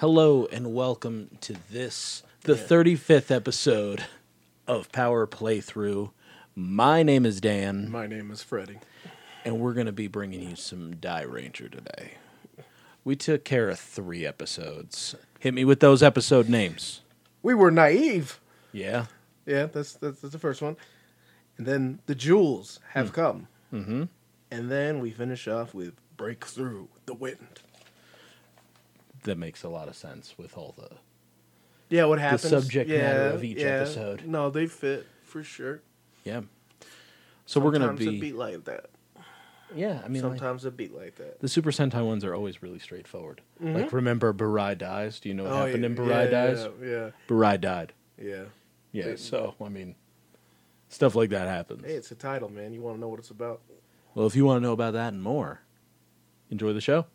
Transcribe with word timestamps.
Hello 0.00 0.46
and 0.46 0.72
welcome 0.72 1.36
to 1.42 1.56
this, 1.70 2.22
the 2.44 2.54
35th 2.54 3.30
episode 3.30 4.06
of 4.66 4.90
Power 4.92 5.26
Playthrough. 5.26 6.12
My 6.56 7.02
name 7.02 7.26
is 7.26 7.38
Dan, 7.38 7.90
My 7.90 8.06
name 8.06 8.30
is 8.30 8.42
Freddie. 8.42 8.78
and 9.44 9.60
we're 9.60 9.74
going 9.74 9.84
to 9.84 9.92
be 9.92 10.06
bringing 10.08 10.48
you 10.48 10.56
some 10.56 10.94
Dairanger 10.94 11.70
today. 11.70 12.12
We 13.04 13.14
took 13.14 13.44
care 13.44 13.68
of 13.68 13.78
three 13.78 14.24
episodes. 14.24 15.16
Hit 15.38 15.52
me 15.52 15.66
with 15.66 15.80
those 15.80 16.02
episode 16.02 16.48
names. 16.48 17.02
We 17.42 17.52
were 17.52 17.70
naive. 17.70 18.40
Yeah? 18.72 19.04
Yeah, 19.44 19.66
that's 19.66 19.92
that's, 19.92 20.22
that's 20.22 20.32
the 20.32 20.38
first 20.38 20.62
one. 20.62 20.78
And 21.58 21.66
then 21.66 21.98
the 22.06 22.14
jewels 22.14 22.80
have 22.94 23.12
come. 23.12 23.48
Mm-hmm. 23.70 24.04
And 24.50 24.70
then 24.70 25.00
we 25.00 25.10
finish 25.10 25.46
off 25.46 25.74
with 25.74 25.92
Breakthrough 26.16 26.86
the 27.04 27.12
wind. 27.12 27.60
That 29.24 29.36
makes 29.36 29.62
a 29.62 29.68
lot 29.68 29.88
of 29.88 29.96
sense 29.96 30.34
with 30.38 30.56
all 30.56 30.74
the. 30.76 30.96
Yeah, 31.88 32.04
what 32.04 32.18
happens? 32.20 32.42
the 32.42 32.60
subject 32.60 32.88
yeah, 32.88 33.02
matter 33.02 33.30
of 33.30 33.44
each 33.44 33.58
yeah. 33.58 33.66
episode. 33.66 34.24
No, 34.26 34.48
they 34.50 34.66
fit 34.66 35.06
for 35.24 35.42
sure. 35.42 35.82
Yeah. 36.24 36.42
So 37.46 37.60
we're 37.60 37.72
going 37.72 37.82
to 37.82 37.88
beat. 37.88 38.04
Sometimes 38.04 38.04
to 38.04 38.08
a 38.08 38.12
be. 38.12 38.20
beat 38.20 38.36
like 38.36 38.64
that. 38.64 38.90
Yeah, 39.74 40.00
I 40.04 40.08
mean, 40.08 40.22
like, 40.22 40.38
Sometimes 40.38 40.64
a 40.64 40.70
beat 40.70 40.94
like 40.94 41.16
that. 41.16 41.40
the 41.40 41.48
Super 41.48 41.70
Sentai 41.70 42.04
ones 42.04 42.24
are 42.24 42.34
always 42.34 42.62
really 42.62 42.78
straightforward. 42.78 43.40
Mm-hmm. 43.62 43.76
Like, 43.76 43.92
remember 43.92 44.32
Burai 44.32 44.76
dies? 44.76 45.20
Do 45.20 45.28
you 45.28 45.34
know 45.34 45.44
what 45.44 45.52
oh, 45.52 45.66
happened 45.66 45.84
in 45.84 45.92
yeah, 45.92 45.98
Burai 45.98 46.24
yeah, 46.24 46.30
dies? 46.30 46.68
Yeah, 46.82 47.10
Burai 47.28 47.60
died. 47.60 47.92
yeah, 48.18 48.26
yeah. 48.26 48.42
Yeah, 48.92 49.04
They- 49.04 49.16
so 49.16 49.54
I 49.64 49.68
mean, 49.68 49.94
stuff 50.88 51.14
like 51.14 51.30
that 51.30 51.46
happens. 51.46 51.84
Hey, 51.84 51.94
it's 51.94 52.10
a 52.10 52.16
title, 52.16 52.48
man. 52.48 52.72
You 52.72 52.82
want 52.82 52.96
to 52.96 53.00
know 53.00 53.08
what 53.08 53.20
it's 53.20 53.30
about? 53.30 53.60
Well, 54.14 54.26
if 54.26 54.34
you 54.34 54.44
want 54.44 54.60
to 54.60 54.66
know 54.66 54.72
about 54.72 54.94
that 54.94 55.12
and 55.12 55.22
more, 55.22 55.60
enjoy 56.50 56.72
the 56.72 56.80
show. 56.80 57.06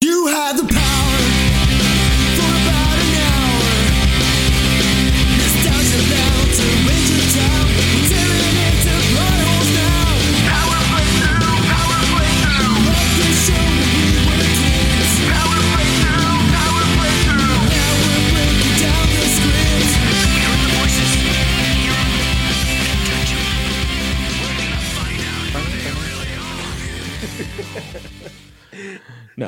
You 0.00 0.28
had 0.28 0.56
the 0.56 0.72
power 0.72 1.05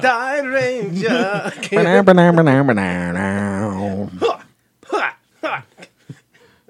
No. 0.02 0.08
Die 0.08 0.40
Ranger. 0.40 1.52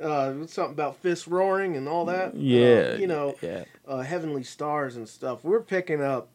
uh, 0.02 0.46
something 0.46 0.72
about 0.72 0.96
fists 0.98 1.26
roaring 1.28 1.76
and 1.76 1.88
all 1.88 2.04
that. 2.06 2.28
Uh, 2.28 2.36
yeah, 2.36 2.94
you 2.96 3.06
know, 3.06 3.34
yeah. 3.42 3.64
uh, 3.86 4.00
heavenly 4.00 4.42
stars 4.42 4.96
and 4.96 5.08
stuff. 5.08 5.44
We're 5.44 5.60
picking 5.60 6.02
up 6.02 6.28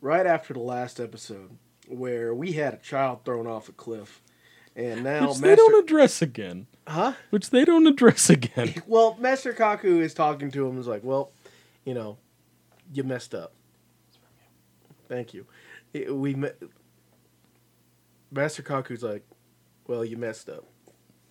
right 0.00 0.26
after 0.26 0.54
the 0.54 0.60
last 0.60 1.00
episode 1.00 1.50
where 1.88 2.34
we 2.34 2.52
had 2.52 2.74
a 2.74 2.78
child 2.78 3.24
thrown 3.24 3.46
off 3.46 3.68
a 3.68 3.72
cliff, 3.72 4.22
and 4.76 5.02
now 5.02 5.28
Which 5.28 5.38
they 5.38 5.48
Master, 5.48 5.56
don't 5.56 5.84
address 5.84 6.22
again. 6.22 6.66
huh? 6.86 7.14
Which 7.30 7.50
they 7.50 7.64
don't 7.64 7.86
address 7.86 8.30
again. 8.30 8.74
Well, 8.86 9.16
Master 9.18 9.52
Kaku 9.52 10.00
is 10.00 10.14
talking 10.14 10.50
to 10.52 10.66
him. 10.66 10.78
Is 10.78 10.86
like, 10.86 11.02
well, 11.04 11.32
you 11.84 11.94
know, 11.94 12.16
you 12.92 13.02
messed 13.02 13.34
up. 13.34 13.52
Thank 15.08 15.34
you. 15.34 15.46
It- 15.92 16.14
we 16.14 16.34
me- 16.34 16.50
Master 18.30 18.62
Kaku's 18.62 19.02
like, 19.02 19.24
well, 19.86 20.04
you 20.04 20.16
messed 20.16 20.48
up. 20.48 20.64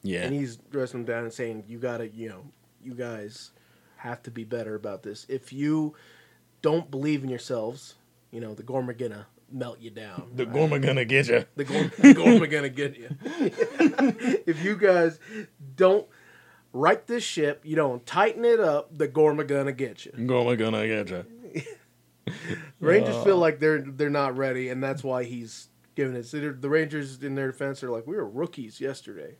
Yeah, 0.01 0.23
and 0.23 0.33
he's 0.33 0.55
dressing 0.57 1.01
him 1.01 1.05
down 1.05 1.23
and 1.23 1.33
saying, 1.33 1.65
"You 1.67 1.77
gotta, 1.77 2.07
you 2.07 2.29
know, 2.29 2.45
you 2.81 2.93
guys 2.93 3.51
have 3.97 4.23
to 4.23 4.31
be 4.31 4.45
better 4.45 4.75
about 4.75 5.03
this. 5.03 5.25
If 5.27 5.51
you 5.51 5.93
don't 6.61 6.89
believe 6.89 7.21
in 7.23 7.29
yourselves, 7.29 7.95
you 8.31 8.39
know, 8.39 8.53
the 8.53 8.63
Gorm 8.63 8.89
are 8.89 8.93
gonna 8.93 9.27
melt 9.51 9.79
you 9.81 9.89
down. 9.89 10.31
the 10.35 10.45
Gorma 10.45 10.79
gonna 10.79 11.03
get 11.03 11.27
you. 11.27 11.43
the 11.57 11.65
Gorm, 11.65 11.91
the 11.99 12.13
Gorm 12.13 12.41
are 12.41 12.47
gonna 12.47 12.69
get 12.69 12.97
you. 12.97 13.09
if 14.45 14.63
you 14.63 14.77
guys 14.77 15.19
don't 15.75 16.07
right 16.71 17.05
this 17.07 17.23
ship, 17.23 17.61
you 17.65 17.75
don't 17.75 18.05
tighten 18.05 18.45
it 18.45 18.59
up, 18.61 18.97
the 18.97 19.07
Gorm 19.07 19.37
are 19.39 19.43
gonna 19.43 19.73
get 19.73 20.05
you. 20.05 20.11
Gorma 20.27 20.55
gonna 20.55 20.87
get 20.87 21.09
you. 21.09 21.25
Rangers 22.79 23.23
feel 23.23 23.37
like 23.37 23.59
they're 23.59 23.81
they're 23.81 24.09
not 24.09 24.37
ready, 24.37 24.69
and 24.69 24.83
that's 24.83 25.03
why 25.03 25.23
he's 25.23 25.69
giving 25.95 26.15
it. 26.15 26.25
So 26.25 26.39
the 26.51 26.69
Rangers, 26.69 27.21
in 27.23 27.35
their 27.35 27.47
defense, 27.51 27.83
are 27.83 27.89
like, 27.89 28.07
we 28.07 28.15
were 28.15 28.27
rookies 28.27 28.79
yesterday. 28.79 29.35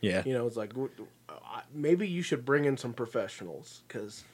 Yeah, 0.00 0.22
You 0.24 0.32
know, 0.32 0.46
it's 0.46 0.56
like 0.56 0.72
maybe 1.74 2.08
you 2.08 2.22
should 2.22 2.44
bring 2.44 2.64
in 2.64 2.78
some 2.78 2.94
professionals 2.94 3.82
because 3.86 4.24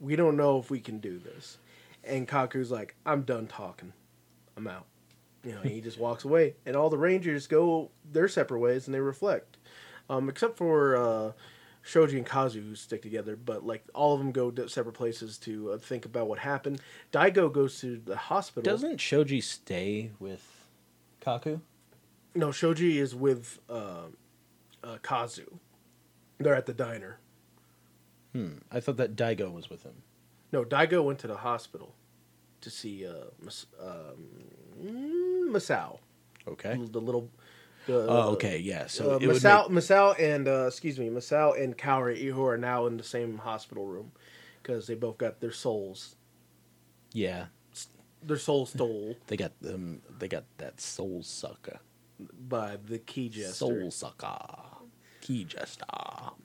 we 0.00 0.16
don't 0.16 0.36
know 0.36 0.58
if 0.58 0.68
we 0.68 0.80
can 0.80 0.98
do 0.98 1.18
this. 1.18 1.58
And 2.02 2.26
Kaku's 2.26 2.72
like, 2.72 2.96
I'm 3.06 3.22
done 3.22 3.46
talking. 3.46 3.92
I'm 4.56 4.66
out. 4.66 4.86
You 5.44 5.52
know, 5.52 5.60
he 5.60 5.80
just 5.80 5.98
walks 5.98 6.24
away, 6.24 6.54
and 6.66 6.76
all 6.76 6.90
the 6.90 6.98
Rangers 6.98 7.46
go 7.46 7.90
their 8.10 8.28
separate 8.28 8.60
ways, 8.60 8.86
and 8.86 8.94
they 8.94 9.00
reflect, 9.00 9.58
um, 10.10 10.28
except 10.28 10.56
for 10.56 10.96
uh, 10.96 11.32
Shoji 11.82 12.16
and 12.18 12.26
Kazu 12.26 12.60
who 12.62 12.74
stick 12.74 13.02
together. 13.02 13.36
But 13.36 13.66
like 13.66 13.84
all 13.94 14.14
of 14.14 14.20
them 14.20 14.32
go 14.32 14.50
to 14.50 14.68
separate 14.68 14.94
places 14.94 15.36
to 15.38 15.72
uh, 15.72 15.78
think 15.78 16.04
about 16.06 16.28
what 16.28 16.38
happened. 16.38 16.80
Daigo 17.12 17.52
goes 17.52 17.80
to 17.80 17.96
the 18.04 18.16
hospital. 18.16 18.62
doesn't 18.70 19.00
Shoji 19.00 19.40
stay 19.40 20.12
with 20.18 20.66
Kaku? 21.20 21.60
no, 22.34 22.50
Shoji 22.50 22.98
is 22.98 23.14
with 23.14 23.58
uh, 23.68 24.06
uh, 24.82 24.98
Kazu. 25.02 25.58
They're 26.38 26.54
at 26.54 26.66
the 26.66 26.72
diner. 26.74 27.18
Hmm. 28.32 28.58
I 28.70 28.80
thought 28.80 28.96
that 28.96 29.14
Daigo 29.16 29.52
was 29.52 29.68
with 29.68 29.82
him. 29.82 30.02
No, 30.52 30.64
Daigo 30.64 31.04
went 31.04 31.18
to 31.20 31.26
the 31.26 31.36
hospital 31.36 31.94
to 32.62 32.70
see 32.70 33.06
uh, 33.06 33.12
Mas- 33.40 33.66
um, 33.80 35.50
Masao, 35.52 35.98
Okay. 36.48 36.78
the 36.90 37.00
little. 37.00 37.28
The, 37.86 38.06
Oh, 38.08 38.30
okay. 38.32 38.58
Yeah. 38.58 38.86
So 38.86 39.14
uh, 39.14 39.18
it 39.18 39.26
would 39.26 39.36
Masao, 39.36 39.68
Masao, 39.68 40.18
and 40.18 40.46
uh, 40.48 40.66
excuse 40.66 40.98
me, 40.98 41.08
Masao 41.08 41.60
and 41.62 41.76
Kaori, 41.76 42.30
who 42.30 42.44
are 42.46 42.58
now 42.58 42.86
in 42.86 42.96
the 42.96 43.04
same 43.04 43.38
hospital 43.38 43.86
room, 43.86 44.12
because 44.62 44.86
they 44.86 44.94
both 44.94 45.18
got 45.18 45.40
their 45.40 45.52
souls, 45.52 46.16
yeah. 47.12 47.46
their 48.22 48.38
souls 48.38 48.70
stole 48.70 49.16
They 49.26 49.36
got 49.36 49.58
them. 49.60 50.02
They 50.18 50.28
got 50.28 50.44
that 50.58 50.80
soul 50.80 51.22
sucker. 51.22 51.80
by 52.48 52.76
the 52.84 52.98
key 52.98 53.28
jester. 53.28 53.54
Soul 53.54 53.90
sucker. 53.90 54.38
Key 55.20 55.44
jester. 55.44 55.84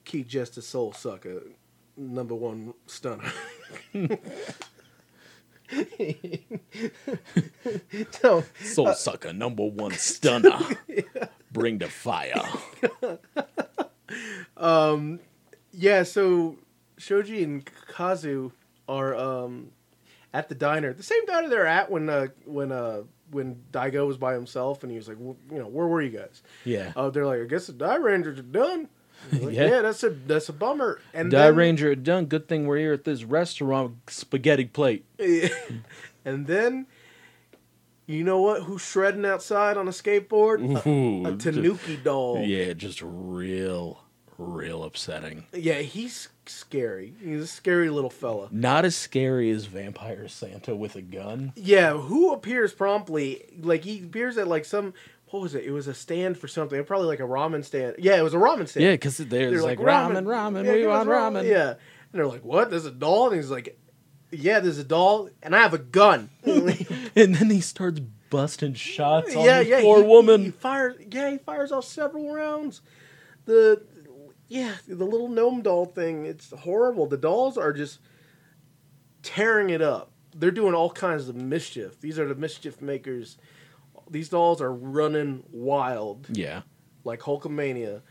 Key 0.04 0.24
jester, 0.24 0.60
soul 0.60 0.92
sucker, 0.92 1.42
number 1.96 2.34
one 2.34 2.74
stunner. 2.86 3.32
so 8.10 8.44
Soul 8.62 8.92
sucker 8.94 9.32
number 9.32 9.64
one 9.64 9.92
stunner. 9.92 10.58
Bring 11.52 11.78
the 11.78 11.88
fire. 11.88 12.42
um, 14.56 15.20
Yeah, 15.72 16.02
so 16.02 16.56
Shoji 16.98 17.42
and 17.44 17.68
Kazu 17.88 18.52
are 18.88 19.14
um, 19.14 19.70
at 20.34 20.48
the 20.48 20.54
diner, 20.54 20.92
the 20.92 21.02
same 21.02 21.24
diner 21.26 21.48
they're 21.48 21.66
at 21.66 21.90
when 21.90 22.08
uh, 22.08 22.28
when 22.44 22.72
uh, 22.72 23.02
when 23.30 23.62
Daigo 23.72 24.06
was 24.06 24.16
by 24.16 24.34
himself, 24.34 24.82
and 24.82 24.90
he 24.90 24.96
was 24.98 25.08
like, 25.08 25.18
well, 25.20 25.36
you 25.50 25.58
know, 25.58 25.68
where 25.68 25.86
were 25.86 26.00
you 26.02 26.10
guys? 26.10 26.42
Yeah. 26.64 26.92
Uh, 26.96 27.10
they're 27.10 27.26
like, 27.26 27.40
I 27.40 27.44
guess 27.44 27.66
the 27.66 27.74
Dairangers 27.74 28.38
are 28.38 28.42
done. 28.42 28.88
Like, 29.32 29.42
Yeah. 29.54 29.66
yeah. 29.66 29.82
that's 29.82 30.02
a 30.04 30.10
that's 30.10 30.48
a 30.48 30.52
bummer. 30.52 31.00
And 31.12 31.30
Die 31.30 31.38
then, 31.46 31.54
Ranger 31.56 31.94
done. 31.94 32.26
Good 32.26 32.48
thing 32.48 32.66
we're 32.66 32.78
here 32.78 32.92
at 32.92 33.04
this 33.04 33.24
restaurant. 33.24 33.96
Spaghetti 34.08 34.64
plate. 34.66 35.04
and 36.24 36.46
then, 36.46 36.86
you 38.06 38.24
know 38.24 38.40
what? 38.40 38.62
Who's 38.62 38.82
shredding 38.82 39.24
outside 39.26 39.76
on 39.76 39.88
a 39.88 39.92
skateboard? 39.92 40.86
Ooh, 40.86 41.26
a, 41.26 41.36
Tanuki 41.36 41.96
doll. 41.96 42.42
Yeah, 42.44 42.72
just 42.72 43.02
real, 43.02 44.02
real 44.38 44.82
upsetting. 44.84 45.46
Yeah, 45.52 45.80
he's 45.80 46.28
scary. 46.46 47.12
He's 47.22 47.42
a 47.42 47.46
scary 47.46 47.90
little 47.90 48.08
fella. 48.10 48.48
Not 48.50 48.84
as 48.86 48.96
scary 48.96 49.50
as 49.50 49.66
Vampire 49.66 50.28
Santa 50.28 50.74
with 50.74 50.96
a 50.96 51.02
gun. 51.02 51.52
Yeah, 51.56 51.94
who 51.98 52.32
appears 52.32 52.72
promptly? 52.72 53.44
Like 53.60 53.84
he 53.84 53.98
appears 54.02 54.38
at 54.38 54.48
like 54.48 54.64
some 54.64 54.94
what 55.30 55.42
was 55.42 55.54
it? 55.54 55.64
It 55.64 55.70
was 55.70 55.86
a 55.86 55.94
stand 55.94 56.38
for 56.38 56.48
something. 56.48 56.82
Probably 56.84 57.06
like 57.06 57.20
a 57.20 57.24
ramen 57.24 57.64
stand. 57.64 57.96
Yeah, 57.98 58.16
it 58.16 58.22
was 58.22 58.34
a 58.34 58.38
ramen 58.38 58.68
stand. 58.68 58.84
Yeah, 58.84 58.92
because 58.92 59.18
there's 59.18 59.28
They're 59.28 59.62
like, 59.62 59.78
ramen, 59.78 60.24
ramen, 60.24 60.64
Yeah, 60.64 60.72
we 60.72 60.86
want 60.86 61.08
ramen. 61.08 61.48
Yeah, 61.48 61.70
and 61.70 61.78
they're 62.12 62.26
like, 62.26 62.44
"What? 62.44 62.70
There's 62.70 62.86
a 62.86 62.90
doll?" 62.90 63.28
And 63.28 63.36
he's 63.36 63.50
like, 63.50 63.78
"Yeah, 64.30 64.60
there's 64.60 64.78
a 64.78 64.84
doll, 64.84 65.28
and 65.42 65.54
I 65.54 65.60
have 65.60 65.74
a 65.74 65.78
gun." 65.78 66.30
And 67.16 67.34
then 67.34 67.50
he 67.50 67.60
starts 67.60 68.00
busting 68.30 68.74
shots 68.74 69.34
on 69.34 69.44
yeah, 69.44 69.60
yeah. 69.60 69.80
poor 69.80 70.02
he, 70.02 70.08
woman. 70.08 70.44
He 70.44 70.50
fires. 70.50 70.96
Yeah, 71.10 71.30
he 71.30 71.38
fires 71.38 71.72
off 71.72 71.84
several 71.84 72.32
rounds. 72.32 72.80
The 73.44 73.82
yeah, 74.48 74.74
the 74.86 75.04
little 75.04 75.28
gnome 75.28 75.62
doll 75.62 75.86
thing. 75.86 76.26
It's 76.26 76.50
horrible. 76.50 77.06
The 77.06 77.16
dolls 77.16 77.58
are 77.58 77.72
just 77.72 77.98
tearing 79.22 79.70
it 79.70 79.82
up. 79.82 80.12
They're 80.34 80.50
doing 80.50 80.74
all 80.74 80.90
kinds 80.90 81.28
of 81.28 81.36
mischief. 81.36 82.00
These 82.00 82.18
are 82.18 82.28
the 82.28 82.34
mischief 82.34 82.80
makers 82.80 83.36
these 84.10 84.28
dolls 84.28 84.60
are 84.60 84.72
running 84.72 85.44
wild 85.50 86.26
Yeah. 86.30 86.62
like 87.04 87.20
Hulkamania 87.20 88.02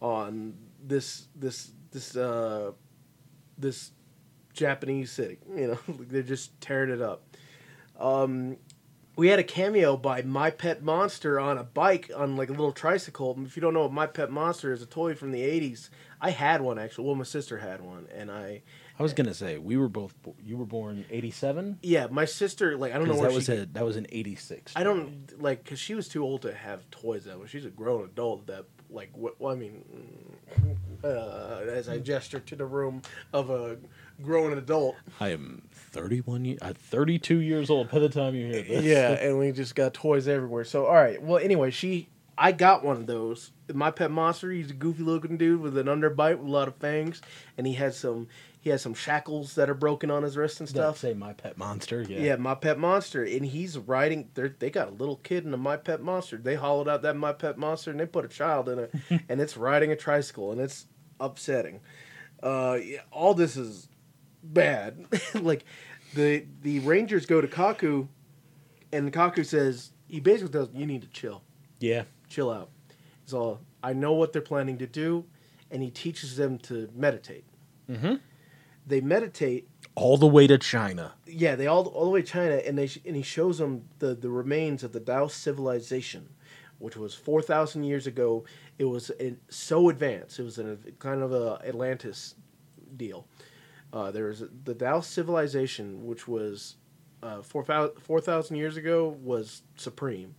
on 0.00 0.54
this 0.82 1.28
this 1.34 1.72
this 1.90 2.16
uh 2.16 2.72
this 3.58 3.92
Japanese 4.54 5.12
city. 5.12 5.38
You 5.56 5.66
know, 5.68 5.78
they're 5.98 6.22
just 6.22 6.58
tearing 6.60 6.90
it 6.90 7.02
up. 7.02 7.22
Um, 7.98 8.56
we 9.16 9.28
had 9.28 9.38
a 9.38 9.44
cameo 9.44 9.96
by 9.98 10.22
My 10.22 10.50
Pet 10.50 10.82
Monster 10.82 11.38
on 11.38 11.58
a 11.58 11.64
bike 11.64 12.10
on 12.16 12.36
like 12.36 12.48
a 12.48 12.52
little 12.52 12.72
tricycle. 12.72 13.38
If 13.44 13.56
you 13.56 13.60
don't 13.60 13.74
know 13.74 13.82
what 13.82 13.92
My 13.92 14.06
Pet 14.06 14.30
Monster 14.30 14.72
is, 14.72 14.80
a 14.82 14.86
toy 14.86 15.14
from 15.14 15.30
the 15.32 15.42
'80s. 15.42 15.90
I 16.20 16.30
had 16.30 16.62
one 16.62 16.78
actually. 16.78 17.06
Well, 17.06 17.16
my 17.16 17.24
sister 17.24 17.58
had 17.58 17.82
one, 17.82 18.06
and 18.14 18.30
I 18.30 18.62
I 19.00 19.02
was 19.02 19.14
gonna 19.14 19.32
say 19.34 19.56
we 19.58 19.76
were 19.78 19.88
both. 19.88 20.14
bo- 20.22 20.36
You 20.44 20.56
were 20.58 20.66
born 20.66 21.06
eighty 21.10 21.30
seven. 21.30 21.78
yeah, 21.82 22.06
my 22.10 22.26
sister 22.26 22.76
like 22.76 22.92
I 22.94 22.98
don't 22.98 23.08
know 23.08 23.14
That 23.14 23.20
where 23.22 23.30
was 23.32 23.46
she. 23.46 23.52
a 23.54 23.66
that 23.66 23.84
was 23.84 23.96
an 23.96 24.06
eighty 24.10 24.36
six. 24.36 24.72
I 24.76 24.84
don't 24.84 25.40
like 25.42 25.64
because 25.64 25.78
she 25.80 25.94
was 25.94 26.06
too 26.06 26.22
old 26.22 26.42
to 26.42 26.52
have 26.54 26.88
toys 26.90 27.24
that 27.24 27.40
way. 27.40 27.46
She's 27.48 27.64
a 27.64 27.70
grown 27.70 28.04
adult 28.04 28.46
that 28.48 28.66
like 28.90 29.10
what 29.14 29.40
well, 29.40 29.52
I 29.52 29.56
mean 29.56 29.82
uh, 31.02 31.62
as 31.68 31.88
I 31.88 31.98
gesture 31.98 32.40
to 32.40 32.56
the 32.56 32.66
room 32.66 33.02
of 33.32 33.50
a 33.50 33.78
grown 34.22 34.56
adult. 34.58 34.96
I 35.18 35.30
am 35.30 35.62
thirty 35.72 36.20
one. 36.20 36.58
Uh, 36.60 36.72
thirty 36.76 37.18
two 37.18 37.38
years 37.40 37.70
old 37.70 37.90
by 37.90 37.98
the 38.00 38.08
time 38.08 38.34
you 38.34 38.46
hear 38.48 38.62
this. 38.62 38.84
Yeah, 38.84 39.12
and 39.12 39.38
we 39.38 39.50
just 39.52 39.74
got 39.74 39.94
toys 39.94 40.28
everywhere. 40.28 40.64
So 40.64 40.86
all 40.86 40.94
right, 40.94 41.20
well 41.22 41.38
anyway, 41.42 41.70
she 41.70 42.08
I 42.36 42.52
got 42.52 42.84
one 42.84 42.96
of 42.96 43.06
those. 43.06 43.52
My 43.72 43.90
pet 43.90 44.10
monster. 44.10 44.50
He's 44.50 44.70
a 44.70 44.74
goofy 44.74 45.02
looking 45.04 45.36
dude 45.36 45.60
with 45.60 45.78
an 45.78 45.86
underbite 45.86 46.38
with 46.38 46.48
a 46.48 46.50
lot 46.50 46.68
of 46.68 46.76
fangs, 46.76 47.20
and 47.56 47.66
he 47.66 47.74
has 47.74 47.96
some 47.96 48.28
he 48.60 48.70
has 48.70 48.82
some 48.82 48.92
shackles 48.94 49.54
that 49.54 49.70
are 49.70 49.74
broken 49.74 50.10
on 50.10 50.22
his 50.22 50.36
wrist 50.36 50.60
and 50.60 50.68
Stuff. 50.68 50.98
Say 50.98 51.14
my 51.14 51.32
pet 51.32 51.56
monster. 51.56 52.02
Yeah. 52.02 52.18
Yeah, 52.20 52.36
my 52.36 52.54
pet 52.54 52.78
monster, 52.78 53.24
and 53.24 53.44
he's 53.46 53.78
riding. 53.78 54.28
They 54.34 54.48
they 54.58 54.70
got 54.70 54.88
a 54.88 54.92
little 54.92 55.16
kid 55.16 55.44
in 55.46 55.54
a 55.54 55.56
my 55.56 55.76
pet 55.76 56.02
monster. 56.02 56.36
They 56.36 56.54
hollowed 56.56 56.88
out 56.88 57.02
that 57.02 57.16
my 57.16 57.32
pet 57.32 57.56
monster, 57.58 57.90
and 57.90 57.98
they 57.98 58.06
put 58.06 58.24
a 58.24 58.28
child 58.28 58.68
in 58.68 58.78
it, 58.78 58.94
and 59.28 59.40
it's 59.40 59.56
riding 59.56 59.90
a 59.92 59.96
tricycle, 59.96 60.52
and 60.52 60.60
it's 60.60 60.86
upsetting. 61.18 61.80
Uh, 62.42 62.78
yeah, 62.82 63.00
all 63.10 63.34
this 63.34 63.56
is 63.56 63.88
bad. 64.42 65.06
like 65.34 65.64
the 66.14 66.44
the 66.62 66.80
Rangers 66.80 67.24
go 67.26 67.40
to 67.40 67.48
Kaku, 67.48 68.08
and 68.92 69.12
Kaku 69.12 69.44
says 69.46 69.92
he 70.06 70.20
basically 70.20 70.52
tells 70.52 70.68
you 70.74 70.86
need 70.86 71.02
to 71.02 71.08
chill, 71.08 71.42
Yeah. 71.78 72.02
chill 72.28 72.50
out. 72.50 72.70
It's 73.22 73.32
all 73.32 73.60
I 73.82 73.92
know 73.94 74.12
what 74.12 74.32
they're 74.32 74.42
planning 74.42 74.76
to 74.78 74.86
do, 74.86 75.24
and 75.70 75.82
he 75.82 75.90
teaches 75.90 76.36
them 76.36 76.58
to 76.58 76.88
meditate. 76.94 77.44
Mm-hmm. 77.88 78.14
They 78.86 79.00
meditate 79.00 79.68
All 79.94 80.16
the 80.16 80.26
way 80.26 80.46
to 80.46 80.58
China. 80.58 81.12
yeah, 81.26 81.54
they 81.56 81.66
all 81.66 81.86
all 81.88 82.04
the 82.04 82.10
way 82.10 82.22
to 82.22 82.26
China, 82.26 82.54
and 82.56 82.76
they 82.78 82.88
and 83.04 83.16
he 83.16 83.22
shows 83.22 83.58
them 83.58 83.84
the 83.98 84.14
the 84.14 84.30
remains 84.30 84.82
of 84.82 84.92
the 84.92 85.00
Dao 85.00 85.30
civilization, 85.30 86.30
which 86.78 86.96
was 86.96 87.14
four 87.14 87.42
thousand 87.42 87.84
years 87.84 88.06
ago. 88.06 88.44
It 88.78 88.86
was 88.86 89.10
it, 89.10 89.38
so 89.48 89.88
advanced. 89.90 90.38
It 90.38 90.42
was 90.44 90.58
a 90.58 90.78
kind 90.98 91.22
of 91.22 91.32
a 91.32 91.60
Atlantis 91.66 92.34
deal. 92.96 93.26
Uh, 93.92 94.10
there 94.10 94.26
was 94.26 94.40
the 94.64 94.74
Dao 94.74 95.02
civilization, 95.04 96.06
which 96.06 96.26
was 96.26 96.76
uh, 97.22 97.42
four 97.42 98.20
thousand 98.20 98.56
years 98.56 98.76
ago, 98.76 99.16
was 99.22 99.62
supreme, 99.76 100.34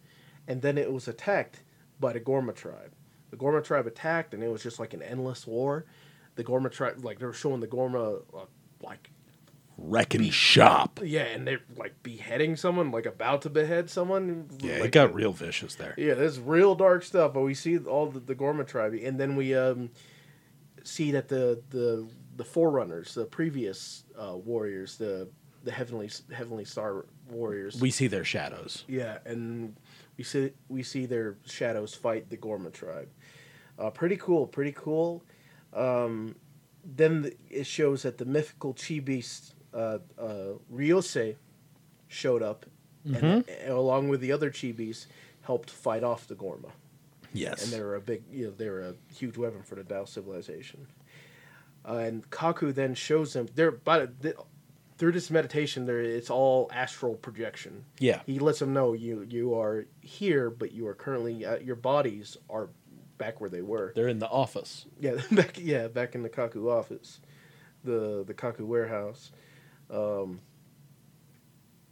and 0.48 0.62
then 0.62 0.78
it 0.78 0.92
was 0.92 1.08
attacked 1.08 1.62
by 2.00 2.14
the 2.14 2.20
Gorma 2.20 2.54
tribe. 2.54 2.92
The 3.30 3.38
Gorma 3.38 3.62
tribe 3.62 3.88
attacked, 3.88 4.34
and 4.34 4.44
it 4.44 4.50
was 4.52 4.64
just 4.64 4.80
like 4.80 4.94
an 4.94 5.02
endless 5.04 5.46
war. 5.48 5.86
The 6.42 6.48
Gorma 6.48 6.72
tribe, 6.72 7.06
like 7.06 7.20
they 7.20 7.28
were 7.28 7.34
showing 7.34 7.60
the 7.60 7.68
Gorma, 7.68 8.16
uh, 8.34 8.46
like 8.82 9.12
Wrecking 9.78 10.32
shop. 10.32 11.00
yeah, 11.04 11.22
and 11.22 11.46
they're 11.46 11.62
like 11.78 12.02
beheading 12.02 12.56
someone, 12.56 12.90
like 12.90 13.06
about 13.06 13.44
to 13.44 13.50
behead 13.52 13.92
someone. 13.92 14.50
Yeah, 14.60 14.78
like, 14.78 14.86
it 14.86 14.92
got 14.92 15.14
real 15.14 15.34
vicious 15.34 15.76
there. 15.76 15.94
Yeah, 16.00 16.16
this 16.16 16.40
real 16.40 16.74
dark 16.74 17.04
stuff. 17.04 17.36
But 17.36 17.42
we 17.42 17.54
see 17.54 17.78
all 17.78 18.08
the, 18.08 18.20
the 18.20 18.34
Gorma 18.34 18.64
tribe, 18.64 18.96
and 19.04 19.20
then 19.20 19.36
we 19.36 19.54
um, 19.54 19.92
see 20.84 21.12
that 21.12 21.28
the 21.28 21.62
the 21.70 22.08
the 22.38 22.44
forerunners, 22.44 23.14
the 23.14 23.26
previous 23.26 24.04
uh, 24.18 24.36
warriors, 24.36 24.98
the 24.98 25.30
the 25.64 25.72
heavenly 25.72 26.10
heavenly 26.34 26.66
star 26.66 27.06
warriors. 27.30 27.80
We 27.80 27.92
see 27.92 28.08
their 28.08 28.26
shadows. 28.26 28.84
yeah, 28.88 29.20
and 29.26 29.76
we 30.18 30.24
see 30.24 30.54
we 30.70 30.82
see 30.82 31.06
their 31.06 31.38
shadows 31.46 31.94
fight 31.94 32.32
the 32.32 32.38
Gorma 32.38 32.72
tribe. 32.72 33.10
Uh, 33.78 33.92
pretty 33.92 34.18
cool, 34.18 34.48
pretty 34.48 34.74
cool. 34.74 35.24
Um, 35.74 36.36
then 36.84 37.22
the, 37.24 37.36
it 37.50 37.66
shows 37.66 38.04
that 38.04 38.18
the 38.18 38.26
mythical 38.26 38.74
chi 38.74 39.00
beast 39.00 39.56
uh, 39.74 40.00
uh, 40.20 40.54
Ryuseioh 40.74 41.36
showed 42.08 42.44
up, 42.44 42.66
and, 43.06 43.46
and 43.48 43.70
along 43.70 44.10
with 44.10 44.22
the 44.22 44.32
other 44.32 44.52
chi 44.52 44.72
beasts, 44.72 45.08
helped 45.44 45.70
fight 45.70 46.04
off 46.04 46.28
the 46.28 46.36
Gorma. 46.36 46.70
Yes. 47.34 47.64
And 47.64 47.72
they 47.72 47.82
were 47.82 47.96
a 47.96 48.02
big, 48.02 48.24
you 48.32 48.46
know, 48.48 48.52
they 48.52 48.70
were 48.70 48.82
a 48.82 48.96
huge 49.14 49.38
weapon 49.38 49.64
for 49.64 49.76
the 49.76 49.84
Dao 49.84 50.08
civilization. 50.08 50.88
Uh, 51.88 51.96
and 51.96 52.30
Kaku 52.30 52.74
then 52.74 52.94
shows 52.94 53.34
them 53.34 53.48
they're 53.56 53.72
but 53.72 54.22
the, 54.22 54.36
through 54.98 55.14
this 55.14 55.32
meditation, 55.32 55.86
there 55.86 56.00
it's 56.02 56.30
all 56.30 56.70
astral 56.72 57.16
projection. 57.16 57.86
yeah. 57.98 58.22
He 58.28 58.38
lets 58.38 58.60
them 58.60 58.74
know 58.74 58.94
you 58.94 59.26
you 59.28 59.56
are 59.56 59.86
here, 60.02 60.52
but 60.52 60.74
you 60.74 60.86
are 60.88 60.94
currently 60.94 61.44
uh, 61.44 61.58
your 61.58 61.76
bodies 61.78 62.38
are 62.50 62.70
back 63.22 63.40
where 63.40 63.50
they 63.50 63.62
were. 63.62 63.94
They're 63.96 64.08
in 64.10 64.20
the 64.20 64.28
office. 64.30 64.86
Yeah, 65.00 65.16
back 65.32 65.58
yeah, 65.60 65.88
back 65.88 66.16
in 66.16 66.24
the 66.24 66.30
Kaku 66.30 66.70
office, 66.70 67.20
the 67.84 68.24
the 68.28 68.34
Kaku 68.34 68.62
warehouse. 68.62 69.32
Um, 69.90 70.42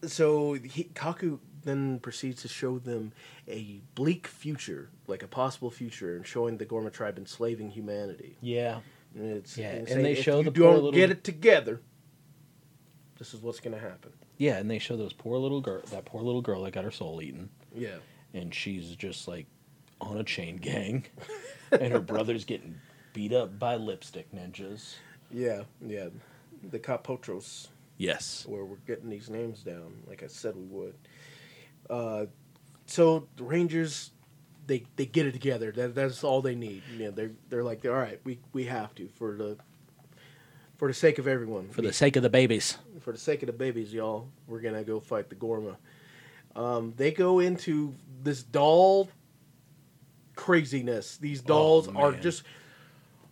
so 0.04 0.54
he, 0.54 0.86
Kaku 0.94 1.40
then 1.64 2.00
proceeds 2.00 2.42
to 2.44 2.48
show 2.48 2.80
them 2.80 3.12
a 3.48 3.82
bleak 3.96 4.28
future, 4.28 4.90
like 5.08 5.24
a 5.24 5.28
possible 5.28 5.70
future, 5.70 6.16
and 6.16 6.26
showing 6.26 6.58
the 6.58 6.66
Gorma 6.66 6.90
tribe 6.90 7.18
enslaving 7.18 7.70
humanity. 7.72 8.38
Yeah. 8.42 8.80
And 9.16 9.26
it's 9.38 9.58
Yeah, 9.58 9.72
and 9.72 9.88
saying, 9.88 10.04
they 10.04 10.12
if 10.14 10.24
show 10.24 10.38
you 10.38 10.46
the 10.46 10.52
poor 10.52 10.64
don't 10.72 10.76
little- 10.76 10.92
get 10.92 11.12
it 11.12 11.24
together. 11.24 11.82
This 13.18 13.34
is 13.34 13.42
what's 13.42 13.60
going 13.60 13.74
to 13.76 13.82
happen. 13.82 14.14
Yeah, 14.38 14.58
and 14.60 14.72
they 14.72 14.80
show 14.80 14.96
those 14.96 15.12
poor 15.12 15.38
little 15.38 15.60
girl, 15.60 15.82
that 15.92 16.06
poor 16.06 16.22
little 16.22 16.42
girl 16.42 16.64
that 16.64 16.72
got 16.72 16.86
her 16.86 16.92
soul 16.92 17.22
eaten, 17.22 17.50
Yeah, 17.76 17.98
and 18.34 18.54
she's 18.56 18.96
just 18.96 19.28
like 19.28 19.48
on 20.02 20.18
a 20.18 20.24
chain 20.24 20.58
gang, 20.58 21.06
and 21.72 21.92
her 21.92 22.00
brother's 22.00 22.46
getting 22.46 22.80
beat 23.14 23.34
up 23.34 23.58
by 23.60 23.76
lipstick 23.76 24.32
ninjas. 24.34 24.96
yeah, 25.32 25.64
yeah. 25.86 26.10
The 26.72 26.80
Kapotros. 26.80 27.68
Yes. 27.98 28.46
where 28.48 28.64
we're 28.64 28.78
getting 28.88 29.10
these 29.10 29.30
names 29.30 29.62
down, 29.62 30.04
like 30.08 30.24
I 30.24 30.28
said 30.28 30.56
we 30.56 30.64
would. 30.68 30.96
Uh, 31.90 32.26
so 32.86 33.28
the 33.36 33.44
Rangers, 33.44 34.12
they 34.68 34.86
they 34.96 35.06
get 35.06 35.26
it 35.26 35.34
together. 35.34 35.72
That 35.74 35.96
that's 35.96 36.24
all 36.24 36.42
they 36.42 36.56
need. 36.56 36.82
You 36.94 37.06
know, 37.06 37.12
they're 37.12 37.32
they're 37.50 37.64
like, 37.64 37.84
all 37.86 37.92
right, 37.92 38.20
we 38.24 38.40
we 38.54 38.66
have 38.66 38.96
to 38.96 39.10
for 39.10 39.36
the 39.36 39.58
for 40.78 40.88
the 40.88 40.94
sake 40.94 41.18
of 41.20 41.28
everyone, 41.28 41.68
For 41.70 41.82
the 41.82 41.92
sake 41.92 42.16
of 42.16 42.24
the 42.24 42.30
babies. 42.30 42.78
for 43.02 43.12
the 43.12 43.18
sake 43.20 43.44
of 43.44 43.48
the 43.48 43.54
babies, 43.54 43.94
y'all, 43.94 44.30
we're 44.48 44.62
gonna 44.62 44.84
go 44.86 45.02
fight 45.02 45.28
the 45.28 45.36
Gorma. 45.36 45.78
Um, 46.56 46.94
they 46.96 47.12
go 47.12 47.40
into 47.40 47.94
this 48.24 48.44
doll 48.44 49.10
craziness. 50.40 51.18
These 51.18 51.42
oh, 51.42 51.48
dolls 51.48 51.88
are 51.90 52.08
Oh, 52.08 52.12
man. 52.12 52.22
just 52.22 52.44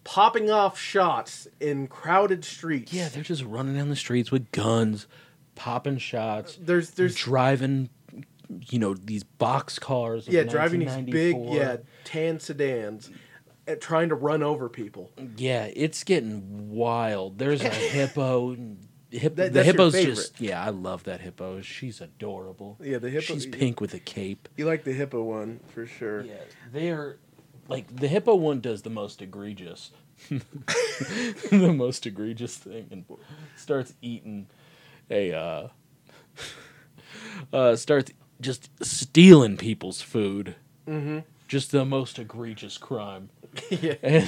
popping 0.04 0.50
off 0.52 0.80
shots 0.80 1.48
in 1.60 1.88
crowded 1.88 2.44
streets. 2.46 2.94
Yeah, 2.94 3.10
they're 3.10 3.24
just 3.24 3.44
running 3.44 3.76
down 3.76 3.90
the 3.90 3.96
streets 3.96 4.32
with 4.32 4.52
guns, 4.52 5.08
popping 5.56 5.98
shots, 5.98 6.58
there's 6.62 6.92
there's 6.92 7.16
driving, 7.16 7.90
you 8.70 8.80
know, 8.80 8.94
these 8.94 9.24
box 9.24 9.80
cars. 9.80 10.28
yeah, 10.28 10.44
driving 10.44 10.82
these 10.82 10.96
big 10.98 11.36
yeah 11.50 11.78
tan 12.04 12.40
sedans, 12.40 13.10
and 13.66 13.82
trying 13.82 14.10
to 14.10 14.16
run 14.16 14.44
over 14.44 14.70
people. 14.70 15.12
Yeah, 15.38 15.68
it's 15.76 16.04
getting 16.04 16.70
wild. 16.70 17.38
There's 17.40 17.62
a 17.62 17.70
hippo. 17.96 18.56
Hip, 19.10 19.36
That- 19.36 19.54
the 19.54 19.64
hippo's 19.64 19.94
just 19.94 20.42
yeah, 20.42 20.64
I 20.64 20.70
love 20.70 21.04
that 21.06 21.22
hippo. 21.22 21.62
She's 21.62 22.02
adorable. 22.02 22.78
Yeah, 22.84 22.98
the 22.98 23.10
hippo. 23.10 23.34
She's 23.34 23.46
pink 23.46 23.80
with 23.80 23.94
a 23.94 24.00
cape. 24.00 24.50
You 24.58 24.66
like 24.66 24.84
the 24.84 24.92
hippo 24.94 25.24
one 25.24 25.62
for 25.74 25.86
sure. 25.86 26.22
Yeah, 26.24 26.34
they're 26.74 27.18
like 27.70 27.96
the 27.96 28.08
hippo 28.08 28.36
one 28.36 28.60
does 28.60 28.82
the 28.82 28.90
most 28.90 29.22
egregious, 29.22 29.92
the 30.30 31.74
most 31.74 32.06
egregious 32.06 32.58
thing, 32.58 32.88
and 32.92 33.06
starts 33.56 33.94
eating 34.02 34.48
a 35.10 35.32
uh, 35.34 35.68
uh 37.54 37.76
starts 37.76 38.12
just 38.42 38.70
stealing 38.84 39.58
people's 39.58 40.02
food. 40.02 40.56
Mm-hmm. 40.88 41.20
Just 41.48 41.72
the 41.72 41.86
most 41.86 42.20
egregious 42.20 42.78
crime. 42.78 43.30
yeah, 43.70 44.28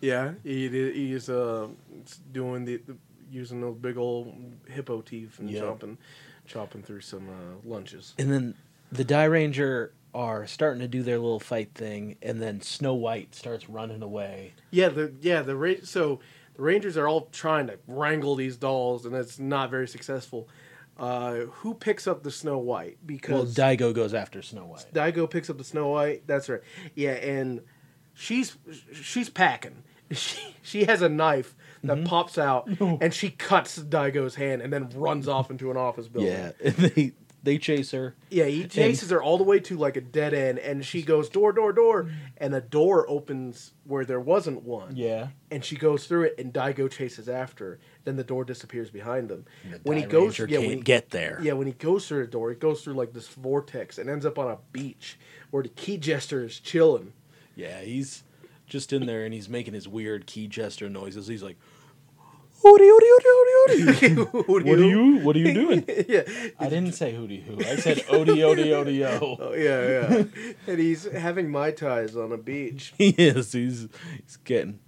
yeah. 0.00 0.32
He 0.44 0.68
he's 0.68 1.28
uh 1.28 1.68
doing 2.32 2.64
the, 2.64 2.76
the 2.86 2.96
using 3.30 3.60
those 3.60 3.76
big 3.76 3.96
old 3.96 4.34
hippo 4.68 5.00
teeth 5.00 5.38
and 5.38 5.50
Yeah. 5.50 5.60
chopping 5.60 5.98
chopping 6.46 6.82
through 6.82 7.00
some 7.00 7.28
uh, 7.28 7.68
lunches. 7.68 8.14
And 8.18 8.32
then 8.32 8.54
the 8.90 9.04
Dairanger 9.04 9.90
are 10.12 10.46
starting 10.46 10.80
to 10.80 10.88
do 10.88 11.02
their 11.04 11.18
little 11.18 11.38
fight 11.38 11.72
thing, 11.74 12.16
and 12.22 12.42
then 12.42 12.60
Snow 12.60 12.94
White 12.94 13.34
starts 13.34 13.68
running 13.68 14.02
away. 14.02 14.54
Yeah, 14.70 14.88
the 14.88 15.12
yeah 15.20 15.42
the 15.42 15.54
ra- 15.56 15.74
so 15.84 16.18
the 16.54 16.62
Rangers 16.62 16.96
are 16.96 17.06
all 17.06 17.28
trying 17.32 17.68
to 17.68 17.78
wrangle 17.86 18.34
these 18.34 18.56
dolls, 18.56 19.06
and 19.06 19.14
it's 19.14 19.38
not 19.38 19.70
very 19.70 19.86
successful. 19.86 20.48
Uh, 20.98 21.46
who 21.46 21.72
picks 21.72 22.06
up 22.06 22.22
the 22.24 22.30
Snow 22.30 22.58
White? 22.58 22.98
Because 23.06 23.32
Well, 23.32 23.46
Daigo 23.76 23.94
goes 23.94 24.12
after 24.12 24.42
Snow 24.42 24.66
White. 24.66 24.84
Daigo 24.92 25.30
picks 25.30 25.48
up 25.48 25.56
the 25.56 25.64
Snow 25.64 25.88
White. 25.88 26.26
That's 26.26 26.48
right. 26.48 26.60
Yeah, 26.94 27.12
and 27.12 27.62
she's 28.12 28.56
she's 28.92 29.28
packing. 29.30 29.84
She 30.12 30.56
she 30.60 30.84
has 30.86 31.02
a 31.02 31.08
knife 31.08 31.54
that 31.84 31.96
Mm-hmm. 31.98 32.06
pops 32.06 32.36
out, 32.38 32.68
and 32.80 33.12
she 33.14 33.30
cuts 33.30 33.78
Daigo's 33.78 34.34
hand, 34.34 34.62
and 34.62 34.72
then 34.72 34.88
runs 34.94 35.28
off 35.28 35.50
into 35.50 35.70
an 35.70 35.76
office 35.76 36.08
building. 36.08 36.32
Yeah, 36.32 36.52
they 36.70 37.12
they 37.42 37.56
chase 37.56 37.90
her. 37.92 38.14
Yeah, 38.28 38.44
he 38.44 38.66
chases 38.66 39.08
her 39.08 39.22
all 39.22 39.38
the 39.38 39.44
way 39.44 39.60
to 39.60 39.78
like 39.78 39.96
a 39.96 40.02
dead 40.02 40.34
end, 40.34 40.58
and 40.58 40.84
she 40.84 41.00
goes 41.02 41.30
door, 41.30 41.52
door, 41.54 41.72
door, 41.72 42.10
and 42.36 42.54
a 42.54 42.60
door 42.60 43.08
opens 43.08 43.72
where 43.84 44.04
there 44.04 44.20
wasn't 44.20 44.62
one. 44.62 44.94
Yeah, 44.94 45.28
and 45.50 45.64
she 45.64 45.76
goes 45.76 46.06
through 46.06 46.24
it, 46.24 46.34
and 46.38 46.52
Daigo 46.52 46.90
chases 46.90 47.28
after. 47.30 47.64
her. 47.64 47.78
Then 48.04 48.16
the 48.16 48.24
door 48.24 48.44
disappears 48.44 48.90
behind 48.90 49.28
them. 49.30 49.46
The 49.70 49.80
when 49.84 49.96
he 49.96 50.04
goes, 50.04 50.38
Ranger 50.38 50.52
yeah, 50.54 50.58
when 50.66 50.76
he, 50.78 50.82
get 50.82 51.10
there. 51.10 51.38
yeah, 51.42 51.52
when 51.54 51.66
he 51.66 51.72
goes 51.74 52.06
through 52.08 52.24
the 52.26 52.30
door, 52.30 52.50
he 52.50 52.56
goes 52.56 52.82
through 52.82 52.94
like 52.94 53.12
this 53.14 53.28
vortex 53.28 53.96
and 53.98 54.08
ends 54.10 54.26
up 54.26 54.38
on 54.38 54.50
a 54.50 54.58
beach 54.72 55.18
where 55.50 55.62
the 55.62 55.68
key 55.70 55.96
jester 55.96 56.44
is 56.44 56.58
chilling. 56.60 57.12
Yeah, 57.56 57.80
he's 57.80 58.22
just 58.66 58.92
in 58.92 59.04
there 59.06 59.24
and 59.24 59.34
he's 59.34 59.48
making 59.48 59.74
his 59.74 59.86
weird 59.88 60.26
key 60.26 60.46
jester 60.46 60.88
noises. 60.88 61.26
He's 61.26 61.42
like, 61.42 61.56
"Hooty 62.62 62.84
hooty 62.88 63.06
hooty 63.14 63.28
hooty 63.58 64.16
hooty." 64.16 64.22
what 64.46 64.64
What 64.64 64.78
are 64.78 64.84
you? 64.84 65.18
What 65.18 65.36
are 65.36 65.38
you 65.38 65.54
doing? 65.54 65.84
yeah, 66.08 66.22
I 66.58 66.68
didn't 66.68 66.92
say 66.92 67.12
hooty 67.14 67.40
hoo. 67.42 67.58
I 67.60 67.76
said 67.76 68.04
odi 68.08 68.42
odi 68.42 68.72
odi 68.72 69.04
o. 69.04 69.36
oh, 69.40 69.52
yeah, 69.54 69.88
yeah. 70.08 70.24
and 70.66 70.78
he's 70.78 71.04
having 71.10 71.50
mai 71.50 71.70
tais 71.72 72.14
on 72.16 72.32
a 72.32 72.36
beach. 72.38 72.92
He 72.98 73.10
is. 73.10 73.52
He's 73.52 73.88
he's 74.24 74.36
getting 74.44 74.80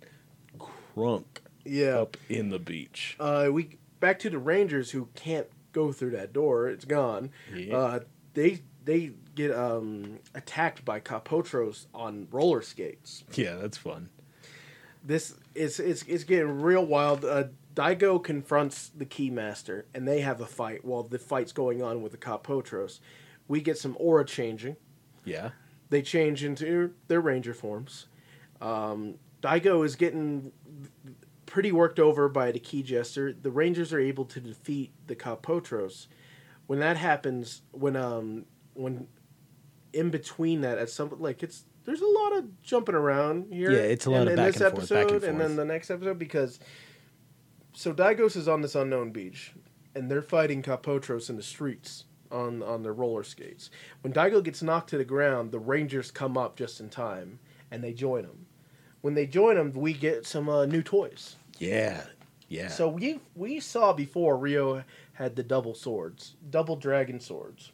crunk 0.58 1.24
Yeah. 1.64 2.00
up 2.00 2.16
in 2.28 2.50
the 2.50 2.58
beach. 2.58 3.16
Uh, 3.18 3.48
we 3.52 3.78
back 4.00 4.18
to 4.20 4.30
the 4.30 4.38
Rangers 4.38 4.90
who 4.90 5.08
can't 5.14 5.46
go 5.72 5.92
through 5.92 6.10
that 6.10 6.32
door. 6.32 6.68
It's 6.68 6.84
gone. 6.84 7.30
Yeah. 7.54 7.76
Uh, 7.76 8.00
they 8.34 8.60
they 8.84 9.12
get 9.34 9.52
um, 9.52 10.18
attacked 10.34 10.84
by 10.84 11.00
Capotros 11.00 11.86
on 11.94 12.28
roller 12.30 12.62
skates. 12.62 13.24
Yeah, 13.34 13.56
that's 13.56 13.78
fun. 13.78 14.08
This 15.04 15.34
is 15.54 15.80
it's 15.80 16.02
it's 16.02 16.24
getting 16.24 16.60
real 16.60 16.84
wild. 16.84 17.24
Uh, 17.24 17.44
Daigo 17.74 18.22
confronts 18.22 18.88
the 18.88 19.06
Keymaster, 19.06 19.84
and 19.94 20.06
they 20.06 20.20
have 20.20 20.40
a 20.40 20.46
fight 20.46 20.84
while 20.84 21.02
the 21.02 21.18
fight's 21.18 21.52
going 21.52 21.82
on 21.82 22.02
with 22.02 22.12
the 22.12 22.18
Capotros. 22.18 23.00
We 23.48 23.60
get 23.60 23.78
some 23.78 23.96
aura 23.98 24.24
changing. 24.24 24.76
Yeah. 25.24 25.50
They 25.90 26.02
change 26.02 26.44
into 26.44 26.92
their 27.08 27.20
ranger 27.20 27.54
forms. 27.54 28.06
Um, 28.60 29.16
Daigo 29.42 29.84
is 29.84 29.96
getting 29.96 30.52
pretty 31.46 31.72
worked 31.72 31.98
over 31.98 32.28
by 32.28 32.52
the 32.52 32.58
key 32.58 32.82
jester. 32.82 33.32
The 33.32 33.50
rangers 33.50 33.92
are 33.92 34.00
able 34.00 34.24
to 34.26 34.40
defeat 34.40 34.92
the 35.06 35.14
Capotros. 35.14 36.08
When 36.66 36.78
that 36.78 36.96
happens, 36.96 37.62
when 37.72 37.96
um 37.96 38.46
when 38.74 39.08
in 39.92 40.10
between 40.10 40.62
that, 40.62 40.78
at 40.78 40.88
some 40.88 41.14
like 41.18 41.42
it's 41.42 41.64
there's 41.84 42.00
a 42.00 42.06
lot 42.06 42.36
of 42.36 42.62
jumping 42.62 42.94
around 42.94 43.52
here. 43.52 43.70
Yeah, 43.70 43.78
it's 43.78 44.06
a 44.06 44.10
lot 44.10 44.22
in, 44.22 44.28
of 44.28 44.30
in 44.30 44.36
back 44.36 44.52
this 44.52 44.62
and 44.62 44.72
forth, 44.72 44.88
back 44.88 44.98
and 45.02 45.10
episode, 45.10 45.28
and 45.28 45.40
then 45.40 45.56
the 45.56 45.64
next 45.64 45.90
episode 45.90 46.18
because 46.18 46.60
so 47.72 47.92
Daigos 47.92 48.36
is 48.36 48.48
on 48.48 48.60
this 48.60 48.74
unknown 48.74 49.10
beach, 49.10 49.52
and 49.94 50.10
they're 50.10 50.22
fighting 50.22 50.62
Capotros 50.62 51.30
in 51.30 51.36
the 51.36 51.42
streets 51.42 52.04
on 52.30 52.62
on 52.62 52.82
their 52.82 52.92
roller 52.92 53.22
skates. 53.22 53.70
When 54.00 54.12
Daigo 54.12 54.42
gets 54.42 54.62
knocked 54.62 54.90
to 54.90 54.98
the 54.98 55.04
ground, 55.04 55.52
the 55.52 55.58
Rangers 55.58 56.10
come 56.10 56.36
up 56.36 56.56
just 56.56 56.80
in 56.80 56.88
time, 56.88 57.38
and 57.70 57.82
they 57.82 57.92
join 57.92 58.24
him. 58.24 58.46
When 59.00 59.14
they 59.14 59.26
join 59.26 59.56
him, 59.56 59.72
we 59.72 59.92
get 59.92 60.26
some 60.26 60.48
uh, 60.48 60.64
new 60.66 60.82
toys. 60.82 61.36
Yeah. 61.58 62.04
Yeah. 62.48 62.68
So 62.68 62.88
we 62.88 63.20
we 63.34 63.60
saw 63.60 63.92
before 63.92 64.36
Rio 64.36 64.84
had 65.14 65.36
the 65.36 65.42
double 65.42 65.74
swords, 65.74 66.36
double 66.50 66.76
dragon 66.76 67.18
swords, 67.18 67.72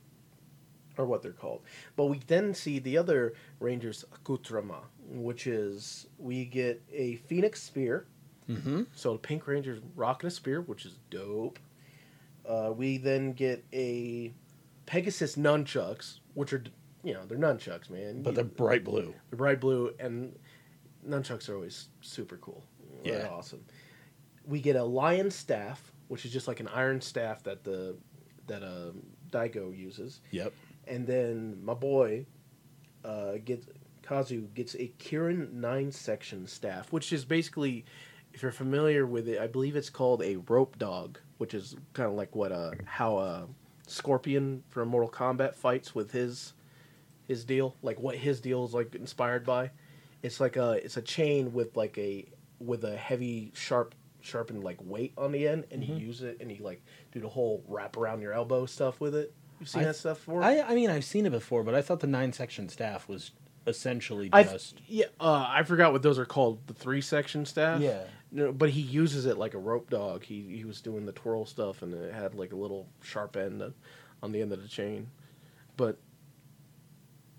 or 0.96 1.04
what 1.04 1.22
they're 1.22 1.32
called. 1.32 1.62
But 1.96 2.06
we 2.06 2.20
then 2.26 2.54
see 2.54 2.78
the 2.78 2.96
other 2.96 3.34
Rangers 3.60 4.04
accoutrement, 4.14 4.84
which 5.08 5.46
is 5.46 6.06
we 6.18 6.44
get 6.44 6.82
a 6.92 7.16
phoenix 7.16 7.62
spear. 7.62 8.06
Mm-hmm. 8.48 8.82
So 8.94 9.12
the 9.14 9.18
Pink 9.18 9.46
Ranger's 9.46 9.80
rocking 9.96 10.28
a 10.28 10.30
spear, 10.30 10.60
which 10.60 10.84
is 10.86 10.96
dope. 11.10 11.58
Uh, 12.48 12.72
we 12.74 12.96
then 12.98 13.32
get 13.32 13.64
a 13.72 14.32
Pegasus 14.86 15.36
nunchucks, 15.36 16.20
which 16.34 16.52
are 16.52 16.64
you 17.04 17.14
know 17.14 17.24
they're 17.26 17.38
nunchucks, 17.38 17.90
man. 17.90 18.22
But 18.22 18.34
they're 18.34 18.44
bright 18.44 18.84
blue. 18.84 19.14
They're 19.30 19.36
bright 19.36 19.60
blue 19.60 19.92
and 20.00 20.36
nunchucks 21.06 21.48
are 21.48 21.54
always 21.54 21.88
super 22.00 22.36
cool. 22.38 22.64
They're 23.04 23.20
Yeah. 23.20 23.28
awesome. 23.28 23.64
We 24.46 24.60
get 24.60 24.76
a 24.76 24.82
lion 24.82 25.30
staff, 25.30 25.92
which 26.08 26.24
is 26.24 26.32
just 26.32 26.48
like 26.48 26.60
an 26.60 26.68
iron 26.68 27.00
staff 27.00 27.42
that 27.44 27.64
the 27.64 27.96
that 28.46 28.62
um, 28.62 29.02
Daigo 29.30 29.76
uses, 29.76 30.20
Yep. 30.30 30.54
and 30.86 31.06
then 31.06 31.62
my 31.62 31.74
boy 31.74 32.24
uh, 33.04 33.34
gets 33.44 33.66
Kazu 34.02 34.48
gets 34.54 34.74
a 34.74 34.90
Kirin 34.98 35.52
nine 35.52 35.92
section 35.92 36.46
staff, 36.46 36.90
which 36.92 37.12
is 37.12 37.26
basically, 37.26 37.84
if 38.32 38.42
you're 38.42 38.52
familiar 38.52 39.06
with 39.06 39.28
it, 39.28 39.40
I 39.40 39.46
believe 39.46 39.76
it's 39.76 39.90
called 39.90 40.22
a 40.22 40.36
rope 40.36 40.78
dog, 40.78 41.18
which 41.38 41.54
is 41.54 41.76
kind 41.92 42.08
of 42.08 42.14
like 42.14 42.34
what 42.34 42.52
uh 42.52 42.72
how 42.84 43.16
uh 43.16 43.46
Scorpion 43.86 44.62
from 44.68 44.88
Mortal 44.88 45.10
Kombat 45.10 45.54
fights 45.54 45.94
with 45.94 46.12
his 46.12 46.52
his 47.26 47.44
deal, 47.44 47.76
like 47.82 47.98
what 48.00 48.16
his 48.16 48.40
deal 48.40 48.64
is 48.64 48.74
like 48.74 48.94
inspired 48.94 49.44
by. 49.44 49.70
It's 50.22 50.40
like 50.40 50.56
a 50.56 50.72
it's 50.84 50.96
a 50.96 51.02
chain 51.02 51.52
with 51.52 51.76
like 51.76 51.96
a 51.98 52.26
with 52.60 52.84
a 52.84 52.96
heavy 52.96 53.52
sharp 53.54 53.94
sharpened 54.20 54.64
like 54.64 54.78
weight 54.82 55.12
on 55.16 55.32
the 55.32 55.46
end, 55.46 55.64
and 55.70 55.82
you 55.82 55.94
use 55.94 56.22
it 56.22 56.38
and 56.40 56.50
you 56.50 56.62
like 56.62 56.82
do 57.12 57.20
the 57.20 57.28
whole 57.28 57.62
wrap 57.68 57.96
around 57.96 58.20
your 58.20 58.32
elbow 58.32 58.66
stuff 58.66 59.00
with 59.00 59.14
it. 59.14 59.32
You've 59.60 59.68
seen 59.68 59.82
I- 59.82 59.86
that 59.86 59.96
stuff 59.96 60.18
before? 60.18 60.42
I 60.42 60.60
I 60.60 60.74
mean 60.74 60.90
I've 60.90 61.04
seen 61.04 61.26
it 61.26 61.30
before, 61.30 61.62
but 61.62 61.74
I 61.74 61.82
thought 61.82 62.00
the 62.00 62.06
nine 62.06 62.32
section 62.32 62.68
staff 62.68 63.08
was 63.08 63.32
essentially 63.66 64.30
just 64.30 64.80
yeah, 64.86 65.06
uh, 65.20 65.46
I 65.48 65.62
forgot 65.62 65.92
what 65.92 66.02
those 66.02 66.18
are 66.18 66.24
called. 66.24 66.66
The 66.66 66.74
three 66.74 67.00
section 67.00 67.44
staff. 67.44 67.80
Yeah. 67.80 68.04
No, 68.30 68.52
but 68.52 68.70
he 68.70 68.80
uses 68.82 69.24
it 69.26 69.38
like 69.38 69.54
a 69.54 69.58
rope 69.58 69.88
dog. 69.90 70.22
He 70.24 70.42
he 70.56 70.64
was 70.64 70.80
doing 70.80 71.06
the 71.06 71.12
twirl 71.12 71.46
stuff, 71.46 71.82
and 71.82 71.94
it 71.94 72.12
had 72.12 72.34
like 72.34 72.52
a 72.52 72.56
little 72.56 72.86
sharp 73.02 73.36
end 73.36 73.62
on- 74.22 74.32
the 74.32 74.42
end 74.42 74.52
of 74.52 74.60
the 74.62 74.68
chain. 74.68 75.08
But 75.76 75.96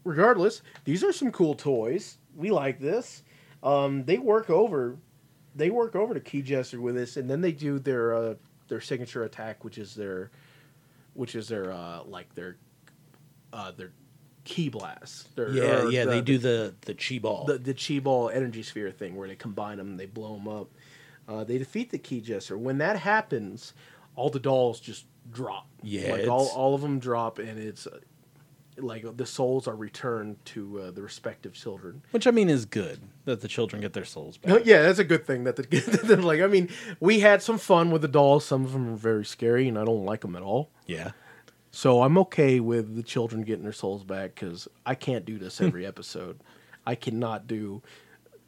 regardless, 0.04 0.62
these 0.86 1.04
are 1.04 1.12
some 1.12 1.32
cool 1.32 1.56
toys. 1.56 2.18
We 2.36 2.52
like 2.52 2.80
this. 2.80 3.24
Um, 3.62 4.06
they 4.06 4.18
work 4.18 4.50
over, 4.50 4.98
they 5.56 5.70
work 5.70 5.96
over 5.96 6.14
to 6.14 6.20
Key 6.20 6.42
Jester 6.42 6.80
with 6.80 6.96
this, 6.96 7.18
and 7.18 7.30
then 7.30 7.42
they 7.42 7.52
do 7.52 7.80
their 7.80 8.14
uh, 8.16 8.36
their 8.68 8.82
signature 8.82 9.24
attack, 9.24 9.64
which 9.64 9.78
is 9.78 9.94
their, 9.96 10.32
which 11.14 11.36
is 11.36 11.48
their 11.50 11.72
uh, 11.72 12.04
like 12.06 12.34
their, 12.36 12.58
uh, 13.52 13.72
their 13.72 13.92
key 14.46 14.70
blast. 14.70 15.36
Their, 15.36 15.52
yeah 15.52 15.90
yeah 15.90 16.06
the- 16.06 16.12
they 16.12 16.22
do 16.22 16.38
the 16.38 16.74
the 16.82 16.94
chi 16.94 17.20
ball. 17.20 17.46
the 17.46 17.58
the 17.58 17.74
chi 17.74 18.00
ball 18.00 18.30
energy 18.30 18.64
sphere 18.64 18.92
thing 18.92 19.16
where 19.16 19.28
they 19.28 19.36
combine 19.36 19.78
them 19.78 19.90
and 19.90 20.00
they 20.00 20.06
blow 20.06 20.36
them 20.36 20.48
up. 20.48 20.70
Uh, 21.30 21.44
they 21.44 21.60
defeat 21.60 21.92
the 21.92 22.00
key 22.00 22.22
jester. 22.22 22.58
When 22.58 22.80
that 22.80 22.98
happens, 22.98 23.74
all 24.16 24.30
the 24.30 24.40
dolls 24.40 24.80
just 24.80 25.06
drop. 25.32 25.68
Yeah, 25.84 26.14
like 26.14 26.28
all 26.28 26.48
all 26.56 26.74
of 26.74 26.82
them 26.82 27.00
drop, 27.00 27.38
and 27.38 27.60
it's 27.60 27.86
uh, 27.86 28.00
like 28.78 29.06
the 29.16 29.26
souls 29.26 29.68
are 29.68 29.76
returned 29.76 30.44
to 30.46 30.80
uh, 30.80 30.92
the 30.92 31.04
respective 31.04 31.54
children. 31.54 32.02
Which 32.12 32.26
I 32.26 32.32
mean 32.32 32.50
is 32.50 32.66
good 32.66 33.00
that 33.26 33.42
the 33.42 33.48
children 33.48 33.82
get 33.82 33.94
their 33.94 34.06
souls 34.06 34.38
back. 34.38 34.62
yeah, 34.66 34.82
that's 34.82 35.00
a 35.00 35.04
good 35.04 35.26
thing. 35.26 35.44
That 35.44 35.56
the, 35.56 36.18
like, 36.24 36.42
I 36.42 36.48
mean, 36.48 36.70
we 37.00 37.20
had 37.20 37.44
some 37.44 37.60
fun 37.60 37.92
with 37.92 38.02
the 38.02 38.08
dolls. 38.08 38.44
Some 38.44 38.66
of 38.66 38.74
them 38.74 38.92
are 38.92 38.98
very 38.98 39.26
scary, 39.26 39.68
and 39.68 39.78
I 39.78 39.86
don't 39.86 40.06
like 40.06 40.22
them 40.22 40.36
at 40.36 40.42
all. 40.42 40.72
Yeah. 40.88 41.12
So 41.72 42.02
I'm 42.02 42.18
okay 42.18 42.60
with 42.60 42.96
the 42.96 43.04
children 43.04 43.44
getting 43.44 43.64
their 43.64 43.72
souls 43.74 44.04
back 44.04 44.34
because 44.34 44.68
I 44.86 44.96
can't 44.96 45.26
do 45.26 45.38
this 45.38 45.62
every 45.62 45.86
episode. 45.86 46.40
I 46.88 46.96
cannot 46.96 47.46
do 47.46 47.84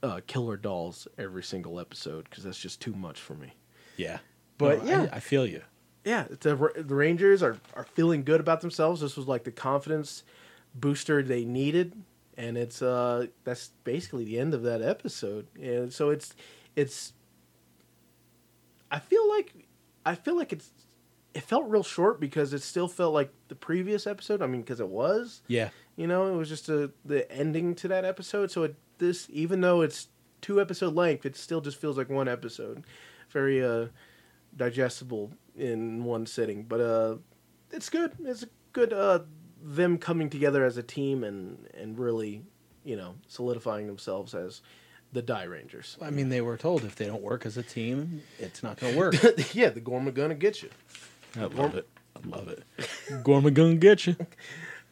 uh, 0.04 0.22
killer 0.28 0.58
dolls 0.58 1.08
every 1.18 1.44
single 1.44 1.80
episode 1.80 2.26
because 2.30 2.44
that's 2.44 2.60
just 2.60 2.82
too 2.82 2.94
much 2.94 3.20
for 3.20 3.36
me. 3.36 3.54
Yeah. 3.98 4.20
But 4.58 4.84
No, 4.84 4.90
yeah. 4.92 5.10
I, 5.12 5.18
I 5.18 5.20
feel 5.20 5.46
you. 5.46 5.62
Yeah, 6.04 6.26
the, 6.30 6.56
the 6.76 6.96
Rangers 6.96 7.44
are, 7.44 7.58
are 7.76 7.84
feeling 7.84 8.24
good 8.24 8.40
about 8.40 8.62
themselves. 8.62 9.02
This 9.02 9.16
was 9.16 9.28
like 9.28 9.44
the 9.44 9.52
confidence 9.52 10.24
booster 10.74 11.22
they 11.22 11.46
needed, 11.46 11.94
and 12.38 12.58
it's 12.58 12.82
uh 12.82 13.28
that's 13.44 13.70
basically 13.84 14.24
the 14.26 14.40
end 14.40 14.54
of 14.56 14.64
that 14.64 14.82
episode. 14.82 15.46
And 15.62 15.94
so 15.94 16.10
it's 16.10 16.36
it's. 16.76 17.14
I 18.90 19.00
feel 19.00 19.30
like 19.30 19.54
I 20.06 20.16
feel 20.16 20.36
like 20.36 20.52
it's 20.52 20.72
it 21.34 21.44
felt 21.44 21.70
real 21.70 21.84
short 21.84 22.20
because 22.20 22.54
it 22.54 22.62
still 22.62 22.88
felt 22.88 23.14
like 23.14 23.32
the 23.48 23.56
previous 23.56 24.08
episode. 24.08 24.42
I 24.42 24.48
mean, 24.48 24.62
because 24.62 24.80
it 24.80 24.88
was. 24.88 25.42
Yeah. 25.48 25.70
You 25.96 26.08
know, 26.08 26.34
it 26.34 26.36
was 26.36 26.50
just 26.50 26.68
a, 26.70 26.92
the 27.06 27.32
ending 27.32 27.76
to 27.76 27.88
that 27.90 28.06
episode. 28.06 28.50
So 28.52 28.64
it, 28.64 28.76
this, 29.02 29.28
even 29.30 29.60
though 29.60 29.82
it's 29.82 30.08
two 30.40 30.62
episode 30.62 30.96
length, 30.96 31.26
it 31.26 31.36
still 31.36 31.60
just 31.60 31.76
feels 31.76 31.98
like 31.98 32.10
one 32.10 32.30
episode. 32.30 32.86
Very 33.30 33.62
uh, 33.64 33.88
digestible 34.56 35.32
in 35.58 36.06
one 36.06 36.26
sitting. 36.26 36.64
But 36.64 36.80
uh, 36.80 37.16
it's 37.72 37.90
good. 37.90 38.14
It's 38.24 38.44
a 38.44 38.50
good 38.72 38.94
uh, 38.94 39.20
them 39.62 39.98
coming 39.98 40.30
together 40.30 40.64
as 40.64 40.78
a 40.78 40.84
team 40.84 41.24
and 41.24 41.68
and 41.74 42.00
really, 42.00 42.44
you 42.86 42.96
know, 42.96 43.16
solidifying 43.28 43.88
themselves 43.88 44.34
as 44.34 44.62
the 45.12 45.22
Dairangers. 45.22 46.02
I 46.02 46.10
mean, 46.10 46.30
they 46.30 46.42
were 46.42 46.58
told 46.58 46.84
if 46.84 46.96
they 46.96 47.06
don't 47.06 47.22
work 47.22 47.46
as 47.46 47.58
a 47.58 47.64
team, 47.64 48.22
it's 48.40 48.64
not 48.64 48.78
going 48.78 48.94
to 48.94 49.00
work. 49.00 49.16
yeah, 49.54 49.70
the 49.70 49.82
Gorma 49.82 50.12
gonna 50.12 50.36
get 50.36 50.64
you. 50.64 50.70
I 51.36 51.46
love 51.46 51.76
it. 51.76 51.88
I 52.16 52.28
love 52.28 52.48
it. 52.48 52.64
Gorman 53.24 53.54
gonna 53.54 53.76
get 53.76 54.08
you. 54.08 54.16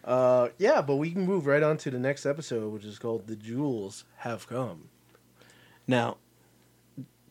Uh, 0.04 0.50
yeah, 0.58 0.82
but 0.82 0.96
we 0.96 1.12
can 1.12 1.26
move 1.26 1.46
right 1.46 1.62
on 1.64 1.78
to 1.78 1.92
the 1.92 2.00
next 2.00 2.26
episode, 2.26 2.72
which 2.72 2.86
is 2.86 2.98
called 3.00 3.28
"The 3.28 3.36
Jewels 3.36 4.06
Have 4.18 4.48
Come." 4.48 4.90
Now, 5.88 6.18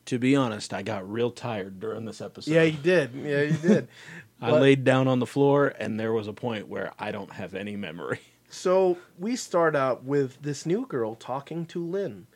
to 0.07 0.19
be 0.19 0.35
honest, 0.37 0.73
I 0.75 0.83
got 0.83 1.11
real 1.11 1.31
tired 1.31 1.81
during 1.81 2.05
this 2.05 2.21
episode. 2.21 2.51
Yeah, 2.53 2.63
you 2.63 2.79
did. 2.79 3.11
Yeah, 3.15 3.43
you 3.43 3.57
did. 3.57 3.89
I 4.41 4.51
But- 4.51 4.61
laid 4.63 4.85
down 4.85 5.09
on 5.09 5.19
the 5.19 5.27
floor, 5.27 5.75
and 5.79 5.99
there 5.99 6.13
was 6.13 6.29
a 6.29 6.33
point 6.33 6.69
where 6.69 6.93
I 6.99 7.11
don't 7.11 7.33
have 7.33 7.55
any 7.55 7.77
memory. 7.77 8.21
So 8.51 8.97
we 9.19 9.37
start 9.37 9.77
out 9.77 10.05
with 10.05 10.41
this 10.41 10.65
new 10.65 10.87
girl 10.87 11.15
talking 11.15 11.67
to 11.67 11.85
Lynn. 11.85 12.27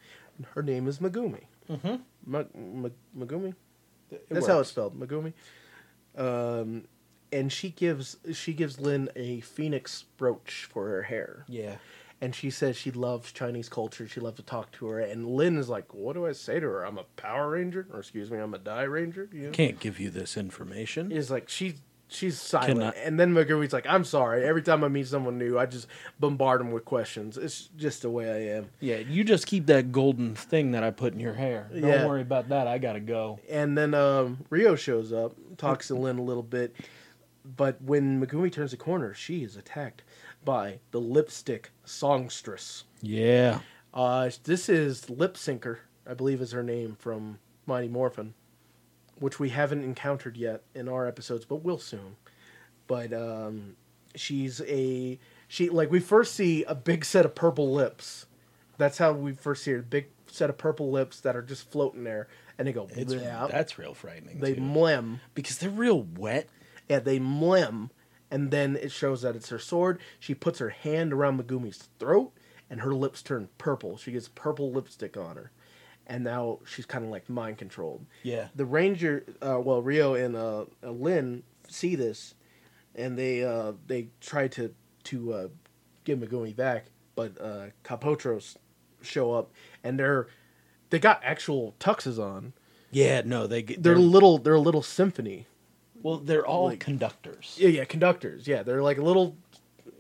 Her 0.55 0.63
name 0.63 0.87
is 0.87 0.99
Megumi. 0.99 1.45
Mm-hmm. 1.71 1.95
Ma- 2.27 2.45
Ma- 2.55 2.89
Megumi. 3.19 3.55
That's 4.29 4.47
how 4.47 4.61
it's 4.61 4.69
spelled, 4.69 4.95
Megumi. 5.01 5.33
Um, 6.15 6.85
and 7.33 7.53
she 7.53 7.71
gives 7.71 8.17
she 8.33 8.53
gives 8.53 8.79
Lynn 8.81 9.09
a 9.17 9.41
phoenix 9.41 10.05
brooch 10.17 10.69
for 10.71 10.89
her 10.89 11.03
hair, 11.03 11.45
Yeah. 11.49 11.77
and 12.21 12.35
she 12.35 12.51
says 12.51 12.77
she 12.77 12.91
loves 12.91 13.33
Chinese 13.33 13.69
culture. 13.69 14.07
She 14.07 14.21
loves 14.21 14.37
to 14.37 14.43
talk 14.43 14.71
to 14.73 14.87
her, 14.89 15.01
and 15.01 15.27
Lynn 15.27 15.57
is 15.57 15.69
like, 15.69 15.93
"What 15.95 16.13
do 16.15 16.27
I 16.27 16.33
say 16.33 16.61
to 16.61 16.67
her? 16.67 16.85
I'm 16.85 16.99
a 16.99 17.05
Power 17.17 17.51
Ranger, 17.51 17.87
or 17.93 18.01
excuse 18.01 18.31
me, 18.31 18.39
I'm 18.39 18.55
a 18.55 18.59
Dairanger." 18.59 19.33
You 19.33 19.47
know? 19.47 19.51
Can't 19.51 19.81
give 19.81 19.99
you 19.99 20.11
this 20.11 20.37
information. 20.37 21.11
Is 21.13 21.31
like 21.31 21.49
she's 21.49 21.75
she's 22.09 22.39
silent, 22.39 22.79
Cannot- 22.79 22.95
and 23.03 23.19
then 23.19 23.33
Megumi's 23.33 23.73
like, 23.73 23.87
"I'm 23.89 24.05
sorry. 24.05 24.45
Every 24.45 24.61
time 24.61 24.85
I 24.85 24.89
meet 24.89 25.07
someone 25.07 25.39
new, 25.39 25.59
I 25.59 25.65
just 25.65 25.87
bombard 26.21 26.61
them 26.61 26.71
with 26.71 26.85
questions. 26.85 27.39
It's 27.39 27.69
just 27.79 28.03
the 28.03 28.11
way 28.11 28.31
I 28.31 28.55
am." 28.59 28.67
Yeah, 28.81 28.99
you 28.99 29.25
just 29.25 29.47
keep 29.47 29.65
that 29.67 29.93
golden 29.93 30.35
thing 30.35 30.73
that 30.73 30.85
I 30.85 30.91
put 30.91 31.15
in 31.15 31.21
your 31.21 31.33
hair. 31.33 31.69
Don't 31.73 31.83
Yeah. 31.85 32.07
worry 32.07 32.21
about 32.21 32.51
that. 32.51 32.67
I 32.67 32.77
gotta 32.77 33.01
go. 33.01 33.41
And 33.49 33.79
then 33.79 33.95
um, 33.95 34.45
Rio 34.51 34.75
shows 34.77 35.11
up, 35.11 35.35
talks 35.57 35.89
to 35.89 35.95
Lynn 35.95 36.19
a 36.19 36.23
little 36.23 36.43
bit, 36.43 36.77
but 37.45 37.81
when 37.83 38.25
Megumi 38.25 38.53
turns 38.53 38.71
the 38.71 38.77
corner, 38.77 39.15
she 39.15 39.43
is 39.43 39.57
attacked 39.57 40.03
by 40.45 40.81
the 40.91 41.01
lipstick 41.01 41.71
songstress. 41.85 42.85
Yeah. 43.01 43.61
Uh, 43.93 44.31
this 44.45 44.69
is 44.69 45.11
Lip 45.11 45.35
Syncer, 45.35 45.79
I 46.07 46.15
believe 46.15 46.41
is 46.41 46.53
her 46.53 46.63
name 46.63 46.97
from 46.99 47.39
Mighty 47.67 47.89
Morphin, 47.89 48.35
which 49.19 49.39
we 49.39 49.51
haven't 49.51 49.85
encountered 49.85 50.37
yet 50.37 50.63
in 50.75 50.89
our 50.89 51.07
episodes, 51.07 51.45
but 51.45 51.57
will 51.57 51.79
soon. 51.79 52.17
But 52.87 53.13
um, 53.13 53.77
she's 54.15 54.61
a 54.67 55.19
she 55.49 55.69
like 55.69 55.91
we 55.91 56.01
first 56.01 56.35
see 56.35 56.65
a 56.65 56.75
big 56.75 57.05
set 57.05 57.25
of 57.25 57.35
purple 57.35 57.73
lips. 57.73 58.27
That's 58.79 58.99
how 58.99 59.13
we 59.13 59.33
first 59.33 59.63
see 59.65 59.73
her. 59.73 59.83
Big 59.83 60.09
set 60.27 60.51
of 60.51 60.59
purple 60.59 60.91
lips 60.91 61.21
that 61.21 61.37
are 61.37 61.43
just 61.43 61.71
floating 61.71 62.05
there, 62.05 62.29
and 62.59 62.67
they 62.67 62.73
go. 62.73 62.89
It's 62.91 63.15
"Bleh." 63.15 63.51
that's 63.51 63.79
real 63.79 63.95
frightening. 63.95 64.41
they 64.41 64.55
too. 64.55 64.61
mlem. 64.61 65.21
because 65.35 65.59
they're 65.59 65.71
real 65.71 66.03
wet. 66.03 66.49
Yeah, 66.89 66.99
they 66.99 67.19
mlem, 67.19 67.91
and 68.31 68.51
then 68.51 68.77
it 68.77 68.93
shows 68.93 69.23
that 69.23 69.37
it's 69.37 69.51
her 69.51 69.59
sword. 69.59 70.01
She 70.19 70.35
puts 70.35 70.59
her 70.59 70.71
hand 70.71 71.13
around 71.13 71.41
Megumi's 71.41 71.89
throat, 71.99 72.33
and 72.71 72.81
her 72.81 72.95
lips 72.95 73.23
turn 73.23 73.49
purple. 73.59 73.97
She 73.97 74.13
gets 74.13 74.29
purple 74.29 74.73
lipstick 74.73 75.17
on 75.17 75.37
her, 75.37 75.53
and 76.07 76.25
now 76.25 76.61
she's 76.67 76.87
kind 76.87 77.05
of 77.05 77.11
like 77.11 77.29
mind 77.29 77.59
controlled. 77.59 78.07
Yeah. 78.23 78.49
The 78.55 78.65
ranger, 78.65 79.25
uh, 79.41 79.61
well, 79.61 79.83
Rio 79.83 80.15
and 80.15 80.35
uh, 80.37 80.65
uh, 80.83 80.91
Lynn 80.91 81.43
see 81.69 81.95
this, 81.95 82.35
and 82.95 83.19
they 83.19 83.45
uh, 83.45 83.73
they 83.87 84.09
try 84.21 84.49
to 84.49 84.75
to 85.05 85.33
uh, 85.33 85.49
give 86.05 86.19
Megumi 86.19 86.55
back, 86.55 86.87
but 87.15 87.41
uh, 87.41 87.67
Capotros 87.83 88.57
show 89.03 89.33
up, 89.33 89.51
and 89.85 89.99
they're 89.99 90.29
they 90.91 90.99
got 90.99 91.21
actual 91.25 91.75
tuxes 91.81 92.19
on. 92.19 92.53
Yeah, 92.91 93.23
no, 93.25 93.47
they 93.47 93.63
They're 93.63 93.77
they're, 93.79 93.97
little. 93.97 94.39
They're 94.39 94.55
a 94.55 94.61
little 94.61 94.83
symphony. 94.83 95.47
Well, 96.03 96.19
they're 96.19 96.47
all 96.47 96.67
like- 96.67 96.81
conductors. 96.81 97.57
Yeah, 97.59 97.69
yeah, 97.69 97.85
conductors. 97.85 98.47
Yeah, 98.47 98.63
they're 98.63 98.83
like 98.83 98.99
a 98.99 99.03
little. 99.03 99.37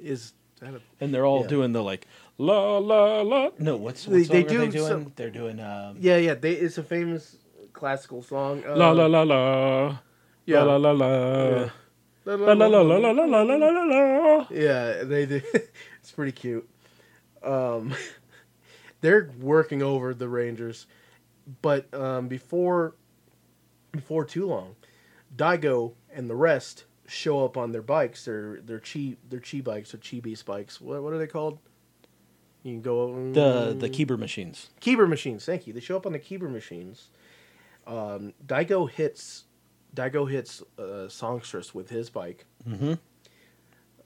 Is 0.00 0.32
that 0.60 0.74
a, 0.74 0.80
And 1.00 1.14
they're 1.14 1.26
all 1.26 1.42
Yeah. 1.42 1.48
doing 1.48 1.72
the 1.72 1.82
like 1.82 2.06
la 2.38 2.78
la 2.78 3.22
la. 3.22 3.50
No, 3.58 3.76
what's 3.76 4.06
what 4.06 4.14
They- 4.14 4.22
they 4.24 4.40
are 4.40 4.58
they 4.66 4.68
doing? 4.68 4.88
some- 4.88 5.12
They're 5.16 5.30
doing 5.30 5.60
um 5.60 5.96
yeah, 6.00 6.16
yeah. 6.16 6.34
They 6.34 6.52
it's 6.54 6.78
a 6.78 6.82
famous 6.82 7.36
classical 7.72 8.22
song. 8.22 8.62
Uh, 8.66 8.76
la 8.76 8.90
la 8.92 9.06
la 9.06 9.22
la. 9.22 9.98
Yeah. 10.46 10.62
La 10.62 10.76
la 10.76 10.90
la 10.90 11.06
la. 11.06 11.70
La, 12.24 12.34
La 12.36 12.52
la 12.52 12.66
la 12.68 12.80
la 12.82 12.96
la 12.98 13.10
la 13.10 13.24
la 13.24 13.42
la 13.42 13.56
la 13.56 13.82
la. 13.82 14.46
Yeah, 14.50 15.02
they 15.04 15.26
do. 15.26 15.40
it's 16.00 16.12
pretty 16.12 16.30
cute. 16.32 16.68
Um, 17.42 17.94
they're 19.00 19.30
working 19.40 19.82
over 19.82 20.14
the 20.14 20.28
Rangers, 20.28 20.86
but 21.62 21.92
um, 21.92 22.28
before 22.28 22.94
before 23.90 24.24
too 24.24 24.46
long, 24.46 24.76
Daigo 25.34 25.94
and 26.12 26.28
the 26.28 26.36
rest 26.36 26.84
show 27.06 27.44
up 27.44 27.56
on 27.56 27.72
their 27.72 27.82
bikes. 27.82 28.24
Their 28.24 28.60
their 28.60 28.80
chi 28.80 29.16
their 29.28 29.40
chi 29.40 29.60
bikes 29.60 29.94
or 29.94 29.98
chi 29.98 30.20
beast 30.20 30.46
bikes. 30.46 30.80
What 30.80 31.02
what 31.02 31.12
are 31.12 31.18
they 31.18 31.26
called? 31.26 31.58
You 32.62 32.74
can 32.74 32.82
go 32.82 33.32
The 33.32 33.74
the 33.78 33.88
Keeper 33.88 34.16
machines. 34.16 34.70
Keeper 34.80 35.06
machines. 35.06 35.44
Thank 35.44 35.66
you. 35.66 35.72
They 35.72 35.80
show 35.80 35.96
up 35.96 36.06
on 36.06 36.12
the 36.12 36.18
Keeper 36.18 36.48
machines. 36.48 37.10
Um, 37.86 38.34
Daigo 38.46 38.88
hits 38.88 39.44
Daigo 39.94 40.30
hits 40.30 40.62
uh, 40.78 41.08
Songstress 41.08 41.74
with 41.74 41.90
his 41.90 42.08
bike. 42.10 42.46
Mm-hmm. 42.68 42.94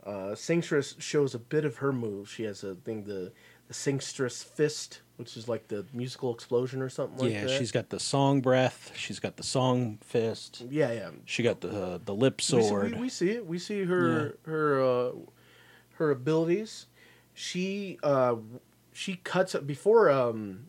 Uh, 0.05 0.35
Singstress 0.35 0.95
shows 1.01 1.35
a 1.35 1.39
bit 1.39 1.65
of 1.65 1.79
her 1.79 1.93
move. 1.93 2.31
She 2.31 2.45
has 2.45 2.63
a 2.65 2.75
thing 2.77 3.05
the 3.05 3.33
the 3.69 3.75
Singstress 3.75 4.43
fist, 4.43 5.01
which 5.17 5.37
is 5.37 5.49
like 5.49 5.69
the 5.69 5.85
musical 5.93 6.33
explosion 6.33 6.83
or 6.83 6.89
something 6.89 7.19
like 7.19 7.33
yeah, 7.33 7.43
that. 7.43 7.51
Yeah, 7.51 7.59
she's 7.59 7.73
got 7.73 7.91
the 7.91 8.01
song 8.01 8.41
breath. 8.41 8.93
She's 8.97 9.19
got 9.19 9.37
the 9.37 9.43
song 9.43 9.99
fist. 10.03 10.63
yeah 10.71 10.93
yeah. 10.93 11.11
She 11.25 11.43
got 11.43 11.61
the 11.61 11.83
uh, 11.83 11.99
the 12.05 12.15
lip 12.15 12.39
We 12.39 12.43
see, 12.43 12.63
sword. 12.69 12.93
we, 12.93 13.01
we 13.01 13.09
see 13.09 13.31
it. 13.31 13.47
We 13.47 13.59
see 13.59 13.85
her 13.85 14.39
her 14.47 14.83
uh, 14.83 15.13
her 15.95 16.11
abilities. 16.11 16.87
She 17.35 17.99
uh, 18.03 18.37
she 18.93 19.17
cuts 19.17 19.55
before 19.55 20.11
um 20.11 20.67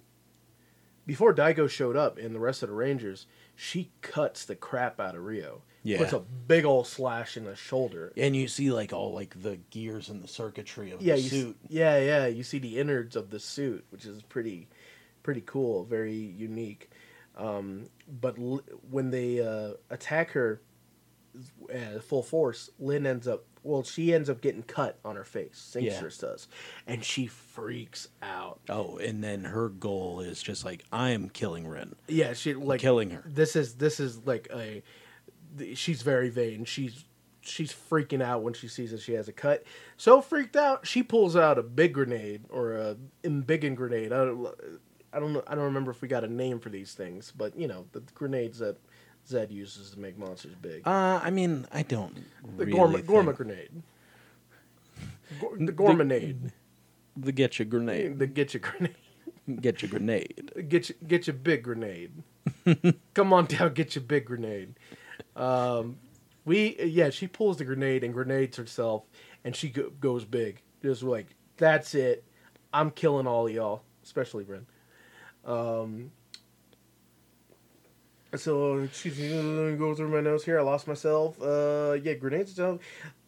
before 1.05 1.33
Daigo 1.33 1.69
showed 1.69 1.95
up 1.95 2.17
and 2.17 2.35
the 2.35 2.39
rest 2.39 2.63
of 2.63 2.69
the 2.69 2.75
Rangers. 2.75 3.25
She 3.55 3.91
cuts 4.01 4.45
the 4.45 4.55
crap 4.55 4.99
out 4.99 5.15
of 5.15 5.23
Rio. 5.23 5.63
Yeah. 5.83 5.99
puts 5.99 6.13
a 6.13 6.19
big 6.19 6.65
old 6.65 6.87
slash 6.87 7.37
in 7.37 7.45
the 7.45 7.55
shoulder. 7.55 8.11
and 8.17 8.35
you 8.35 8.47
see 8.47 8.71
like 8.71 8.91
all 8.93 9.13
like 9.13 9.41
the 9.41 9.57
gears 9.69 10.09
and 10.09 10.21
the 10.23 10.27
circuitry 10.27 10.91
of 10.91 11.01
yeah, 11.01 11.15
the 11.15 11.21
suit. 11.21 11.57
yeah, 11.69 11.97
yeah. 11.99 12.25
You 12.27 12.43
see 12.43 12.59
the 12.59 12.77
innards 12.79 13.15
of 13.15 13.29
the 13.29 13.39
suit, 13.39 13.85
which 13.89 14.05
is 14.05 14.21
pretty, 14.23 14.67
pretty 15.23 15.43
cool, 15.45 15.85
very 15.85 16.13
unique. 16.15 16.89
Um, 17.37 17.89
but 18.09 18.37
l- 18.39 18.63
when 18.89 19.11
they 19.11 19.39
uh, 19.39 19.73
attack 19.89 20.31
her 20.31 20.61
at 21.71 22.03
full 22.03 22.23
force, 22.23 22.69
Lynn 22.79 23.05
ends 23.05 23.27
up. 23.27 23.45
Well, 23.63 23.83
she 23.83 24.13
ends 24.13 24.29
up 24.29 24.39
getting 24.41 24.63
cut 24.63 24.97
on 25.03 25.17
her 25.17 25.25
face. 25.25 25.75
Yeah. 25.77 25.99
Does, 26.01 26.47
and 26.87 27.03
she 27.03 27.27
freaks 27.27 28.07
out. 28.23 28.59
Oh, 28.69 28.97
and 28.97 29.23
then 29.23 29.43
her 29.43 29.69
goal 29.69 30.21
is 30.21 30.41
just 30.41 30.63
like 30.65 30.83
I 30.91 31.09
am 31.11 31.29
killing 31.29 31.67
Ren, 31.67 31.95
Yeah, 32.07 32.33
she 32.33 32.53
like 32.53 32.79
killing 32.79 33.09
her. 33.11 33.23
This 33.25 33.55
is 33.55 33.75
this 33.75 33.99
is 33.99 34.25
like 34.25 34.47
a. 34.53 34.81
She's 35.75 36.01
very 36.01 36.29
vain. 36.29 36.65
She's 36.65 37.05
she's 37.41 37.73
freaking 37.73 38.21
out 38.21 38.43
when 38.43 38.53
she 38.53 38.67
sees 38.67 38.91
that 38.91 38.99
she 39.01 39.13
has 39.13 39.27
a 39.27 39.31
cut. 39.33 39.63
So 39.95 40.21
freaked 40.21 40.55
out, 40.55 40.85
she 40.85 41.01
pulls 41.03 41.35
out 41.35 41.57
a 41.57 41.63
big 41.63 41.93
grenade 41.93 42.43
or 42.49 42.73
a 42.73 42.95
embiggen 43.23 43.75
grenade. 43.75 44.11
I 44.11 44.25
don't, 44.25 44.47
I 45.13 45.19
don't 45.19 45.33
know. 45.33 45.43
I 45.47 45.55
don't 45.55 45.63
remember 45.65 45.91
if 45.91 46.01
we 46.01 46.07
got 46.07 46.23
a 46.23 46.27
name 46.27 46.59
for 46.59 46.69
these 46.69 46.93
things, 46.93 47.31
but 47.35 47.57
you 47.57 47.67
know 47.67 47.85
the 47.93 48.01
grenades 48.13 48.59
that 48.59 48.77
Zedd 49.27 49.51
uses 49.51 49.91
to 49.91 49.99
make 49.99 50.17
monsters 50.17 50.55
big. 50.61 50.87
Uh, 50.87 51.19
I 51.23 51.29
mean, 51.31 51.65
I 51.71 51.83
don't. 51.83 52.15
the 52.57 52.65
really 52.65 52.71
Gorma, 52.73 52.93
think- 52.95 53.07
Gorma 53.07 53.33
grenade. 53.33 53.83
Gor- 55.39 55.57
the 55.57 55.71
Gormanade. 55.73 56.51
The 57.15 57.31
get 57.31 57.59
you 57.59 57.65
grenade. 57.65 58.19
The 58.19 58.27
get 58.27 58.53
you 58.53 58.59
grenade. 58.59 58.95
Get 59.61 59.81
your 59.81 59.89
grenade. 59.89 60.51
Get 60.67 60.89
you, 60.89 60.95
get 61.07 61.25
your 61.27 61.33
big 61.35 61.63
grenade. 61.63 62.11
Come 63.13 63.31
on 63.33 63.45
down, 63.45 63.73
get 63.73 63.95
your 63.95 64.03
big 64.03 64.25
grenade. 64.25 64.75
Um, 65.35 65.97
we 66.45 66.77
yeah, 66.83 67.09
she 67.09 67.27
pulls 67.27 67.57
the 67.57 67.65
grenade 67.65 68.03
and 68.03 68.13
grenades 68.13 68.57
herself, 68.57 69.03
and 69.43 69.55
she 69.55 69.69
go, 69.69 69.89
goes 69.99 70.25
big. 70.25 70.61
Just 70.81 71.03
like 71.03 71.27
that's 71.57 71.95
it. 71.95 72.23
I'm 72.73 72.91
killing 72.91 73.27
all 73.27 73.49
y'all, 73.49 73.83
especially 74.03 74.43
Ren. 74.45 74.65
Um. 75.45 76.11
So 78.35 78.79
excuse 78.79 79.17
me, 79.17 79.33
let 79.33 79.71
me 79.71 79.77
go 79.77 79.95
through 79.95 80.09
my 80.09 80.21
notes 80.21 80.43
here. 80.43 80.59
I 80.59 80.61
lost 80.61 80.87
myself. 80.87 81.41
Uh, 81.41 81.97
yeah, 82.03 82.13
grenades. 82.13 82.59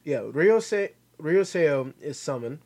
Yeah, 0.03 0.21
Rio 0.31 0.59
Se- 0.59 0.93
Rio 1.17 1.41
Seo 1.41 1.93
is 2.01 2.19
summoned. 2.19 2.59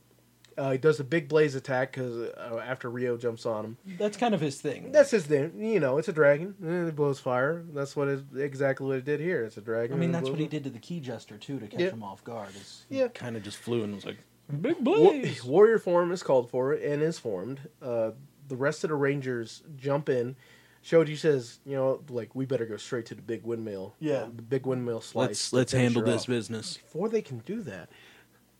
Uh, 0.57 0.71
he 0.71 0.77
does 0.77 0.99
a 0.99 1.03
big 1.03 1.27
blaze 1.27 1.55
attack 1.55 1.91
because 1.93 2.15
uh, 2.37 2.61
after 2.65 2.89
Rio 2.89 3.17
jumps 3.17 3.45
on 3.45 3.65
him. 3.65 3.77
That's 3.97 4.17
kind 4.17 4.33
of 4.33 4.41
his 4.41 4.61
thing. 4.61 4.91
That's 4.91 5.11
his 5.11 5.25
thing. 5.25 5.53
You 5.63 5.79
know, 5.79 5.97
it's 5.97 6.07
a 6.07 6.13
dragon. 6.13 6.55
It 6.63 6.95
blows 6.95 7.19
fire. 7.19 7.63
That's 7.73 7.95
what 7.95 8.07
it, 8.07 8.23
exactly 8.37 8.87
what 8.87 8.97
it 8.97 9.05
did 9.05 9.19
here. 9.19 9.43
It's 9.43 9.57
a 9.57 9.61
dragon. 9.61 9.95
I 9.95 9.99
mean, 9.99 10.11
that's 10.11 10.29
what 10.29 10.39
he 10.39 10.47
did 10.47 10.63
to 10.65 10.69
the 10.69 10.79
key 10.79 10.99
jester 10.99 11.37
too 11.37 11.59
to 11.59 11.67
catch 11.67 11.79
Yeah. 11.79 11.89
him 11.91 12.03
off 12.03 12.23
guard. 12.23 12.49
Is 12.55 12.85
Yeah. 12.89 13.07
kind 13.07 13.35
of 13.35 13.43
just 13.43 13.57
flew 13.57 13.83
and 13.83 13.95
was 13.95 14.05
like 14.05 14.17
big 14.61 14.75
Wa- 14.81 14.95
blaze. 14.95 15.43
warrior 15.45 15.79
form 15.79 16.11
is 16.11 16.21
called 16.23 16.49
for 16.49 16.73
and 16.73 17.01
is 17.01 17.17
formed. 17.19 17.61
Uh, 17.81 18.11
the 18.47 18.55
rest 18.55 18.83
of 18.83 18.89
the 18.89 18.95
rangers 18.95 19.63
jump 19.77 20.09
in 20.09 20.35
Shoji 20.81 21.15
says, 21.15 21.59
you 21.65 21.75
know, 21.77 22.01
like 22.09 22.35
we 22.35 22.45
better 22.45 22.65
go 22.65 22.75
straight 22.75 23.05
to 23.05 23.15
the 23.15 23.21
big 23.21 23.43
windmill. 23.45 23.95
Yeah. 23.99 24.25
the 24.35 24.41
big 24.41 24.65
windmill 24.65 24.99
slice. 24.99 25.27
Let's 25.29 25.53
let's 25.53 25.71
handle 25.71 26.03
this 26.03 26.23
off. 26.23 26.27
business. 26.27 26.75
Before 26.77 27.07
they 27.07 27.21
can 27.21 27.39
do 27.39 27.61
that, 27.61 27.89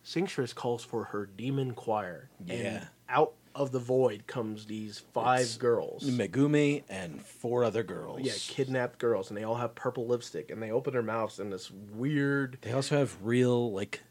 Singstress 0.03 0.53
calls 0.53 0.83
for 0.83 1.05
her 1.05 1.25
demon 1.25 1.73
choir. 1.73 2.29
Yeah. 2.45 2.53
And 2.55 2.87
out 3.09 3.33
of 3.55 3.71
the 3.71 3.79
void 3.79 4.25
comes 4.27 4.65
these 4.65 4.99
five 5.13 5.41
It's 5.41 5.57
girls. 5.57 6.03
Megumi 6.03 6.83
and 6.89 7.21
four 7.21 7.63
other 7.63 7.83
girls. 7.83 8.21
Yeah, 8.21 8.33
kidnapped 8.37 8.99
girls, 8.99 9.29
and 9.29 9.37
they 9.37 9.43
all 9.43 9.55
have 9.55 9.75
purple 9.75 10.07
lipstick, 10.07 10.51
and 10.51 10.61
they 10.61 10.71
open 10.71 10.93
their 10.93 11.01
mouths 11.01 11.39
in 11.39 11.49
this 11.49 11.71
weird. 11.71 12.57
They 12.61 12.73
also 12.73 12.97
have 12.97 13.15
real 13.21 13.71
like 13.71 14.01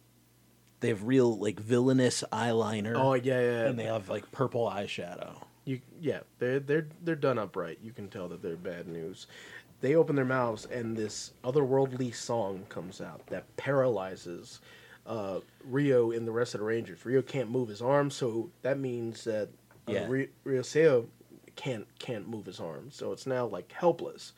they 0.80 0.88
have 0.88 1.04
real 1.04 1.36
like 1.38 1.60
villainous 1.60 2.24
eyeliner. 2.32 2.94
Oh 2.96 3.14
yeah, 3.14 3.40
yeah. 3.40 3.66
and 3.66 3.78
they 3.78 3.84
have 3.84 4.08
like 4.08 4.30
purple 4.32 4.68
eyeshadow. 4.68 5.34
You 5.64 5.80
yeah, 6.00 6.20
they're 6.38 6.60
they're 6.60 6.88
they're 7.02 7.16
done 7.16 7.38
up 7.38 7.56
right. 7.56 7.78
You 7.82 7.92
can 7.92 8.08
tell 8.08 8.28
that 8.28 8.42
they're 8.42 8.56
bad 8.56 8.88
news. 8.88 9.26
They 9.80 9.96
open 9.96 10.14
their 10.14 10.24
mouths 10.24 10.66
and 10.66 10.96
this 10.96 11.32
otherworldly 11.42 12.14
song 12.14 12.64
comes 12.68 13.00
out 13.00 13.26
that 13.26 13.56
paralyzes 13.56 14.60
uh, 15.06 15.40
Rio 15.64 16.10
and 16.12 16.26
the 16.26 16.32
rest 16.32 16.54
of 16.54 16.60
the 16.60 16.66
Rangers. 16.66 17.04
Rio 17.04 17.22
can't 17.22 17.50
move 17.50 17.68
his 17.68 17.82
arms, 17.82 18.14
so 18.14 18.50
that 18.62 18.78
means 18.78 19.24
that 19.24 19.48
uh, 19.88 19.92
Yeah. 19.92 20.06
Ri- 20.08 20.30
Rio 20.44 20.62
Seo 20.62 21.06
can't 21.56 21.86
can't 21.98 22.28
move 22.28 22.46
his 22.46 22.60
arms. 22.60 22.96
So 22.96 23.12
it's 23.12 23.26
now 23.26 23.46
like 23.46 23.70
helpless. 23.72 24.32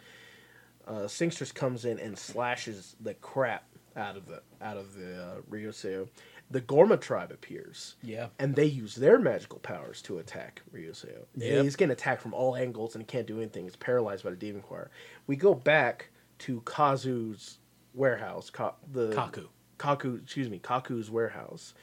Uh, 0.87 1.07
Singstress 1.09 1.53
comes 1.53 1.85
in 1.85 1.98
and 1.98 2.18
slashes 2.18 2.96
the 3.00 3.14
crap 3.14 3.64
out 3.96 4.16
of 4.16 4.27
the 4.27 4.42
out 4.61 4.77
of 4.77 4.94
the 4.94 5.22
uh, 5.22 5.35
Rio 5.48 5.70
Seo. 5.70 6.09
The 6.50 6.61
Gorma 6.61 6.98
tribe 6.98 7.33
appears 7.33 7.96
Yeah. 8.03 8.27
and 8.38 8.55
they 8.55 8.66
use 8.66 8.94
their 8.94 9.18
magical 9.18 9.59
powers 9.61 10.03
to 10.03 10.18
attack 10.18 10.61
Ryuseioh. 10.74 11.24
Yep. 11.37 11.62
He's 11.64 11.74
getting 11.74 11.92
attacked 11.92 12.20
from 12.20 12.35
all 12.35 12.55
angles 12.55 12.94
and 12.94 13.03
he 13.03 13.07
can't 13.07 13.27
do 13.27 13.38
anything. 13.38 13.64
He's 13.64 13.77
paralyzed 13.77 14.24
by 14.24 14.31
the 14.31 14.37
demon 14.37 14.61
choir. 14.61 14.90
We 15.27 15.37
go 15.37 15.55
back 15.55 16.11
to 16.40 16.61
Kazu's 16.61 17.59
warehouse, 17.94 18.50
Ka- 18.50 18.74
the 18.92 19.11
Kaku. 19.12 19.46
Kaku, 19.85 20.23
excuse 20.23 20.49
me, 20.49 20.59
Kaku's 20.59 21.11
warehouse, 21.11 21.75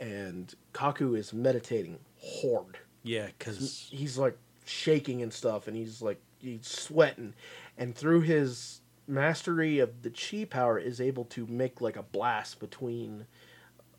and 0.00 0.52
Kaku 0.74 1.16
is 1.16 1.32
meditating 1.32 1.98
hard. 2.42 2.78
Yeah, 3.04 3.26
because 3.38 3.88
He's 3.90 4.18
like 4.18 4.36
shaking 4.64 5.22
and 5.22 5.32
stuff, 5.32 5.68
and 5.68 5.76
he's 5.76 6.02
like 6.02 6.20
he's 6.40 6.66
sweating, 6.66 7.34
and 7.76 7.94
through 7.94 8.22
his 8.22 8.80
mastery 9.06 9.78
of 9.78 10.02
the 10.02 10.10
chi 10.10 10.44
power, 10.44 10.78
is 10.78 11.00
able 11.00 11.24
to 11.26 11.46
make 11.46 11.80
like 11.80 11.96
a 11.96 12.02
blast 12.02 12.60
between 12.60 13.26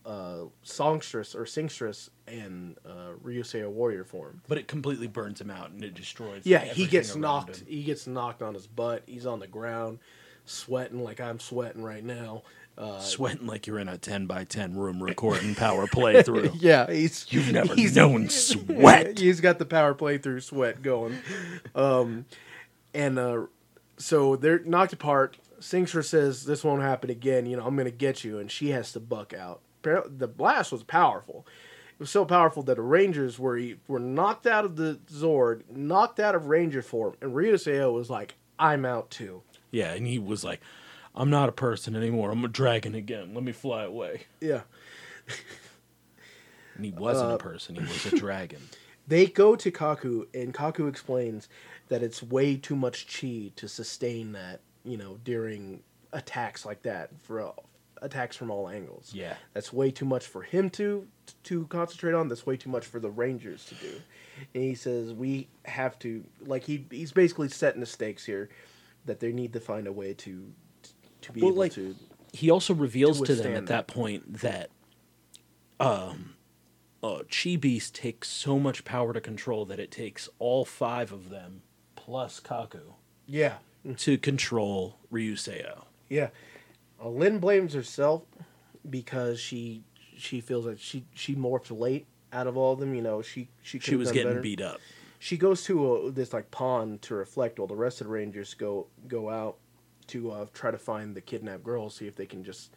uh, 0.06 0.45
songstress 0.63 1.36
or 1.36 1.45
singstress 1.45 2.10
and 2.28 2.78
uh, 2.86 3.12
Ryuseioh 3.23 3.69
warrior 3.69 4.04
form. 4.04 4.41
but 4.47 4.58
it 4.58 4.67
completely 4.67 5.08
burns 5.08 5.39
him 5.41 5.49
out 5.49 5.71
and 5.71 5.84
it 5.84 5.93
destroys. 5.93 6.45
Yeah, 6.45 6.60
like, 6.60 6.71
he 6.71 6.86
gets 6.86 7.15
knocked. 7.15 7.62
him. 7.62 7.67
He 7.67 7.84
gets 7.84 8.08
knocked 8.08 8.41
on 8.41 8.54
his 8.54 8.67
butt. 8.67 9.04
He's 9.08 9.25
on 9.25 9.39
the 9.39 9.47
ground, 9.47 9.99
sweating 10.45 11.04
like 11.04 11.19
I'm 11.19 11.39
sweating 11.39 11.84
right 11.84 12.04
now. 12.04 12.43
Uh, 12.79 12.97
sweating 12.99 13.45
like 13.45 13.67
you're 13.67 13.77
in 13.77 13.89
a 13.89 13.97
ten 13.97 14.25
by 14.25 14.45
ten 14.45 14.73
room 14.73 15.03
recording 15.03 15.53
power 15.53 15.85
playthrough. 15.85 16.55
yeah, 16.59 16.89
he's 16.89 17.25
You've 17.29 17.51
never 17.51 17.75
he's- 17.75 17.93
known 17.93 18.29
sweat. 18.29 19.19
he's 19.19 19.41
got 19.41 19.59
the 19.59 19.65
power 19.65 19.93
playthrough 19.93 20.41
sweat 20.41 20.81
going, 20.81 21.17
um, 21.75 22.25
and 22.93 23.19
uh, 23.19 23.41
so 23.97 24.35
they're 24.37 24.59
knocked 24.59 24.93
apart. 24.93 25.35
Singstress 25.59 26.07
says 26.07 26.45
this 26.45 26.63
won't 26.63 26.81
happen 26.81 27.09
again. 27.09 27.45
You 27.45 27.57
know, 27.57 27.65
I'm 27.65 27.75
gonna 27.75 27.91
get 27.91 28.23
you, 28.23 28.39
and 28.39 28.49
she 28.49 28.69
has 28.69 28.93
to 28.93 29.01
buck 29.01 29.33
out. 29.33 29.59
Appar- 29.83 30.17
The 30.17 30.27
blast 30.29 30.71
was 30.71 30.83
powerful. 30.83 31.45
It 31.95 31.99
was 32.03 32.09
so 32.09 32.23
powerful 32.23 32.63
that 32.63 32.75
the 32.77 32.81
Rangers 32.81 33.37
were 33.37 33.59
were 33.89 33.99
knocked 33.99 34.47
out 34.47 34.63
of 34.63 34.77
the 34.77 34.99
Zord, 35.11 35.63
knocked 35.69 36.21
out 36.21 36.33
of 36.33 36.45
Ranger 36.45 36.81
form, 36.81 37.15
and 37.21 37.35
Rita 37.35 37.57
Ryuseioh 37.57 37.93
was 37.93 38.09
like, 38.09 38.35
"I'm 38.57 38.85
out 38.85 39.09
too." 39.09 39.41
Yeah, 39.69 39.91
and 39.91 40.07
he 40.07 40.17
was 40.17 40.45
like, 40.45 40.61
"I'm 41.19 41.29
not 41.29 41.49
a 41.49 41.51
person 41.51 41.95
anymore. 41.95 42.32
I'm 42.32 42.43
a 42.43 42.47
dragon 42.47 42.95
again. 42.95 43.34
Let 43.36 43.43
me 43.43 43.51
fly 43.51 43.84
away." 43.84 44.23
Yeah. 44.41 44.62
And 46.75 46.86
he 46.86 46.91
wasn't 46.91 47.32
Uh, 47.32 47.36
a 47.36 47.38
person. 47.38 47.75
He 47.75 47.82
was 47.82 48.05
a 48.13 48.17
dragon. 48.17 48.62
They 49.08 49.25
go 49.25 49.55
to 49.55 49.71
Kaku, 49.71 50.27
and 50.36 50.53
Kaku 50.53 50.88
explains 50.88 51.49
that 51.88 52.03
it's 52.03 52.21
way 52.21 52.55
too 52.58 52.75
much 52.75 53.08
chi 53.08 53.51
to 53.55 53.67
sustain 53.67 54.34
that, 54.34 54.60
you 54.86 54.97
know, 54.97 55.17
during 55.23 55.82
attacks 56.13 56.63
like 56.63 56.84
that 56.84 57.10
for 57.19 57.41
uh, 57.41 57.51
attacks 58.03 58.36
from 58.38 58.51
all 58.51 58.69
angles. 58.69 59.10
Yeah. 59.12 59.34
that's 59.55 59.73
way 59.73 59.89
too 59.89 60.05
much 60.05 60.27
for 60.27 60.43
him 60.43 60.69
to 60.71 61.08
to 61.45 61.65
concentrate 61.67 62.13
on. 62.13 62.27
That's 62.27 62.45
way 62.45 62.55
too 62.55 62.69
much 62.69 62.86
for 62.86 62.99
the 62.99 63.10
Rangers 63.10 63.65
to 63.65 63.75
do. 63.75 63.99
And 64.53 64.63
he 64.63 64.75
says 64.75 65.12
we 65.12 65.47
have 65.65 65.97
to, 65.99 66.23
like 66.45 66.63
he 66.65 66.86
he's 66.91 67.12
basically 67.12 67.49
setting 67.49 67.79
the 67.79 67.88
stakes 67.88 68.25
here, 68.25 68.47
that 69.05 69.19
they 69.21 69.32
need 69.32 69.53
to 69.53 69.60
find 69.60 69.88
a 69.88 69.91
way 69.91 70.13
to 70.13 70.51
to 71.21 71.32
be 71.32 71.41
Well, 71.41 71.51
able 71.51 71.60
like, 71.60 71.73
to. 71.73 71.95
He 72.34 72.49
also 72.49 72.73
reveals 72.73 73.19
To 73.21 73.25
to, 73.27 73.36
them 73.36 73.55
at 73.55 73.65
that 73.67 73.88
point 73.88 74.41
that 74.41 74.69
um, 75.79 76.36
uh, 77.03 77.19
Chi 77.29 77.55
Beast 77.55 77.95
takes 77.95 78.29
so 78.29 78.60
much 78.60 78.84
power 78.86 79.13
to 79.13 79.21
control 79.21 79.65
that 79.65 79.79
it 79.79 79.91
takes 79.91 80.29
all 80.39 80.65
five 80.65 81.12
of 81.12 81.29
them 81.29 81.62
plus 81.95 82.39
Kaku 82.39 82.93
Yeah, 83.25 83.55
to 83.97 84.17
control 84.17 84.97
Ryuseioh. 85.12 85.86
Yeah, 86.10 86.29
uh, 87.03 87.10
Lynn 87.10 87.39
blames 87.39 87.73
herself 87.73 88.23
because 88.89 89.39
she 89.39 89.84
she 90.17 90.41
feels 90.41 90.65
like 90.65 90.79
she 90.79 91.05
she 91.13 91.36
morphed 91.36 91.77
late 91.77 92.05
out 92.34 92.45
of 92.47 92.58
all 92.58 92.73
of 92.73 92.79
them. 92.79 92.93
You 92.93 93.01
know, 93.01 93.21
she 93.21 93.49
she 93.62 93.79
She 93.79 93.95
was 93.95 94.12
getting 94.12 94.32
better. 94.32 94.41
beat 94.41 94.62
up. 94.62 94.79
She 95.17 95.38
goes 95.38 95.63
to 95.65 95.95
a, 96.08 96.12
this 96.12 96.32
like 96.34 96.51
pond 96.51 97.01
to 97.03 97.15
reflect 97.15 97.60
while 97.60 97.67
the 97.67 97.75
rest 97.75 98.01
of 98.01 98.08
the 98.08 98.13
Rangers 98.13 98.53
go 98.53 98.88
go 99.08 99.29
out 99.29 99.58
to 100.09 100.31
uh, 100.31 100.45
try 100.53 100.71
to 100.71 100.77
find 100.77 101.15
the 101.15 101.21
kidnapped 101.21 101.63
girls, 101.63 101.95
see 101.95 102.07
if 102.07 102.15
they 102.15 102.25
can 102.25 102.43
just 102.43 102.73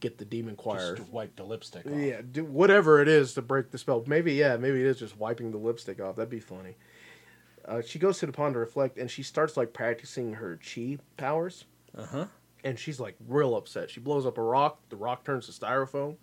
get 0.00 0.18
the 0.18 0.24
demon 0.24 0.56
choir. 0.56 0.96
Just 0.96 1.10
wipe 1.10 1.36
the 1.36 1.44
lipstick 1.44 1.86
off. 1.86 1.92
Yeah, 1.98 2.20
do 2.30 2.44
whatever 2.44 3.00
it 3.00 3.08
is 3.08 3.34
to 3.34 3.42
break 3.42 3.70
the 3.70 3.78
spell. 3.78 4.04
Maybe 4.06 4.34
yeah, 4.34 4.56
maybe 4.56 4.80
it 4.80 4.86
is 4.86 4.98
just 4.98 5.16
wiping 5.16 5.50
the 5.52 5.58
lipstick 5.58 6.00
off. 6.00 6.16
That'd 6.16 6.28
be 6.30 6.40
funny. 6.40 6.76
Uh, 7.64 7.80
she 7.82 7.98
goes 7.98 8.18
to 8.18 8.26
the 8.26 8.32
pond 8.32 8.54
to 8.54 8.60
reflect, 8.60 8.98
and 8.98 9.10
she 9.10 9.22
starts 9.22 9.56
like 9.56 9.72
practicing 9.72 10.34
her 10.34 10.58
chi 10.62 10.98
powers 11.16 11.64
Uh 11.96 12.06
huh. 12.06 12.24
and 12.62 12.78
she's 12.78 13.00
like 13.00 13.16
real 13.26 13.56
upset. 13.56 13.90
She 13.90 14.00
blows 14.00 14.24
up 14.26 14.38
a 14.38 14.42
rock. 14.42 14.78
The 14.90 14.96
rock 14.96 15.24
turns 15.24 15.46
to 15.46 15.52
styrofoam. 15.52 16.16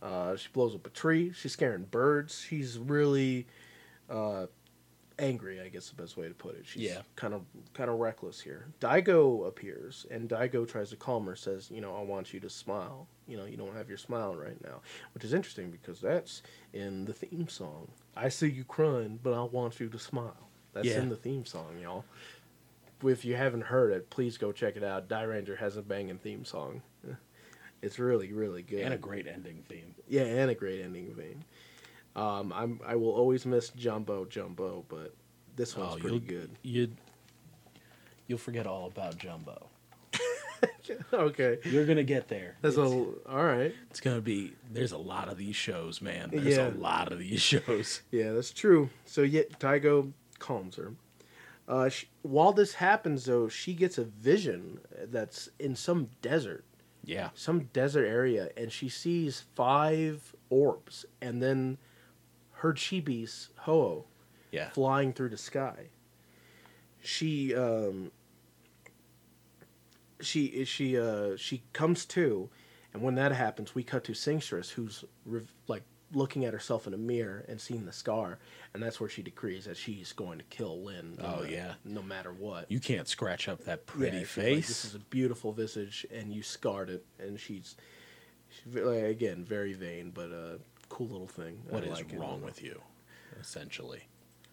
Uh, 0.00 0.36
she 0.36 0.48
blows 0.52 0.74
up 0.74 0.86
a 0.86 0.90
tree. 0.90 1.32
She's 1.32 1.52
scaring 1.52 1.82
birds. 1.84 2.40
She's 2.48 2.78
really 2.78 3.46
uh, 4.08 4.46
angry. 5.18 5.60
I 5.60 5.68
guess 5.68 5.88
the 5.90 6.00
best 6.00 6.16
way 6.16 6.28
to 6.28 6.34
put 6.34 6.54
it. 6.56 6.66
She's 6.66 6.82
Yeah. 6.82 7.02
kind 7.16 7.34
of 7.34 7.42
kind 7.74 7.90
of 7.90 7.98
reckless 7.98 8.40
here. 8.40 8.66
Daigo 8.80 9.46
appears, 9.46 10.06
and 10.10 10.28
Daigo 10.28 10.66
tries 10.66 10.90
to 10.90 10.96
calm 10.96 11.26
her. 11.26 11.36
Says, 11.36 11.70
"You 11.70 11.80
know, 11.80 11.96
I 11.96 12.02
want 12.02 12.32
you 12.32 12.40
to 12.40 12.50
smile. 12.50 13.08
You 13.26 13.36
know, 13.36 13.44
you 13.44 13.56
don't 13.56 13.74
have 13.74 13.88
your 13.88 13.98
smile 13.98 14.34
right 14.36 14.62
now," 14.62 14.80
which 15.14 15.24
is 15.24 15.32
interesting 15.32 15.70
because 15.70 16.00
that's 16.00 16.42
in 16.72 17.04
the 17.04 17.12
theme 17.12 17.48
song. 17.48 17.90
I 18.16 18.28
see 18.28 18.48
you 18.48 18.64
crying, 18.64 19.18
but 19.22 19.32
I 19.34 19.42
want 19.42 19.80
you 19.80 19.88
to 19.88 19.98
smile. 19.98 20.48
That's 20.72 20.86
Yeah. 20.86 21.00
in 21.02 21.08
the 21.08 21.16
theme 21.16 21.44
song, 21.44 21.78
y'all 21.80 22.04
if 23.04 23.24
you 23.24 23.36
haven't 23.36 23.60
heard 23.60 23.92
it, 23.92 24.10
please 24.10 24.36
go 24.36 24.50
check 24.50 24.76
it 24.76 24.82
out. 24.82 25.06
Dairanger 25.06 25.58
has 25.58 25.76
a 25.76 25.82
banging 25.82 26.18
theme 26.18 26.44
song. 26.44 26.82
It's 27.80 28.00
really, 28.00 28.32
really 28.32 28.62
good. 28.62 28.80
And 28.80 28.92
a 28.92 28.98
great 28.98 29.28
ending 29.28 29.62
theme. 29.68 29.94
yeah, 30.08 30.22
and 30.24 30.50
a 30.50 30.54
great 30.56 30.80
ending 30.80 31.14
theme. 31.14 31.44
Um, 32.16 32.52
I'm 32.54 32.80
I 32.86 32.96
will 32.96 33.10
always 33.12 33.46
miss 33.46 33.68
Jumbo 33.70 34.24
Jumbo, 34.24 34.84
but 34.88 35.14
this 35.56 35.76
one's 35.76 35.94
Oh, 35.94 35.98
pretty 35.98 36.20
good. 36.20 36.50
You'd, 36.62 36.96
you'll 38.26 38.38
forget 38.38 38.66
all 38.66 38.86
about 38.86 39.18
Jumbo. 39.18 39.68
okay, 41.12 41.58
You're 41.64 41.86
gonna 41.86 42.02
get 42.02 42.28
there. 42.28 42.56
that's 42.62 42.76
a 42.76 42.82
all 42.82 43.14
right. 43.44 43.74
it's 43.90 44.00
gonna 44.00 44.20
be. 44.20 44.52
There's 44.72 44.92
a 44.92 44.98
lot 44.98 45.28
of 45.28 45.36
these 45.38 45.54
shows, 45.56 46.00
man. 46.02 46.30
There's 46.32 46.56
Yeah. 46.56 46.68
a 46.68 46.70
lot 46.70 47.12
of 47.12 47.18
these 47.18 47.40
shows. 47.52 48.02
Yeah, 48.10 48.32
that's 48.32 48.50
true. 48.50 48.90
So 49.04 49.22
yet 49.22 49.58
Daigo 49.60 50.12
calms 50.38 50.76
her. 50.76 50.94
Uh, 51.68 51.88
sh 51.90 52.06
while 52.22 52.52
this 52.52 52.74
happens, 52.74 53.26
though, 53.26 53.48
she 53.48 53.74
gets 53.74 53.98
a 53.98 54.04
vision 54.04 54.80
that's 55.10 55.48
in 55.58 55.76
some 55.76 56.08
desert. 56.22 56.64
Yeah. 57.04 57.30
some 57.34 57.60
desert 57.72 58.04
area 58.04 58.50
and 58.54 58.70
she 58.70 58.90
sees 58.90 59.44
five 59.54 60.34
orbs 60.50 61.06
and 61.22 61.42
then 61.42 61.78
her 62.58 62.72
chi 62.74 63.00
beast 63.00 63.50
Ho 63.60 64.06
Yeah. 64.52 64.70
flying 64.70 65.12
through 65.12 65.30
the 65.30 65.36
sky. 65.38 65.88
She 67.02 67.54
um 67.54 68.10
she 70.20 70.64
she 70.64 70.98
uh 70.98 71.36
she 71.36 71.62
comes 71.72 72.04
to 72.04 72.50
and 72.92 73.02
when 73.02 73.14
that 73.14 73.32
happens 73.32 73.74
we 73.74 73.82
cut 73.84 74.04
to 74.04 74.14
Singstress 74.14 74.70
who's 74.70 75.04
rev- 75.24 75.52
like 75.68 75.82
looking 76.12 76.44
at 76.44 76.52
herself 76.54 76.86
in 76.86 76.94
a 76.94 76.98
mirror 76.98 77.44
and 77.48 77.60
seeing 77.60 77.84
the 77.84 77.92
scar 77.92 78.38
and 78.74 78.82
that's 78.82 78.98
where 78.98 79.08
she 79.10 79.22
decrees 79.22 79.66
that 79.66 79.76
she's 79.76 80.12
going 80.12 80.38
to 80.38 80.44
kill 80.44 80.82
Lynn 80.82 81.14
no 81.18 81.24
Oh, 81.38 81.42
ma- 81.42 81.48
yeah. 81.48 81.74
no 81.84 82.02
matter 82.02 82.32
what. 82.32 82.70
You 82.70 82.80
can't 82.80 83.06
scratch 83.06 83.46
up 83.48 83.64
that 83.64 83.80
Yeah, 83.86 83.92
pretty 83.92 84.18
like, 84.18 84.26
face. 84.26 84.66
this 84.68 84.84
is 84.86 84.94
a 84.94 84.98
beautiful 84.98 85.52
visage, 85.52 86.06
and 86.12 86.32
you 86.32 86.42
scarred 86.42 86.88
it. 86.90 87.04
And 87.18 87.38
she's, 87.38 87.76
she's 88.48 88.74
again 88.74 89.44
very 89.44 89.74
vain, 89.74 90.10
but 90.14 90.30
uh, 90.32 90.58
cool 90.88 91.08
little 91.08 91.26
thing. 91.28 91.58
I 91.70 91.74
What 91.74 91.84
is 91.84 91.90
like 91.90 92.12
it. 92.12 92.18
wrong 92.18 92.42
with 92.42 92.62
you? 92.62 92.80
Essentially. 93.40 94.02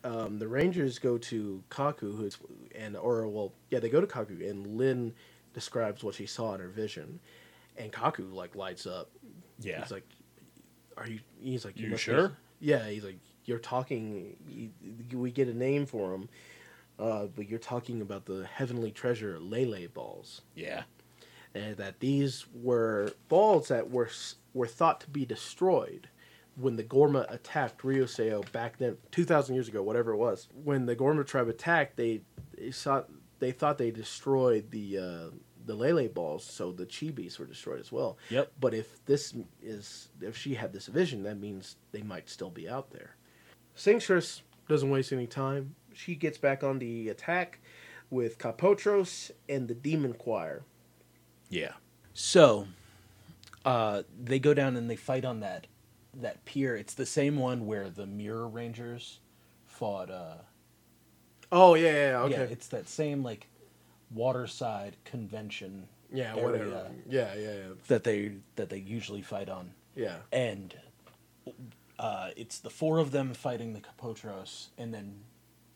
um, 0.03 0.37
the 0.39 0.47
Rangers 0.47 0.99
go 0.99 1.17
to 1.17 1.63
Kaku, 1.69 2.15
who's 2.15 2.37
and 2.75 2.95
or 2.95 3.27
well, 3.27 3.53
yeah, 3.71 3.79
they 3.79 3.89
go 3.89 4.01
to 4.01 4.07
Kaku, 4.07 4.47
and 4.49 4.77
Lin 4.77 5.13
describes 5.53 6.03
what 6.03 6.15
she 6.15 6.25
saw 6.25 6.53
in 6.53 6.59
her 6.61 6.67
vision, 6.67 7.19
and 7.77 7.91
Kaku 7.91 8.31
like 8.33 8.55
lights 8.55 8.85
up. 8.85 9.09
Yeah. 9.59 9.81
he's 9.81 9.91
like, 9.91 10.05
"Are 10.97 11.07
you?" 11.07 11.19
He's 11.41 11.65
like, 11.65 11.77
You 11.79 11.89
be- 11.91 11.97
sure?" 11.97 12.33
Yeah, 12.59 12.87
he's 12.87 13.03
like, 13.03 13.17
"You're 13.45 13.57
talking." 13.59 14.35
You, 14.47 15.17
we 15.17 15.31
get 15.31 15.47
a 15.47 15.53
name 15.53 15.85
for 15.87 16.13
him, 16.13 16.29
uh, 16.99 17.25
but 17.35 17.49
you're 17.49 17.57
talking 17.59 18.01
about 18.01 18.25
the 18.25 18.45
heavenly 18.53 18.91
treasure 18.91 19.39
Lele 19.39 19.87
balls 19.87 20.41
Yeah. 20.55 20.83
and 21.55 21.77
that 21.77 21.99
these 22.01 22.45
were 22.53 23.13
balls 23.29 23.69
that 23.69 23.89
were 23.89 24.09
were 24.53 24.67
thought 24.67 25.01
to 25.01 25.09
be 25.09 25.25
destroyed 25.25 26.09
when 26.55 26.75
the 26.75 26.83
Gorma 26.83 27.25
attacked 27.29 27.81
Ryuseioh 27.81 28.51
back 28.51 28.77
then, 28.77 28.97
two 29.11 29.25
thousand 29.25 29.55
years 29.55 29.67
ago, 29.67 29.83
whatever 29.83 30.11
it 30.13 30.17
was. 30.17 30.47
When 30.63 30.85
the 30.85 30.95
Gorma 30.95 31.23
tribe 31.23 31.47
attacked, 31.47 31.97
they 31.97 32.21
they 32.57 32.71
thought 32.71 33.09
they 33.39 33.51
thought 33.51 33.77
they 33.77 33.91
destroyed 33.91 34.71
the 34.71 34.97
uh, 34.97 35.35
the 35.65 35.75
Lele 35.75 36.07
balls, 36.07 36.43
so 36.43 36.71
the 36.71 36.85
Chibis 36.85 37.39
were 37.39 37.45
destroyed 37.45 37.79
as 37.79 37.91
well. 37.91 38.17
Yep. 38.29 38.51
But 38.59 38.73
if 38.73 39.03
this 39.05 39.33
is 39.61 40.09
if 40.21 40.37
she 40.37 40.55
had 40.55 40.73
this 40.73 40.87
vision, 40.87 41.23
that 41.23 41.39
means 41.39 41.75
they 41.91 42.01
might 42.01 42.29
still 42.29 42.49
be 42.49 42.69
out 42.69 42.91
there. 42.91 43.15
Singstress 43.75 44.41
doesn't 44.69 44.89
waste 44.89 45.11
any 45.11 45.27
time. 45.27 45.75
She 45.93 46.15
gets 46.15 46.37
back 46.37 46.63
on 46.63 46.79
the 46.79 47.09
attack 47.09 47.59
with 48.09 48.37
Kapotros 48.37 49.31
and 49.49 49.67
the 49.67 49.73
Demon 49.73 50.13
Choir. 50.13 50.63
Yeah. 51.49 51.73
So, 52.13 52.67
uh, 53.65 54.03
they 54.21 54.39
go 54.39 54.53
down 54.53 54.75
and 54.75 54.89
they 54.89 54.95
fight 54.95 55.25
on 55.25 55.41
that 55.41 55.67
that 56.21 56.45
pier. 56.45 56.75
It's 56.75 56.93
the 56.93 57.05
same 57.05 57.37
one 57.37 57.65
where 57.65 57.89
the 57.89 58.05
Mirror 58.05 58.47
Rangers 58.49 59.19
fought. 59.65 60.09
Uh, 60.09 60.35
Oh 61.51 61.75
yeah, 61.75 61.91
yeah, 61.91 62.09
yeah, 62.09 62.19
okay. 62.21 62.33
Yeah, 62.33 62.39
it's 62.43 62.67
that 62.67 62.89
same 62.89 63.23
like 63.23 63.47
waterside 64.13 64.97
convention. 65.05 65.87
Yeah, 66.11 66.31
area 66.35 66.43
whatever. 66.43 66.87
Yeah, 67.07 67.33
yeah, 67.35 67.41
yeah. 67.53 67.61
That 67.87 68.03
they 68.03 68.31
that 68.55 68.69
they 68.69 68.77
usually 68.79 69.21
fight 69.21 69.49
on, 69.49 69.71
Yeah. 69.95 70.17
and 70.31 70.73
uh, 71.99 72.29
it's 72.35 72.59
the 72.59 72.69
four 72.69 72.97
of 72.99 73.11
them 73.11 73.33
fighting 73.33 73.73
the 73.73 73.79
Kapotros, 73.81 74.67
and 74.77 74.93
then 74.93 75.19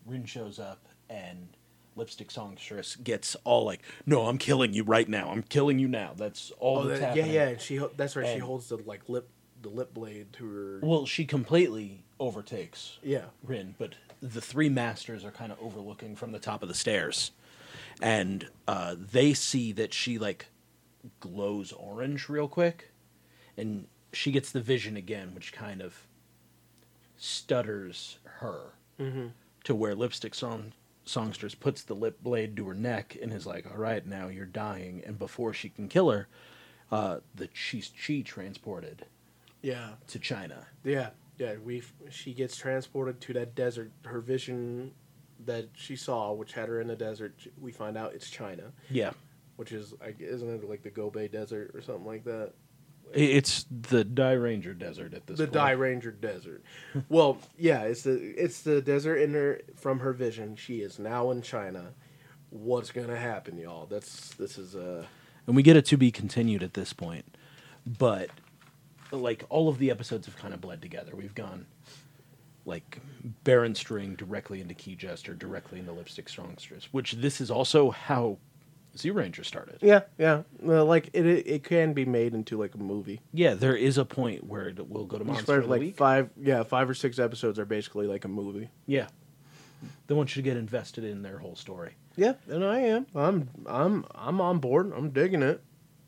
Rin 0.06 0.26
shows 0.26 0.60
up 0.60 0.88
and. 1.10 1.50
Lipstick 1.96 2.32
Songstress 2.32 2.96
gets 2.96 3.36
all 3.44 3.66
like, 3.66 3.82
"No, 4.06 4.28
I'm 4.28 4.38
killing 4.38 4.72
you 4.74 4.84
right 4.84 5.10
now. 5.10 5.32
I'm 5.32 5.42
killing 5.44 5.80
you 5.80 5.88
now." 5.90 6.14
That's 6.16 6.50
all 6.58 6.78
Oh, 6.80 6.84
that's 6.84 7.02
that, 7.02 7.16
yeah, 7.18 7.24
happening. 7.24 7.36
yeah. 7.36 7.48
and 7.50 7.60
She 7.62 7.82
that's 7.98 8.16
right. 8.16 8.28
she 8.34 8.40
holds 8.40 8.70
the 8.70 8.78
like 8.78 9.10
lip 9.10 9.28
the 9.62 9.70
lip 9.70 9.94
blade 9.94 10.34
to 10.34 10.46
her. 10.50 10.80
Well, 10.82 11.06
she 11.06 11.26
completely 11.26 12.04
overtakes 12.20 12.98
Yeah. 13.02 13.26
Rin, 13.44 13.76
but 13.78 13.96
the 14.22 14.42
three 14.42 14.70
masters 14.70 15.24
are 15.24 15.32
kind 15.32 15.52
of 15.52 15.60
overlooking 15.62 16.16
from 16.16 16.32
the 16.32 16.40
top 16.40 16.62
of 16.62 16.68
the 16.68 16.76
stairs, 16.76 17.32
and 18.02 18.48
uh, 18.68 18.96
they 18.98 19.34
see 19.34 19.72
that 19.74 19.94
she 19.94 20.18
like 20.18 20.48
glows 21.20 21.72
orange 21.72 22.28
real 22.30 22.48
quick, 22.48 22.92
and 23.56 23.88
she 24.12 24.32
gets 24.32 24.52
the 24.52 24.62
vision 24.62 24.98
again, 24.98 25.34
which 25.34 25.54
kind 25.54 25.82
of 25.82 26.06
stutters 27.18 28.18
her 28.40 28.74
to 29.64 29.76
where 29.76 29.96
Lipstick 29.96 30.36
Song 30.36 30.74
Songstress 31.06 31.56
puts 31.56 31.82
the 31.82 31.96
lip 31.96 32.22
blade 32.22 32.56
to 32.58 32.68
her 32.68 32.74
neck 32.74 33.18
and 33.22 33.32
is 33.34 33.46
like, 33.46 33.66
"All 33.70 33.78
right, 33.78 34.06
now 34.06 34.28
you're 34.28 34.46
dying," 34.46 35.02
and 35.06 35.18
before 35.18 35.54
she 35.54 35.70
can 35.70 35.88
kill 35.88 36.12
her, 36.12 36.28
uh, 36.92 37.20
the 37.34 37.50
she's 37.54 37.92
chi 38.06 38.22
transported 38.22 39.06
Yeah. 39.62 39.90
to 40.08 40.20
China. 40.20 40.66
Yeah. 40.84 41.10
Yeah. 41.38 41.56
We 41.64 41.84
she 42.10 42.34
gets 42.34 42.56
transported 42.56 43.20
to 43.22 43.34
that 43.34 43.56
desert. 43.56 43.92
Her 44.06 44.20
vision 44.22 44.92
that 45.46 45.70
she 45.74 45.96
saw, 45.96 46.34
which 46.34 46.54
had 46.54 46.68
her 46.70 46.82
in 46.82 46.88
the 46.88 46.96
desert, 46.96 47.34
we 47.60 47.72
find 47.72 47.98
out 47.98 48.14
it's 48.14 48.30
China, 48.30 48.72
Yeah. 48.90 49.12
which 49.56 49.72
is 49.72 49.94
isn't 50.20 50.50
it 50.64 50.70
like 50.70 50.84
the 50.84 50.90
Gobi 50.90 51.28
Desert 51.28 51.72
or 51.74 51.82
something 51.82 52.06
like 52.06 52.24
that? 52.26 52.54
It's 53.14 53.66
the 53.72 54.06
Dairanger 54.06 54.78
Desert 54.78 55.14
at 55.16 55.26
this 55.26 55.38
the 55.40 55.46
point. 55.46 55.54
Die 55.54 55.72
Ranger 55.72 56.12
Desert. 56.12 56.64
well, 57.10 57.40
yeah, 57.58 57.82
it's 57.84 58.04
the 58.04 58.14
it's 58.38 58.62
the 58.62 58.82
desert 58.82 59.16
in 59.18 59.34
her 59.34 59.62
from 59.76 60.00
her 60.00 60.14
vision. 60.14 60.56
She 60.56 60.82
is 60.82 61.00
now 61.00 61.32
in 61.32 61.42
China. 61.42 61.94
What's 62.52 62.92
gonna 62.92 63.16
happen, 63.18 63.58
y'all? 63.58 63.88
That's 63.88 64.36
this 64.36 64.58
is 64.60 64.76
a. 64.76 65.08
and 65.48 65.56
we 65.56 65.64
get 65.64 65.76
it 65.76 65.86
to 65.86 65.98
be 65.98 66.12
continued 66.12 66.62
at 66.62 66.74
this 66.76 66.94
point. 66.94 67.26
But 67.86 68.30
like 69.12 69.44
all 69.50 69.70
of 69.70 69.78
the 69.80 69.92
episodes 69.92 70.26
have 70.28 70.38
kind 70.38 70.54
of 70.54 70.62
bled 70.62 70.82
together. 70.82 71.16
We've 71.16 71.36
gone 71.36 71.66
like 72.66 73.00
Baron 73.44 73.74
String 73.76 74.16
directly 74.16 74.62
into 74.62 74.74
Key 74.74 74.96
Jester, 74.96 75.34
directly 75.34 75.80
into 75.80 75.92
Lipstick 75.92 76.30
Songstress, 76.30 76.90
which 76.92 77.14
this 77.14 77.42
is 77.42 77.50
also 77.50 77.90
how 77.92 78.38
Zyuranger 78.98 79.46
started. 79.46 79.78
yeah 79.82 80.02
yeah 80.18 80.42
well, 80.62 80.86
like 80.86 81.10
it, 81.14 81.26
it 81.26 81.48
it 81.48 81.64
can 81.64 81.94
be 81.94 82.06
made 82.06 82.34
into 82.34 82.58
like 82.58 82.74
a 82.76 82.80
movie. 82.80 83.22
Yeah, 83.34 83.54
there 83.54 83.76
is 83.76 83.98
a 83.98 84.06
point 84.06 84.46
where 84.46 84.68
it 84.70 84.90
will 84.90 85.06
go 85.06 85.18
to 85.18 85.24
Monster 85.24 85.46
first, 85.46 85.58
of 85.58 85.64
the 85.66 85.70
like 85.70 85.80
Week. 85.82 85.96
five 85.96 86.30
yeah 86.42 86.64
five 86.64 86.90
or 86.90 86.94
six 86.96 87.18
episodes 87.20 87.60
are 87.60 87.66
basically 87.66 88.08
like 88.08 88.26
a 88.26 88.28
movie. 88.28 88.70
Yeah, 88.88 89.08
they 90.08 90.16
want 90.16 90.36
you 90.36 90.42
to 90.42 90.50
get 90.50 90.58
invested 90.58 91.04
in 91.04 91.22
their 91.22 91.38
whole 91.38 91.56
story. 91.56 91.94
Yeah, 92.16 92.34
and 92.50 92.66
I 92.66 92.80
am. 92.80 93.06
I'm 93.16 93.50
I'm 93.66 94.06
I'm 94.16 94.42
on 94.42 94.58
board. 94.60 94.92
I'm 94.96 95.12
digging 95.12 95.44
it. 95.44 95.62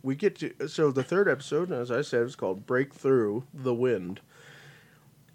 We 0.03 0.15
get 0.15 0.35
to 0.39 0.67
so 0.67 0.91
the 0.91 1.03
third 1.03 1.27
episode, 1.29 1.71
as 1.71 1.91
I 1.91 2.01
said, 2.01 2.23
is 2.23 2.35
called 2.35 2.65
"Break 2.65 2.93
Through 2.93 3.43
the 3.53 3.73
Wind." 3.73 4.21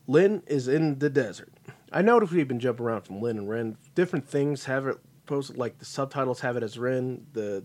Lynn 0.07 0.43
is 0.47 0.69
in 0.69 0.99
the 0.99 1.11
desert. 1.11 1.53
I 1.93 2.03
know 2.03 2.15
noticed 2.15 2.33
we've 2.33 2.49
been 2.49 2.61
jumping 2.61 2.85
around 2.87 3.03
from 3.03 3.21
Lynn 3.21 3.39
and 3.39 3.49
Ren. 3.49 3.77
Different 3.95 4.29
things 4.29 4.65
have 4.65 4.87
it 4.87 4.99
posted, 5.27 5.57
like 5.57 5.79
the 5.79 5.85
subtitles 5.85 6.41
have 6.41 6.57
it 6.57 6.63
as 6.63 6.79
Ren. 6.79 7.27
The 7.33 7.65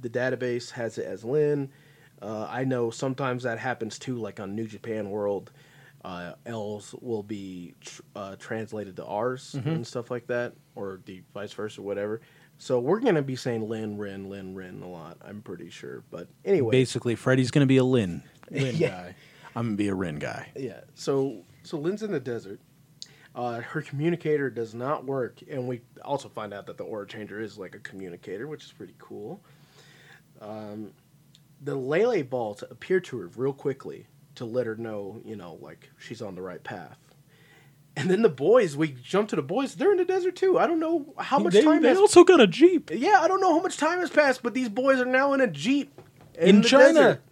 the 0.00 0.08
database 0.08 0.70
has 0.72 0.98
it 0.98 1.06
as 1.06 1.24
Lynn. 1.24 1.70
Uh, 2.22 2.46
I 2.50 2.64
know 2.64 2.90
sometimes 2.90 3.42
that 3.44 3.58
happens 3.58 3.98
too, 3.98 4.16
like 4.16 4.40
on 4.40 4.54
New 4.54 4.66
Japan 4.66 5.10
World. 5.10 5.52
Uh, 6.02 6.32
L's 6.46 6.94
will 7.02 7.22
be 7.22 7.74
tr- 7.80 8.02
uh, 8.16 8.36
translated 8.36 8.96
to 8.96 9.04
R's 9.04 9.54
and 9.54 9.86
stuff 9.86 10.10
like 10.10 10.26
that, 10.28 10.54
or 10.74 11.00
the 11.04 11.22
vice 11.34 11.52
versa, 11.52 11.82
whatever. 11.82 12.22
So 12.60 12.78
we're 12.78 13.00
gonna 13.00 13.22
be 13.22 13.36
saying 13.36 13.66
Lin, 13.70 13.96
Rin, 13.96 14.28
Lin, 14.28 14.54
Rin 14.54 14.82
a 14.82 14.86
lot. 14.88 15.16
I'm 15.24 15.40
pretty 15.40 15.70
sure. 15.70 16.04
But 16.10 16.28
anyway, 16.44 16.70
Basically, 16.72 17.14
Freddy's 17.14 17.50
going 17.50 17.62
to 17.62 17.66
be 17.66 17.78
a 17.78 17.84
Lin, 17.84 18.22
Lin 18.50 18.76
Yeah. 18.76 18.88
guy. 18.88 19.14
I'm 19.56 19.64
going 19.68 19.76
to 19.78 19.82
be 19.82 19.88
a 19.88 19.94
Rin 19.94 20.18
guy. 20.18 20.50
Yeah. 20.54 20.80
So 20.94 21.42
so 21.62 21.78
Lynn's 21.78 22.02
in 22.02 22.12
the 22.12 22.20
desert. 22.20 22.60
Uh, 23.34 23.60
her 23.60 23.80
communicator 23.80 24.50
does 24.50 24.74
not 24.74 25.06
work, 25.06 25.38
and 25.50 25.66
we 25.66 25.80
also 26.04 26.28
find 26.28 26.52
out 26.52 26.66
that 26.66 26.76
the 26.76 26.84
aura 26.84 27.06
changer 27.06 27.40
is 27.40 27.56
like 27.56 27.74
a 27.74 27.78
communicator, 27.78 28.46
which 28.46 28.64
is 28.64 28.72
pretty 28.72 28.94
cool. 28.98 29.40
Um, 30.42 30.90
the 31.62 31.74
Lele 31.74 32.24
balls 32.24 32.62
appear 32.70 33.00
to 33.00 33.18
her 33.20 33.30
real 33.36 33.52
quickly 33.54 34.06
to 34.34 34.44
let 34.44 34.66
her 34.66 34.76
know, 34.76 35.20
you 35.24 35.36
know, 35.36 35.58
like 35.62 35.88
she's 35.98 36.20
on 36.20 36.34
the 36.34 36.42
right 36.42 36.62
path. 36.62 36.98
And 37.96 38.08
then 38.10 38.22
the 38.22 38.28
boys, 38.28 38.76
we 38.76 38.88
jump 39.02 39.28
to 39.30 39.36
the 39.36 39.42
boys. 39.42 39.74
They're 39.74 39.90
in 39.92 39.98
the 39.98 40.04
desert 40.04 40.36
too. 40.36 40.58
I 40.58 40.66
don't 40.66 40.78
know 40.80 41.12
how 41.18 41.38
much 41.38 41.52
they, 41.54 41.62
time 41.62 41.82
they 41.82 41.88
has. 41.88 41.98
also 41.98 42.22
got 42.24 42.40
a 42.40 42.46
Jeep. 42.46 42.90
yeah, 42.94 43.18
I 43.20 43.28
don't 43.28 43.40
know 43.40 43.52
how 43.52 43.60
much 43.60 43.76
time 43.76 43.98
has 44.00 44.10
passed, 44.10 44.42
but 44.42 44.54
these 44.54 44.68
boys 44.68 45.00
are 45.00 45.04
now 45.06 45.32
in 45.34 45.40
a 45.40 45.46
jeep 45.48 45.92
In 46.38 46.62
the 46.62 46.68
China. 46.68 46.92
desert. 46.92 47.22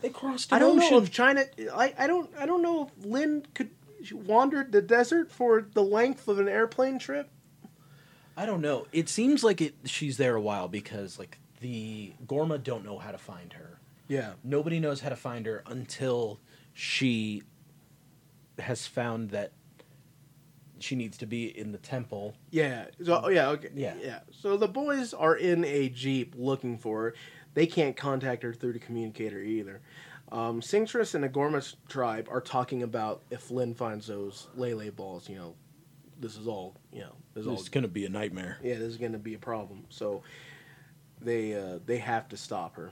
They 0.00 0.08
crossed 0.08 0.50
an 0.50 0.56
I 0.56 0.58
don't 0.60 0.78
ocean. 0.78 0.90
know 0.90 1.02
if 1.02 1.10
China. 1.10 1.44
I, 1.74 1.94
I 1.98 2.06
don't 2.06 2.30
I 2.38 2.46
don't 2.46 2.62
know 2.62 2.84
if 2.98 3.04
Lynn 3.04 3.44
could 3.54 3.70
she 4.02 4.14
wandered 4.14 4.72
the 4.72 4.80
desert 4.80 5.30
for 5.30 5.60
the 5.74 5.82
length 5.82 6.26
of 6.26 6.38
an 6.38 6.48
airplane 6.48 6.98
trip. 6.98 7.28
I 8.36 8.46
don't 8.46 8.62
know. 8.62 8.86
It 8.92 9.10
seems 9.10 9.44
like 9.44 9.60
it. 9.60 9.74
She's 9.84 10.16
there 10.16 10.34
a 10.36 10.40
while 10.40 10.68
because 10.68 11.18
like 11.18 11.38
the 11.60 12.14
Gorma 12.26 12.56
don't 12.56 12.82
know 12.82 12.98
how 12.98 13.10
to 13.10 13.18
find 13.18 13.52
her. 13.52 13.78
Yeah. 14.08 14.32
Nobody 14.42 14.80
knows 14.80 15.00
how 15.02 15.10
to 15.10 15.16
find 15.16 15.44
her 15.44 15.62
until 15.66 16.40
she 16.72 17.42
has 18.62 18.86
found 18.86 19.30
that 19.30 19.52
she 20.78 20.96
needs 20.96 21.18
to 21.18 21.26
be 21.26 21.46
in 21.56 21.72
the 21.72 21.78
temple. 21.78 22.34
Yeah. 22.50 22.86
So 23.04 23.22
oh, 23.24 23.28
yeah. 23.28 23.48
Okay. 23.50 23.70
Yeah. 23.74 23.94
Yeah. 24.02 24.20
So 24.30 24.56
the 24.56 24.68
boys 24.68 25.12
are 25.12 25.36
in 25.36 25.64
a 25.64 25.88
jeep 25.88 26.34
looking 26.36 26.78
for 26.78 27.02
her. 27.02 27.14
They 27.54 27.66
can't 27.66 27.96
contact 27.96 28.42
her 28.42 28.52
through 28.52 28.72
the 28.72 28.78
communicator 28.78 29.40
either. 29.40 29.80
Um, 30.32 30.62
and 30.72 31.24
the 31.24 31.30
Gorma 31.30 31.62
tribe 31.88 32.28
are 32.30 32.40
talking 32.40 32.84
about 32.84 33.22
if 33.30 33.50
Lynn 33.50 33.74
finds 33.74 34.06
those 34.06 34.46
Lele 34.54 34.90
balls. 34.92 35.28
You 35.28 35.36
know, 35.36 35.54
this 36.20 36.36
is 36.36 36.46
all. 36.46 36.76
You 36.92 37.00
know, 37.00 37.14
this 37.34 37.42
is 37.42 37.48
all 37.48 37.54
It's 37.54 37.68
gonna 37.68 37.88
be 37.88 38.06
a 38.06 38.08
nightmare. 38.08 38.58
yeah, 38.62 38.74
this 38.74 38.88
is 38.88 38.96
going 38.96 39.12
to 39.12 39.18
be 39.18 39.34
a 39.34 39.38
problem. 39.38 39.84
So 39.88 40.22
they 41.20 41.54
uh, 41.54 41.80
they 41.84 41.98
have 41.98 42.28
to 42.28 42.36
stop 42.36 42.76
her. 42.76 42.90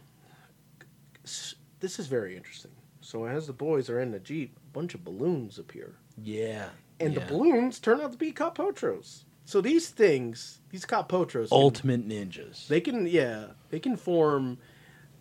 This 1.80 1.98
is 1.98 2.06
very 2.06 2.36
interesting. 2.36 2.72
So 3.00 3.24
as 3.24 3.46
the 3.46 3.52
boys 3.52 3.88
are 3.88 4.00
in 4.00 4.10
the 4.10 4.18
jeep, 4.18 4.58
bunch 4.78 4.94
of 4.94 5.04
balloons 5.04 5.58
appear, 5.58 5.94
Yeah. 6.22 6.68
and 7.00 7.12
yeah. 7.12 7.18
the 7.18 7.26
balloons 7.26 7.80
turn 7.80 8.00
out 8.00 8.12
to 8.12 8.18
be 8.18 8.30
Kapotros. 8.32 9.24
So 9.44 9.60
these 9.60 9.88
things, 9.90 10.60
these 10.70 10.84
Kapotros, 10.86 11.48
can- 11.48 11.58
ultimate 11.58 12.06
ninjas. 12.08 12.68
they 12.68 12.80
can 12.80 13.06
yeah, 13.06 13.46
they 13.70 13.80
can 13.80 13.96
form, 13.96 14.58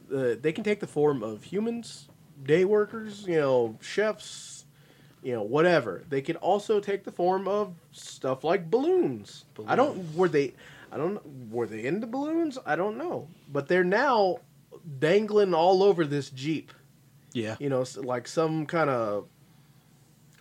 the 0.10 0.38
they 0.39 0.52
can 0.52 0.63
take 0.63 0.80
the 0.80 0.88
form 0.88 1.24
of 1.24 1.43
humans, 1.43 2.08
day 2.43 2.65
workers, 2.65 3.26
you 3.28 3.38
know, 3.38 3.78
chefs, 3.82 4.65
you 5.24 5.34
know, 5.34 5.41
whatever. 5.41 6.04
They 6.08 6.22
can 6.22 6.36
also 6.36 6.80
take 6.80 7.04
the 7.04 7.12
form 7.12 7.48
of 7.48 7.74
stuff 7.91 8.43
like 8.43 8.70
balloons. 8.70 9.46
I 9.65 9.76
don't 9.76 10.13
were 10.15 10.30
they 10.30 10.54
I 10.91 10.98
don't 10.98 11.50
were 11.50 11.65
they 11.65 11.84
into 11.86 12.06
balloons? 12.06 12.60
I 12.65 12.76
don't 12.76 12.98
know. 12.98 13.28
But 13.52 13.67
they're 13.67 13.84
now 13.84 14.39
dangling 15.00 15.54
all 15.56 15.82
over 15.82 16.06
this 16.06 16.30
Jeep. 16.30 16.72
Yeah. 17.34 17.56
You 17.60 17.70
know, 17.70 17.84
like 17.98 18.28
some 18.28 18.65
kind 18.65 18.89
of 18.89 19.28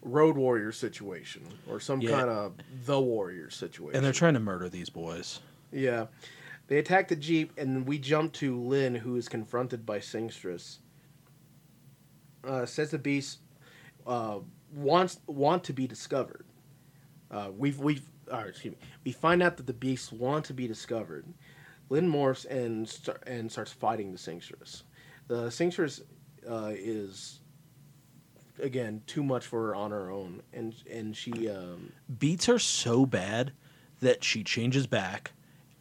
road 0.07 0.37
warrior 0.37 0.73
situation 0.73 1.43
or 1.69 1.81
some 1.81 2.01
Yeah. 2.01 2.11
kind 2.13 2.31
of 2.31 2.55
the 2.87 3.01
warrior 3.01 3.51
situation. 3.51 3.97
And 3.97 4.05
they're 4.05 4.13
trying 4.13 4.35
to 4.35 4.41
murder 4.41 4.69
these 4.69 4.89
boys. 4.89 5.41
Yeah. 5.73 6.07
They 6.69 6.79
attack 6.79 7.09
the 7.09 7.17
Jeep, 7.17 7.53
and 7.59 7.87
we 7.87 7.99
jump 7.99 8.33
to 8.35 8.59
Lynn, 8.59 8.95
who 8.95 9.17
is 9.17 9.29
confronted 9.29 9.85
by 9.87 9.99
Singstress. 10.01 10.79
Uh, 12.45 12.65
says 12.67 12.91
the 12.91 12.99
beast 12.99 13.41
uh, 14.07 14.39
wants 14.73 15.19
want 15.27 15.65
to 15.65 15.73
be 15.73 15.87
discovered. 15.87 16.45
Uh, 17.31 17.51
we've 17.57 17.79
we've 17.81 18.03
uh, 18.33 18.45
excuse 18.49 18.73
me. 18.73 18.79
We 19.05 19.13
find 19.13 19.43
out 19.43 19.57
that 19.57 19.67
the 19.67 19.73
beasts 19.73 20.13
want 20.13 20.45
to 20.47 20.55
be 20.55 20.67
discovered. 20.69 21.25
Lynn 21.89 22.11
morphs 22.11 22.45
and 22.47 22.89
star- 22.89 23.21
and 23.27 23.51
starts 23.51 23.73
fighting 23.73 24.13
the 24.13 24.19
Singstress. 24.19 24.85
The 25.29 25.51
Singstress 25.51 26.03
uh, 26.49 26.73
is 26.75 27.41
again 28.61 29.03
too 29.07 29.23
much 29.23 29.47
for 29.47 29.69
her 29.69 29.75
on 29.75 29.91
her 29.91 30.11
own, 30.11 30.43
and 30.53 30.75
and 30.91 31.17
she 31.17 31.49
um, 31.49 31.93
Beats 32.19 32.47
her 32.47 32.59
so 32.59 33.07
bad 33.07 33.53
that 34.01 34.25
she 34.25 34.45
changes 34.45 34.87
back 34.87 35.33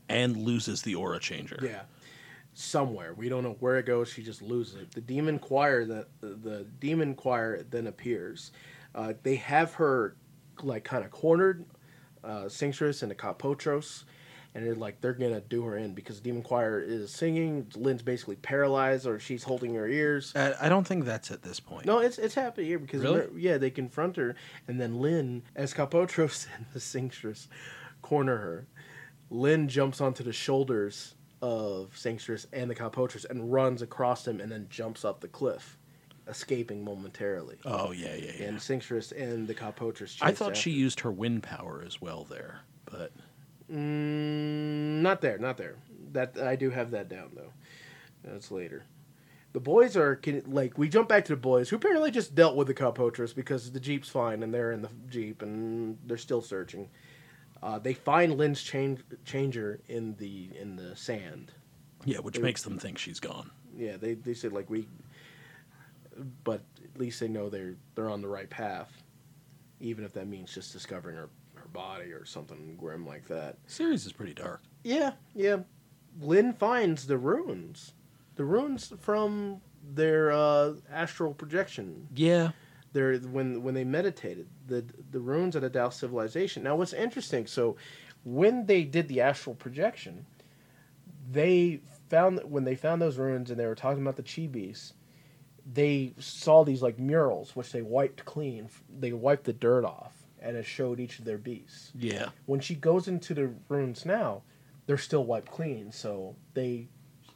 and 0.09 0.37
loses 0.37 0.81
the 0.81 0.95
aura 0.95 1.19
changer. 1.19 1.59
Yeah. 1.61 1.81
Somewhere. 2.53 3.13
We 3.13 3.27
don't 3.27 3.43
know 3.43 3.57
where 3.59 3.77
it 3.77 3.85
goes. 3.85 4.09
She 4.09 4.23
just 4.23 4.41
loses 4.41 4.75
it. 4.75 4.91
The 4.91 5.01
demon 5.01 5.39
choir 5.39 5.85
that 5.85 6.07
the 6.21 6.65
demon 6.79 7.15
choir 7.15 7.63
then 7.69 7.87
appears. 7.87 8.51
Uh, 8.93 9.13
they 9.23 9.35
have 9.35 9.73
her 9.73 10.15
like 10.63 10.85
kind 10.85 11.03
of 11.03 11.11
cornered, 11.11 11.65
uh, 12.23 12.47
Singstress 12.47 13.01
and 13.01 13.11
the 13.11 13.15
Kapotros, 13.15 14.05
and 14.55 14.65
they're 14.65 14.73
like 14.73 15.01
they're 15.01 15.13
gonna 15.13 15.41
do 15.41 15.63
her 15.65 15.77
in 15.77 15.93
because 15.93 16.19
demon 16.21 16.41
choir 16.41 16.79
is 16.79 17.11
singing. 17.11 17.67
Lynn's 17.75 18.01
basically 18.01 18.37
paralyzed, 18.37 19.05
or 19.05 19.19
she's 19.19 19.43
holding 19.43 19.75
her 19.75 19.87
ears. 19.87 20.33
Uh, 20.35 20.55
I 20.59 20.69
don't 20.69 20.87
think 20.87 21.03
that's 21.05 21.29
at 21.29 21.43
this 21.43 21.59
point. 21.59 21.85
No, 21.85 21.99
it's 21.99 22.17
it's 22.17 22.33
happening 22.33 22.67
here 22.67 22.79
because 22.79 23.01
Really? 23.03 23.27
yeah, 23.35 23.57
they 23.57 23.69
confront 23.69 24.15
her, 24.15 24.35
and 24.67 24.79
then 24.79 24.99
Lynn, 24.99 25.43
as 25.55 25.73
Kapotros 25.73 26.47
and 26.57 26.65
the 26.73 26.79
Singstress 26.79 27.47
corner 28.01 28.37
her, 28.37 28.67
Lynn 29.29 29.67
jumps 29.67 29.99
onto 29.99 30.23
the 30.23 30.33
shoulders 30.33 31.15
of 31.41 31.95
Singstress 31.97 32.47
and 32.53 32.69
the 32.71 32.75
Kapotros 32.75 33.25
and 33.29 33.51
runs 33.51 33.81
across 33.81 34.23
them, 34.23 34.39
and 34.39 34.49
then 34.51 34.67
jumps 34.69 35.03
up 35.03 35.19
the 35.19 35.27
cliff, 35.27 35.77
escaping 36.29 36.81
momentarily. 36.83 37.57
Oh 37.65 37.91
yeah, 37.91 38.15
yeah, 38.15 38.31
yeah. 38.39 38.45
And 38.45 38.61
Singstress 38.61 39.11
and 39.11 39.47
the 39.49 39.53
Kapotros. 39.53 40.17
I 40.21 40.31
thought 40.31 40.51
after. 40.51 40.61
she 40.61 40.71
used 40.71 41.01
her 41.01 41.11
wind 41.11 41.43
power 41.43 41.83
as 41.85 41.99
well 42.01 42.23
there, 42.23 42.61
but 42.85 43.11
Mm, 43.71 45.01
not 45.01 45.21
there, 45.21 45.37
not 45.37 45.57
there. 45.57 45.75
That 46.11 46.37
I 46.37 46.55
do 46.55 46.69
have 46.69 46.91
that 46.91 47.09
down 47.09 47.31
though. 47.35 47.51
That's 48.23 48.51
later. 48.51 48.85
The 49.53 49.59
boys 49.59 49.95
are 49.95 50.15
can, 50.15 50.43
like 50.47 50.77
we 50.77 50.89
jump 50.89 51.07
back 51.09 51.25
to 51.25 51.33
the 51.33 51.37
boys 51.41 51.69
who 51.69 51.77
apparently 51.77 52.11
just 52.11 52.35
dealt 52.35 52.55
with 52.55 52.67
the 52.67 52.73
Kapotras 52.73 53.33
because 53.33 53.71
the 53.71 53.79
jeep's 53.79 54.09
fine 54.09 54.43
and 54.43 54.53
they're 54.53 54.71
in 54.71 54.81
the 54.81 54.89
jeep 55.09 55.41
and 55.41 55.97
they're 56.05 56.17
still 56.17 56.41
searching. 56.41 56.89
Uh, 57.63 57.79
they 57.79 57.93
find 57.93 58.37
Lynn's 58.37 58.61
change, 58.61 58.99
changer 59.23 59.79
in 59.87 60.15
the 60.17 60.49
in 60.59 60.75
the 60.75 60.95
sand. 60.95 61.51
yeah, 62.03 62.19
which 62.19 62.35
They- 62.35 62.41
makes 62.43 62.63
them 62.63 62.77
think 62.77 62.97
she's 62.97 63.19
gone. 63.19 63.49
Yeah, 63.77 63.97
they 63.97 64.13
they 64.13 64.33
said 64.33 64.53
like 64.53 64.69
we, 64.69 64.87
but 66.43 66.61
at 66.83 66.99
least 66.99 67.19
they 67.19 67.27
know 67.27 67.49
they're 67.49 67.75
they're 67.95 68.09
on 68.09 68.21
the 68.21 68.27
right 68.27 68.49
path, 68.49 68.91
even 69.79 70.03
if 70.05 70.13
that 70.13 70.27
means 70.27 70.53
just 70.53 70.71
discovering 70.73 71.15
her 71.17 71.29
body 71.75 72.11
or 72.11 72.25
something 72.25 72.75
grim 72.77 73.05
like 73.05 73.27
that. 73.27 73.57
Series 73.67 74.05
is 74.05 74.13
pretty 74.13 74.33
dark. 74.33 74.61
Yeah, 74.83 75.11
yeah. 75.35 75.57
Lynn 76.19 76.53
finds 76.53 77.07
the 77.07 77.17
ruins. 77.17 77.93
The 78.35 78.45
ruins 78.45 78.93
from 78.99 79.61
their 79.93 80.31
uh, 80.31 80.73
astral 80.91 81.33
projection. 81.33 82.07
Yeah, 82.15 82.51
Their 82.93 83.17
when 83.17 83.61
when 83.63 83.73
they 83.73 83.83
meditated, 83.83 84.47
the 84.67 84.85
the 85.11 85.19
ruins 85.19 85.55
of 85.55 85.61
the 85.61 85.69
Tao 85.69 85.89
civilization. 85.89 86.63
Now 86.63 86.75
what's 86.75 86.93
interesting, 86.93 87.47
so 87.47 87.75
when 88.23 88.65
they 88.65 88.83
did 88.83 89.07
the 89.07 89.21
astral 89.21 89.55
projection, 89.55 90.25
they 91.31 91.81
found 92.09 92.39
when 92.43 92.63
they 92.63 92.75
found 92.75 93.01
those 93.01 93.17
ruins 93.17 93.51
and 93.51 93.59
they 93.59 93.65
were 93.67 93.75
talking 93.75 94.01
about 94.01 94.15
the 94.15 94.23
chi 94.23 94.47
beasts, 94.47 94.93
they 95.71 96.13
saw 96.19 96.63
these 96.63 96.81
like 96.81 96.97
murals 96.99 97.55
which 97.55 97.71
they 97.71 97.81
wiped 97.81 98.25
clean. 98.25 98.69
They 98.99 99.13
wiped 99.13 99.43
the 99.43 99.53
dirt 99.53 99.85
off 99.85 100.14
and 100.45 100.55
it 100.55 100.65
showed 100.65 100.99
each 100.99 101.19
of 101.19 101.25
their 101.25 101.37
beasts 101.37 101.91
yeah. 101.97 102.29
when 102.45 102.59
she 102.59 102.75
goes 102.75 103.07
into 103.07 103.33
the 103.33 103.49
ruins 103.67 104.05
now, 104.05 104.43
they're 104.85 104.97
still 104.97 105.23
wiped 105.25 105.51
clean, 105.51 105.91
so 105.91 106.35
they 106.53 106.87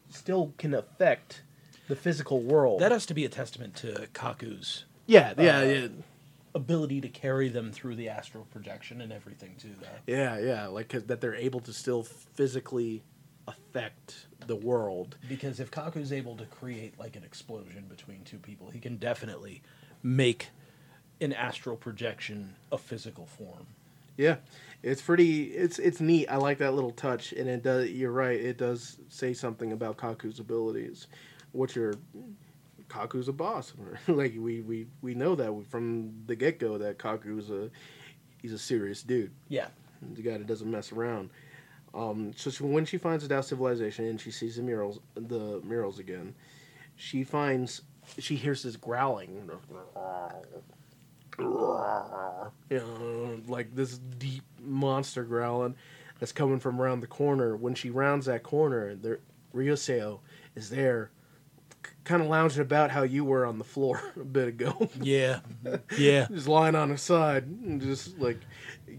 still 0.09 0.53
can 0.57 0.73
affect 0.73 1.41
the 1.87 1.95
physical 1.95 2.41
world. 2.41 2.79
That 2.79 2.91
has 2.91 3.05
to 3.07 3.13
be 3.13 3.25
a 3.25 3.29
testament 3.29 3.75
to 3.77 4.07
Kaku's 4.13 4.85
yeah, 5.07 5.33
yeah, 5.39 5.59
uh, 5.59 5.63
yeah, 5.63 5.87
ability 6.53 7.01
to 7.01 7.09
carry 7.09 7.49
them 7.49 7.71
through 7.71 7.95
the 7.95 8.09
astral 8.09 8.45
projection 8.51 9.01
and 9.01 9.11
everything 9.11 9.55
too. 9.57 9.73
That 9.81 10.01
yeah, 10.05 10.37
yeah. 10.39 10.67
Like 10.67 10.89
'cause 10.89 11.05
that 11.05 11.19
they're 11.19 11.35
able 11.35 11.61
to 11.61 11.73
still 11.73 12.03
physically 12.03 13.01
affect 13.47 14.27
the 14.45 14.55
world. 14.55 15.17
because 15.27 15.59
if 15.59 15.71
Kaku's 15.71 16.13
able 16.13 16.37
to 16.37 16.45
create 16.45 16.97
like 16.99 17.15
an 17.15 17.23
explosion 17.23 17.85
between 17.89 18.23
two 18.23 18.37
people, 18.37 18.69
he 18.69 18.79
can 18.79 18.97
definitely 18.97 19.61
make 20.03 20.49
an 21.21 21.33
astral 21.33 21.75
projection 21.75 22.55
a 22.71 22.77
physical 22.77 23.25
form. 23.25 23.65
Yeah, 24.17 24.37
it's 24.83 25.01
pretty. 25.01 25.45
It's 25.45 25.79
it's 25.79 26.01
neat. 26.01 26.27
I 26.27 26.37
like 26.37 26.57
that 26.57 26.73
little 26.73 26.91
touch, 26.91 27.31
and 27.31 27.47
it 27.47 27.63
does. 27.63 27.89
You're 27.89 28.11
right. 28.11 28.39
It 28.39 28.57
does 28.57 28.97
say 29.07 29.33
something 29.33 29.71
about 29.71 29.97
Kaku's 29.97 30.39
abilities, 30.39 31.07
which 31.53 31.77
are 31.77 31.93
Kaku's 32.89 33.29
a 33.29 33.33
boss. 33.33 33.73
like 34.07 34.33
we 34.37 34.61
we 34.61 34.87
we 35.01 35.13
know 35.13 35.35
that 35.35 35.53
from 35.69 36.13
the 36.25 36.35
get 36.35 36.59
go 36.59 36.77
that 36.77 36.97
Kaku's 36.97 37.49
a 37.49 37.69
he's 38.41 38.51
a 38.51 38.59
serious 38.59 39.03
dude. 39.03 39.31
Yeah. 39.47 39.67
the 40.01 40.21
guy 40.21 40.37
that 40.37 40.47
doesn't 40.47 40.69
mess 40.69 40.91
around. 40.91 41.29
Um, 41.93 42.33
so 42.35 42.51
she, 42.51 42.63
when 42.63 42.85
she 42.85 42.97
finds 42.97 43.27
the 43.27 43.33
Tao 43.33 43.41
civilization 43.41 44.05
and 44.05 44.21
she 44.21 44.31
sees 44.31 44.57
the 44.57 44.61
murals, 44.61 44.99
the 45.15 45.59
murals 45.63 45.97
again, 45.97 46.35
she 46.95 47.23
finds 47.23 47.81
she 48.17 48.35
hears 48.35 48.63
this 48.63 48.75
growling, 48.75 49.49
you 51.39 52.77
know, 52.77 53.39
like 53.47 53.75
this 53.75 53.97
deep 53.97 54.43
monster 54.61 55.23
growling 55.23 55.75
that's 56.19 56.31
coming 56.31 56.59
from 56.59 56.81
around 56.81 56.99
the 57.01 57.07
corner. 57.07 57.55
When 57.55 57.75
she 57.75 57.89
rounds 57.89 58.25
that 58.25 58.43
corner, 58.43 58.95
there 58.95 59.19
Ryuseioh 59.55 60.19
is 60.55 60.69
there, 60.69 61.11
kind 62.03 62.21
of 62.21 62.27
lounging 62.27 62.61
about 62.61 62.91
how 62.91 63.03
you 63.03 63.23
were 63.23 63.45
on 63.45 63.57
the 63.57 63.63
floor 63.63 64.01
a 64.15 64.23
bit 64.23 64.47
ago. 64.49 64.89
Yeah. 65.01 65.39
Yeah. 65.97 66.27
just 66.31 66.47
lying 66.47 66.75
on 66.75 66.89
his 66.89 67.01
side 67.01 67.45
and 67.45 67.81
just 67.81 68.17
like 68.19 68.39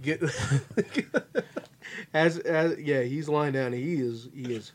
get 0.02 0.22
as 2.14 2.38
as 2.38 2.78
yeah 2.78 3.02
he's 3.02 3.28
lying 3.28 3.52
down 3.52 3.72
he 3.72 3.94
is 3.94 4.28
he 4.34 4.54
is 4.54 4.72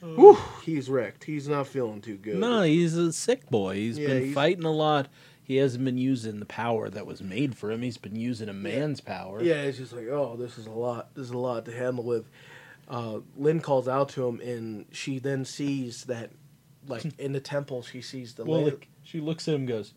whew, 0.00 0.38
he's 0.64 0.88
wrecked 0.88 1.24
he's 1.24 1.48
not 1.48 1.66
feeling 1.66 2.00
too 2.00 2.16
good 2.16 2.36
No, 2.36 2.62
he's 2.62 2.96
a 2.96 3.12
sick 3.12 3.48
boy. 3.50 3.74
He's 3.76 3.98
Yeah, 3.98 4.08
been 4.08 4.22
he's- 4.24 4.34
fighting 4.34 4.64
a 4.64 4.70
lot. 4.72 5.08
He 5.46 5.56
hasn't 5.56 5.84
been 5.84 5.96
using 5.96 6.40
the 6.40 6.44
power 6.46 6.90
that 6.90 7.06
was 7.06 7.22
made 7.22 7.56
for 7.56 7.70
him. 7.70 7.82
He's 7.82 7.98
been 7.98 8.16
using 8.16 8.48
a 8.48 8.52
man's 8.52 9.00
power. 9.00 9.40
yeah 9.42 9.62
it's 9.62 9.78
just 9.78 9.92
like 9.92 10.08
oh 10.08 10.34
this 10.36 10.58
is 10.58 10.66
a 10.66 10.70
lot 10.72 11.14
this 11.14 11.26
is 11.26 11.30
a 11.30 11.38
lot 11.38 11.64
to 11.66 11.72
handle 11.72 12.02
with 12.04 12.28
uh 12.88 13.18
lynn 13.36 13.60
calls 13.60 13.86
out 13.88 14.08
to 14.10 14.26
him 14.26 14.40
and 14.40 14.86
she 14.92 15.18
then 15.20 15.44
sees 15.44 16.04
that 16.04 16.30
like 16.88 17.04
in 17.18 17.32
the 17.32 17.40
temple 17.40 17.82
she 17.82 18.00
sees 18.00 18.34
the 18.34 18.44
Well, 18.44 18.64
like, 18.64 18.88
she 19.04 19.20
looks 19.20 19.46
at 19.48 19.54
him 19.54 19.60
and 19.62 19.68
goes, 19.68 19.92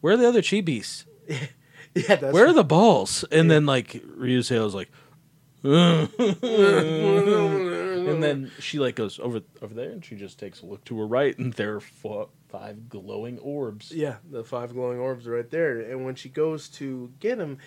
Where 0.00 0.14
are 0.14 0.16
the 0.16 0.28
other 0.28 0.42
chi 0.42 0.60
beasts? 0.60 1.04
yeah 1.28 1.38
that's 1.94 2.22
Where 2.32 2.46
are 2.46 2.52
the 2.52 2.64
balls? 2.64 3.24
And 3.32 3.50
then, 3.50 3.66
like, 3.66 4.02
Ryuseioh's 4.18 4.74
like, 4.74 4.90
and 5.62 6.08
then 8.22 8.50
she, 8.58 8.78
like, 8.78 8.94
goes 8.96 9.18
over 9.18 9.40
over 9.62 9.74
there 9.74 9.90
and 9.90 10.04
she 10.04 10.16
just 10.16 10.38
takes 10.38 10.62
a 10.62 10.66
look 10.66 10.84
to 10.86 10.98
her 10.98 11.06
right 11.06 11.36
and 11.38 11.52
there 11.54 11.76
are 11.76 11.80
fo- 11.80 12.30
five 12.48 12.88
glowing 12.88 13.38
orbs. 13.38 13.92
Yeah, 13.92 14.16
the 14.30 14.44
five 14.44 14.72
glowing 14.72 14.98
orbs 14.98 15.26
are 15.26 15.32
right 15.32 15.50
there. 15.50 15.80
And 15.80 16.04
when 16.04 16.14
she 16.14 16.28
goes 16.28 16.68
to 16.70 17.12
get 17.20 17.38
him, 17.38 17.58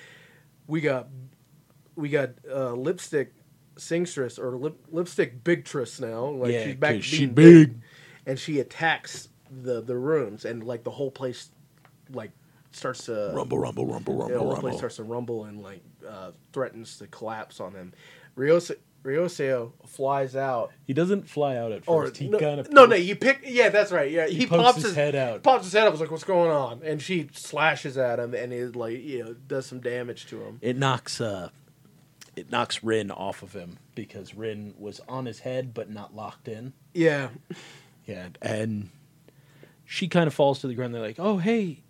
we 0.67 0.81
got 0.81 1.07
we 1.95 2.09
got 2.09 2.31
uh, 2.49 2.73
lipstick 2.73 3.33
singstress 3.77 4.37
or 4.39 4.57
lip, 4.57 4.77
lipstick 4.91 5.43
bigtress 5.43 5.99
now. 5.99 6.25
Like 6.25 6.51
Yeah, 6.53 6.63
she's 6.65 6.75
back 6.75 6.95
'cause 6.95 7.05
she 7.05 7.25
being 7.25 7.33
big. 7.65 7.81
and 8.25 8.39
she 8.39 8.59
attacks 8.59 9.29
the 9.49 9.81
the 9.81 9.95
rooms, 9.97 10.45
and 10.45 10.63
like 10.63 10.83
the 10.83 10.91
whole 10.91 11.11
place 11.11 11.49
like 12.11 12.31
starts 12.71 13.05
to 13.05 13.31
Rumble, 13.33 13.59
rumble, 13.59 13.85
rumble, 13.85 14.15
rumble, 14.15 14.33
the 14.33 14.39
whole 14.39 14.47
rumble. 14.53 14.61
place 14.69 14.77
starts 14.77 14.95
to 14.97 15.03
rumble 15.03 15.43
and 15.45 15.61
like 15.61 15.81
uh, 16.07 16.31
threatens 16.53 16.97
to 16.99 17.07
collapse 17.07 17.59
on 17.59 17.73
him. 17.73 17.93
Ryose, 18.37 18.71
Ryuseioh 19.03 19.71
flies 19.87 20.35
out, 20.35 20.71
He 20.85 20.93
doesn't 20.93 21.27
fly 21.27 21.55
out 21.55 21.71
at 21.71 21.83
or 21.87 22.05
first. 22.05 22.17
he 22.17 22.29
no, 22.29 22.37
kind 22.37 22.59
of 22.59 22.71
no, 22.71 22.85
no, 22.85 22.95
you 22.95 23.15
pick. 23.15 23.41
Yeah, 23.43 23.69
that's 23.69 23.91
right. 23.91 24.11
Yeah, 24.11 24.27
he, 24.27 24.35
He 24.39 24.45
pokes 24.47 24.63
pops 24.63 24.83
his 24.83 24.95
head 24.95 25.15
out. 25.15 25.41
Pops 25.43 25.63
his 25.65 25.73
head 25.73 25.87
up. 25.87 25.91
Was 25.91 26.01
like, 26.01 26.11
"What's 26.11 26.23
going 26.23 26.51
on?" 26.51 26.81
And 26.83 27.01
she 27.01 27.29
slashes 27.33 27.97
at 27.97 28.19
him, 28.19 28.33
and 28.35 28.53
it 28.53 28.75
like 28.75 28.99
you 29.01 29.23
know 29.23 29.33
does 29.33 29.65
some 29.65 29.79
damage 29.79 30.27
to 30.27 30.41
him. 30.41 30.59
It 30.61 30.77
knocks 30.77 31.19
uh, 31.19 31.49
it 32.35 32.51
knocks 32.51 32.83
Rin 32.83 33.09
off 33.09 33.41
of 33.41 33.53
him 33.53 33.77
because 33.95 34.35
Rin 34.35 34.73
was 34.77 35.01
on 35.07 35.25
his 35.25 35.39
head 35.39 35.73
but 35.73 35.89
not 35.89 36.15
locked 36.15 36.47
in. 36.47 36.73
Yeah, 36.93 37.29
Yeah, 38.05 38.29
and 38.41 38.89
she 39.85 40.07
kind 40.07 40.27
of 40.27 40.33
falls 40.33 40.59
to 40.59 40.67
the 40.67 40.73
ground. 40.75 40.93
They're 40.93 41.01
like, 41.01 41.19
"Oh, 41.19 41.37
hey, 41.37 41.81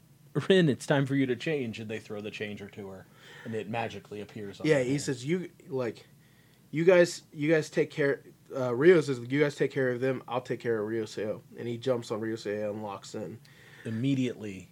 Rin, 0.48 0.70
it's 0.70 0.86
time 0.86 1.06
for 1.06 1.16
you 1.16 1.26
to 1.26 1.36
change," 1.36 1.80
and 1.80 1.90
they 1.90 2.00
throw 2.00 2.22
the 2.22 2.32
changer 2.32 2.68
to 2.70 2.88
her, 2.88 3.06
and 3.44 3.54
it 3.54 3.70
magically 3.70 4.22
appears. 4.22 4.62
on 4.62 4.68
yeah. 4.68 4.82
He 4.82 4.98
says, 4.98 5.26
"You 5.26 5.50
like, 5.68 6.06
you 6.72 6.84
guys, 6.86 7.24
you 7.34 7.52
guys 7.52 7.70
take 7.70 7.92
care." 7.92 8.22
Uh, 8.56 8.74
Rio 8.76 9.00
says, 9.02 9.20
"You 9.30 9.40
guys 9.40 9.56
take 9.56 9.72
care 9.72 9.92
of 9.92 10.02
them. 10.02 10.24
I'll 10.28 10.42
take 10.42 10.60
care 10.60 10.80
of 10.82 10.90
Ryuseioh." 10.90 11.42
And 11.58 11.68
he 11.68 11.78
jumps 11.78 12.12
on 12.12 12.20
Ryuseioh 12.22 12.70
and 12.72 12.84
locks 12.84 13.16
in 13.16 13.38
immediately 13.86 14.70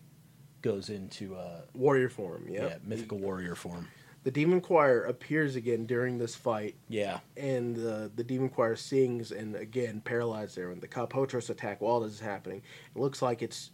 goes 0.62 0.90
into 0.90 1.36
uh, 1.36 1.62
warrior 1.74 2.10
form. 2.10 2.46
yeah 2.50 2.66
Yeah, 2.68 2.76
mythical 2.84 3.18
warrior 3.18 3.56
form. 3.56 3.88
The 4.24 4.32
demon 4.32 4.60
choir 4.60 5.04
appears 5.06 5.56
again 5.56 5.86
during 5.86 6.18
this 6.18 6.36
fight, 6.36 6.76
Yeah, 6.90 7.20
and 7.38 7.74
the 7.76 8.12
the 8.14 8.24
demon 8.24 8.50
choir 8.50 8.76
sings 8.76 9.32
and 9.32 9.56
again 9.56 10.02
paralyzed 10.02 10.58
there. 10.58 10.72
And 10.72 10.82
the 10.82 10.88
Kalpotros 10.90 11.50
attack 11.50 11.80
while 11.80 12.02
this 12.02 12.14
is 12.14 12.20
happening, 12.20 12.62
it 12.96 13.00
looks 13.00 13.22
like 13.22 13.42
it's 13.42 13.72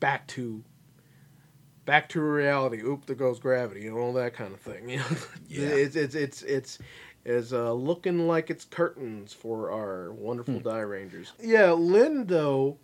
back 0.00 0.26
to 0.28 0.64
back 1.84 2.08
to 2.08 2.20
reality. 2.22 2.80
Oop, 2.82 3.04
there 3.04 3.14
goes 3.16 3.38
gravity, 3.38 3.86
and 3.86 3.96
all 3.96 4.14
that 4.14 4.32
kind 4.32 4.54
of 4.54 4.60
thing. 4.60 4.88
You 4.88 4.96
know, 5.00 5.04
Yeah. 5.48 5.68
it's 5.68 5.96
it's 5.96 6.14
it's 6.14 6.42
it's 6.42 6.78
is 7.24 7.52
uh, 7.52 7.72
looking 7.72 8.26
like 8.26 8.50
it's 8.50 8.64
curtains 8.64 9.32
for 9.32 9.70
our 9.70 10.12
wonderful 10.12 10.60
Dairangers. 10.60 11.32
Yeah, 11.40 11.72
Lynn 11.72 12.26
though, 12.26 12.78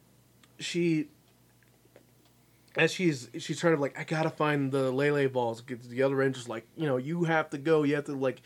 she 0.58 1.08
as 2.76 2.92
she's 2.92 3.28
she's 3.38 3.60
trying 3.60 3.74
to 3.74 3.80
like 3.80 3.98
I 3.98 4.04
gotta 4.04 4.30
find 4.30 4.72
the 4.72 4.90
Lele 4.90 5.28
balls. 5.28 5.62
The 5.88 6.02
other 6.02 6.16
rangers 6.16 6.48
like 6.48 6.66
you 6.76 6.86
know 6.86 6.96
you 6.96 7.24
have 7.24 7.50
to 7.50 7.58
go. 7.58 7.82
You 7.82 7.96
have 7.96 8.04
to 8.04 8.14
like 8.14 8.42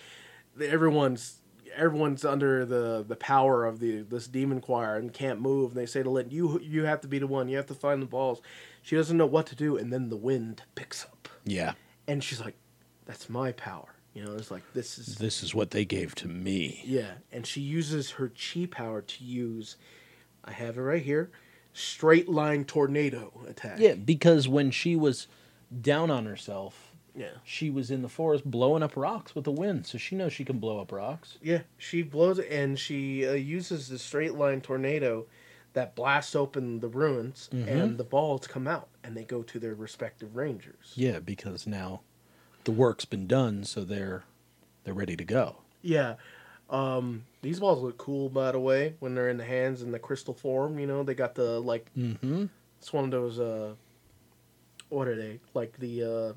everyone's 0.60 1.38
everyone's 1.76 2.24
under 2.24 2.64
the 2.64 3.04
the 3.06 3.16
power 3.16 3.64
of 3.64 3.80
the 3.80 4.02
this 4.02 4.26
demon 4.26 4.60
choir 4.60 4.96
and 4.96 5.12
can't 5.12 5.40
move. 5.40 5.72
And 5.72 5.80
they 5.80 5.86
say 5.86 6.02
to 6.02 6.10
Lynn, 6.10 6.30
you 6.30 6.60
you 6.60 6.84
have 6.84 7.00
to 7.02 7.08
be 7.08 7.18
the 7.18 7.26
one. 7.26 7.48
You 7.48 7.56
have 7.56 7.66
to 7.66 7.74
find 7.74 8.02
the 8.02 8.06
balls. 8.06 8.40
She 8.82 8.96
doesn't 8.96 9.16
know 9.16 9.26
what 9.26 9.46
to 9.46 9.56
do, 9.56 9.76
and 9.76 9.92
then 9.92 10.10
the 10.10 10.16
wind 10.16 10.62
picks 10.74 11.04
up, 11.04 11.28
yeah. 11.44 11.72
and 12.06 12.22
she's 12.22 12.38
like, 12.38 12.54
"That's 13.06 13.30
my 13.30 13.52
power." 13.52 13.93
You 14.14 14.24
know, 14.24 14.34
it's 14.34 14.50
like 14.50 14.62
this 14.74 14.98
is 14.98 15.16
This 15.16 15.42
is 15.42 15.54
what 15.54 15.72
they 15.72 15.84
gave 15.84 16.14
to 16.16 16.28
me. 16.28 16.82
yeah, 16.86 17.14
and 17.32 17.44
she 17.46 17.60
uses 17.60 18.12
her 18.12 18.30
chi 18.30 18.66
power 18.66 19.02
to 19.02 19.24
use. 19.24 19.76
I 20.44 20.52
have 20.52 20.78
it 20.78 20.80
right 20.82 21.02
here. 21.02 21.30
Straight 21.72 22.28
line 22.28 22.64
tornado 22.64 23.32
attack. 23.48 23.78
Yeah, 23.80 23.94
because 23.94 24.46
when 24.46 24.70
she 24.70 24.94
was 24.94 25.26
down 25.80 26.10
on 26.10 26.26
herself, 26.26 26.94
yeah. 27.16 27.30
she 27.42 27.70
was 27.70 27.90
in 27.90 28.02
the 28.02 28.08
forest 28.08 28.48
blowing 28.48 28.82
up 28.84 28.96
rocks 28.96 29.34
with 29.34 29.44
the 29.44 29.50
wind, 29.52 29.84
so 29.86 29.98
she 29.98 30.14
knows 30.14 30.32
she 30.32 30.44
can 30.44 30.58
blow 30.60 30.78
up 30.78 30.92
rocks. 30.92 31.38
Yeah, 31.42 31.62
she 31.76 32.02
blows 32.02 32.38
and 32.38 32.78
she 32.78 33.26
uh, 33.26 33.32
uses 33.32 33.88
the 33.88 33.98
straight 33.98 34.34
line 34.34 34.60
tornado 34.60 35.26
that 35.72 35.96
blasts 35.96 36.36
open 36.36 36.78
the 36.78 36.86
ruins, 36.88 37.48
Mhm. 37.52 37.66
and 37.66 37.98
the 37.98 38.04
balls 38.04 38.46
come 38.46 38.68
out, 38.68 38.88
and 39.02 39.16
they 39.16 39.24
go 39.24 39.42
to 39.42 39.58
their 39.58 39.74
respective 39.74 40.36
rangers. 40.36 40.92
Yeah, 40.94 41.18
because 41.18 41.66
now 41.66 42.02
the 42.64 42.72
work's 42.72 43.04
been 43.04 43.26
done, 43.26 43.64
so 43.64 43.84
they're 43.84 44.24
they're 44.84 44.94
ready 44.94 45.16
to 45.16 45.24
go. 45.24 45.56
Yeah. 45.82 46.14
Um, 46.70 47.24
these 47.42 47.60
balls 47.60 47.82
look 47.82 47.98
cool, 47.98 48.28
by 48.30 48.52
the 48.52 48.58
way, 48.60 48.94
when 49.00 49.14
they're 49.14 49.28
in 49.28 49.36
the 49.36 49.44
hands 49.44 49.82
in 49.82 49.92
the 49.92 49.98
crystal 49.98 50.34
form. 50.34 50.78
You 50.78 50.86
know, 50.86 51.02
they 51.02 51.14
got 51.14 51.34
the 51.34 51.60
like. 51.60 51.90
Mm-hmm. 51.96 52.46
It's 52.78 52.92
one 52.92 53.04
of 53.04 53.10
those. 53.10 53.38
Uh, 53.38 53.74
what 54.88 55.08
are 55.08 55.16
they 55.16 55.40
like? 55.54 55.78
The 55.78 56.02
uh, 56.02 56.32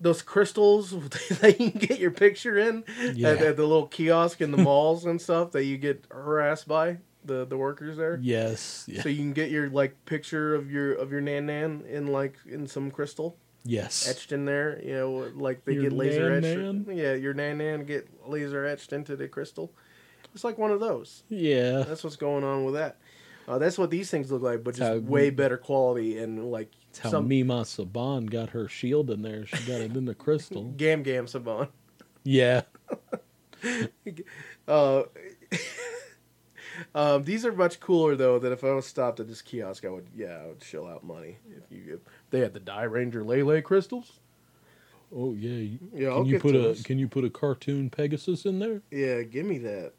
those 0.00 0.22
crystals 0.22 0.90
that 1.40 1.56
you 1.60 1.70
can 1.70 1.80
get 1.80 1.98
your 2.00 2.10
picture 2.10 2.58
in 2.58 2.84
Yeah. 3.14 3.30
at, 3.30 3.42
at 3.42 3.56
the 3.56 3.62
little 3.66 3.86
kiosk 3.86 4.40
in 4.40 4.50
the 4.50 4.56
malls 4.62 5.04
and 5.04 5.20
stuff 5.20 5.52
that 5.52 5.64
you 5.64 5.78
get 5.78 6.04
harassed 6.10 6.66
by 6.66 6.98
the 7.24 7.44
the 7.44 7.56
workers 7.56 7.96
there. 7.98 8.18
Yes. 8.20 8.84
Yeah. 8.88 9.02
So 9.02 9.08
you 9.08 9.18
can 9.18 9.32
get 9.32 9.50
your 9.50 9.70
like 9.70 9.94
picture 10.06 10.54
of 10.54 10.70
your 10.70 10.94
of 10.94 11.12
your 11.12 11.20
nan 11.20 11.46
nan 11.46 11.84
in 11.88 12.08
like 12.08 12.36
in 12.50 12.66
some 12.66 12.90
crystal 12.90 13.36
yes. 13.64 14.08
etched 14.08 14.32
in 14.32 14.44
there. 14.44 14.80
You 14.84 14.94
know, 14.94 15.30
like 15.34 15.64
they 15.64 15.74
Your 15.74 15.84
get 15.84 15.92
laser 15.92 16.40
nan 16.40 16.84
etched. 16.88 16.98
Yeah, 16.98 17.14
your 17.14 17.34
nan 17.34 17.58
nan 17.58 17.84
get 17.84 18.08
laser 18.26 18.64
etched 18.64 18.92
into 18.92 19.16
the 19.16 19.28
crystal. 19.28 19.72
It's 20.34 20.44
like 20.44 20.58
one 20.58 20.70
of 20.70 20.80
those. 20.80 21.24
Yeah. 21.28 21.84
That's 21.86 22.04
what's 22.04 22.16
going 22.16 22.44
on 22.44 22.64
with 22.64 22.74
that. 22.74 22.98
Uh, 23.46 23.58
that's 23.58 23.76
what 23.76 23.90
these 23.90 24.10
things 24.10 24.30
look 24.30 24.42
like, 24.42 24.62
but 24.62 24.76
just 24.76 25.02
way 25.02 25.30
better 25.30 25.56
quality 25.56 26.18
and 26.18 26.50
like 26.50 26.70
That's 26.86 27.00
how 27.00 27.10
some 27.10 27.28
Mima 27.28 27.62
Saban 27.62 28.30
got 28.30 28.50
her 28.50 28.68
shield 28.68 29.10
in 29.10 29.22
there. 29.22 29.46
She 29.46 29.56
got 29.66 29.80
it 29.80 29.96
in 29.96 30.04
the 30.04 30.14
crystal. 30.14 30.64
Gam 30.76 31.02
Gam 31.02 31.26
Saban. 31.26 31.68
Yeah. 32.24 32.62
Uh, 34.66 35.04
um, 36.94 37.24
these 37.24 37.44
are 37.46 37.52
much 37.52 37.80
cooler 37.80 38.16
though. 38.16 38.38
That 38.38 38.52
if 38.52 38.64
I 38.64 38.72
was 38.72 38.86
stopped 38.86 39.20
at 39.20 39.28
this 39.28 39.42
kiosk, 39.42 39.84
I 39.84 39.88
would 39.90 40.06
yeah, 40.14 40.40
I 40.42 40.46
would 40.46 40.62
shell 40.62 40.86
out 40.86 41.04
money 41.04 41.38
if 41.56 41.64
you 41.70 41.94
if 41.94 42.00
they 42.30 42.40
had 42.40 42.54
the 42.54 42.60
Dairanger 42.60 43.24
Lele 43.24 43.60
crystals. 43.62 44.18
Oh 45.14 45.32
yeah. 45.34 45.50
you- 45.50 45.78
Yeah, 45.94 46.08
Can 46.08 46.12
I'll 46.12 46.26
you 46.26 46.40
put 46.40 46.54
a 46.54 46.82
Can 46.84 46.98
you 46.98 47.08
put 47.08 47.24
a 47.24 47.30
cartoon 47.30 47.90
Pegasus 47.90 48.44
in 48.46 48.58
there? 48.58 48.82
Yeah, 48.90 49.22
give 49.22 49.44
me 49.46 49.58
that. 49.58 49.92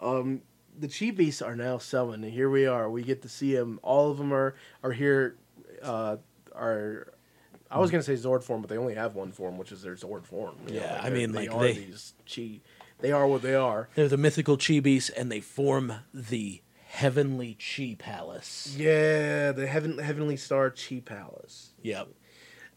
Um, 0.00 0.42
the 0.78 0.88
Chi 0.88 1.10
Beasts 1.10 1.42
are 1.42 1.56
now 1.56 1.78
summoned, 1.78 2.24
and 2.24 2.32
here 2.32 2.48
we 2.48 2.66
are. 2.66 2.88
We 2.88 3.02
get 3.02 3.22
to 3.22 3.28
see 3.28 3.54
them. 3.54 3.80
All 3.82 4.10
of 4.10 4.18
them 4.18 4.32
are 4.32 4.54
are 4.82 4.92
here. 4.92 5.36
Uh, 5.82 6.16
are 6.54 7.12
I 7.70 7.78
was 7.78 7.90
gonna 7.90 8.02
say 8.02 8.14
Zord 8.14 8.42
form, 8.42 8.60
but 8.62 8.70
they 8.70 8.76
only 8.78 8.94
have 8.94 9.14
one 9.14 9.30
form, 9.32 9.58
which 9.58 9.72
is 9.72 9.82
their 9.82 9.94
Zord 9.94 10.24
form. 10.24 10.56
You 10.66 10.74
know, 10.74 10.80
Yeah, 10.80 11.00
I 11.02 11.10
mean, 11.10 11.32
like, 11.32 11.50
they- 11.58 11.72
these 11.74 12.14
Chi. 12.32 12.60
They 13.00 13.12
are 13.12 13.26
what 13.26 13.42
they 13.42 13.54
are. 13.54 13.88
They're 13.94 14.08
the 14.08 14.16
mythical 14.16 14.56
chi 14.56 14.80
beasts, 14.80 15.10
and 15.10 15.30
they 15.30 15.40
form 15.40 15.94
the 16.12 16.62
heavenly 16.90 17.56
chi 17.56 17.96
palace. 17.98 18.74
Yeah, 18.76 19.52
the 19.52 19.66
heaven 19.66 19.98
heavenly 19.98 20.36
star 20.36 20.70
Chi 20.70 21.00
Palace. 21.04 21.70
Yep. 21.82 22.08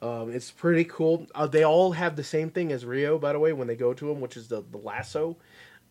Um, 0.02 0.32
it's 0.32 0.52
pretty 0.52 0.84
cool. 0.84 1.28
Uh, 1.34 1.48
they 1.48 1.64
all 1.64 1.94
have 1.94 2.16
the 2.16 2.24
same 2.24 2.50
thing 2.50 2.72
as 2.72 2.86
Rio, 2.86 3.18
by 3.18 3.34
the 3.34 3.40
way, 3.40 3.54
when 3.54 3.68
they 3.68 3.76
go 3.76 3.94
to 3.94 4.12
him, 4.12 4.22
which 4.22 4.36
is 4.38 4.50
the, 4.50 4.64
the 4.72 4.78
lasso, 4.78 5.38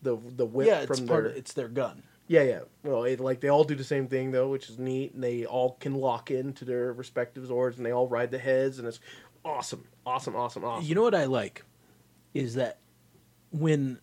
the 0.01 0.17
the 0.35 0.45
whip 0.45 0.67
yeah, 0.67 0.81
it's 0.81 0.99
from 0.99 1.07
part. 1.07 1.23
their. 1.23 1.31
Of, 1.31 1.37
it's 1.37 1.53
their 1.53 1.67
gun. 1.67 2.03
Yeah, 2.27 2.43
yeah. 2.43 2.59
Well, 2.83 3.03
it, 3.03 3.19
like 3.19 3.41
they 3.41 3.49
all 3.49 3.63
do 3.63 3.75
the 3.75 3.83
same 3.83 4.07
thing 4.07 4.31
though, 4.31 4.49
which 4.49 4.69
is 4.69 4.79
neat, 4.79 5.13
and 5.13 5.23
they 5.23 5.45
all 5.45 5.77
can 5.79 5.95
lock 5.95 6.31
into 6.31 6.63
their 6.63 6.93
respective 6.93 7.43
Zords, 7.43 7.77
and 7.77 7.85
they 7.85 7.91
all 7.91 8.07
ride 8.07 8.31
the 8.31 8.39
heads, 8.39 8.79
and 8.79 8.87
it's 8.87 8.99
awesome, 9.43 9.85
awesome, 10.05 10.35
awesome, 10.35 10.63
awesome. 10.63 10.87
You 10.87 10.95
know 10.95 11.03
what 11.03 11.15
I 11.15 11.25
like 11.25 11.63
is 12.33 12.55
that 12.55 12.79
when 13.51 13.99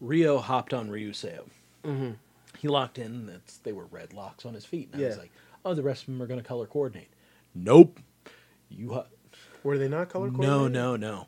Rio 0.00 0.38
hopped 0.38 0.72
on 0.74 0.88
Ryuseioh, 0.90 1.44
hmm 1.84 2.10
he 2.58 2.68
locked 2.68 2.98
in. 2.98 3.26
That's 3.26 3.58
they 3.58 3.72
were 3.72 3.84
red 3.90 4.14
locks 4.14 4.46
on 4.46 4.54
his 4.54 4.64
feet. 4.64 4.88
And 4.92 5.04
I 5.04 5.08
was 5.08 5.18
like, 5.18 5.30
oh, 5.64 5.74
the 5.74 5.82
rest 5.82 6.02
of 6.02 6.06
them 6.06 6.22
are 6.22 6.26
going 6.26 6.40
to 6.40 6.46
color 6.46 6.64
coordinate. 6.66 7.10
Nope. 7.54 8.00
You 8.70 8.94
ho- 8.94 9.06
were 9.62 9.76
they 9.76 9.88
not 9.88 10.08
color 10.08 10.30
coordinated? 10.30 10.72
no 10.72 10.96
no. 10.96 10.96
No. 10.96 11.26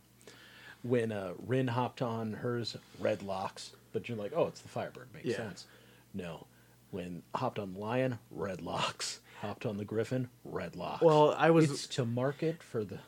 When 0.83 1.13
uh, 1.13 1.33
Rin 1.47 1.69
hopped 1.69 2.01
on 2.01 2.33
hers 2.33 2.77
red 2.99 3.23
locks, 3.23 3.73
but 3.93 4.09
you're 4.09 4.17
like, 4.17 4.33
oh, 4.35 4.47
it's 4.47 4.61
the 4.61 4.69
Firebird. 4.69 5.09
Makes 5.13 5.27
Yeah. 5.27 5.37
sense. 5.37 5.67
No. 6.15 6.47
When 6.93 7.23
hopped 7.35 7.59
on 7.59 7.75
the 7.75 7.79
Lion, 7.81 8.19
red 8.31 8.63
locks. 8.63 9.21
Hopped 9.43 9.67
on 9.67 9.77
the 9.77 9.85
Griffin, 9.85 10.29
red 10.45 10.77
locks. 10.77 11.03
Well, 11.03 11.35
I 11.37 11.51
was 11.51 11.71
it's 11.71 11.87
to 11.89 12.07
market 12.07 12.63
for 12.63 12.85
the 12.85 12.99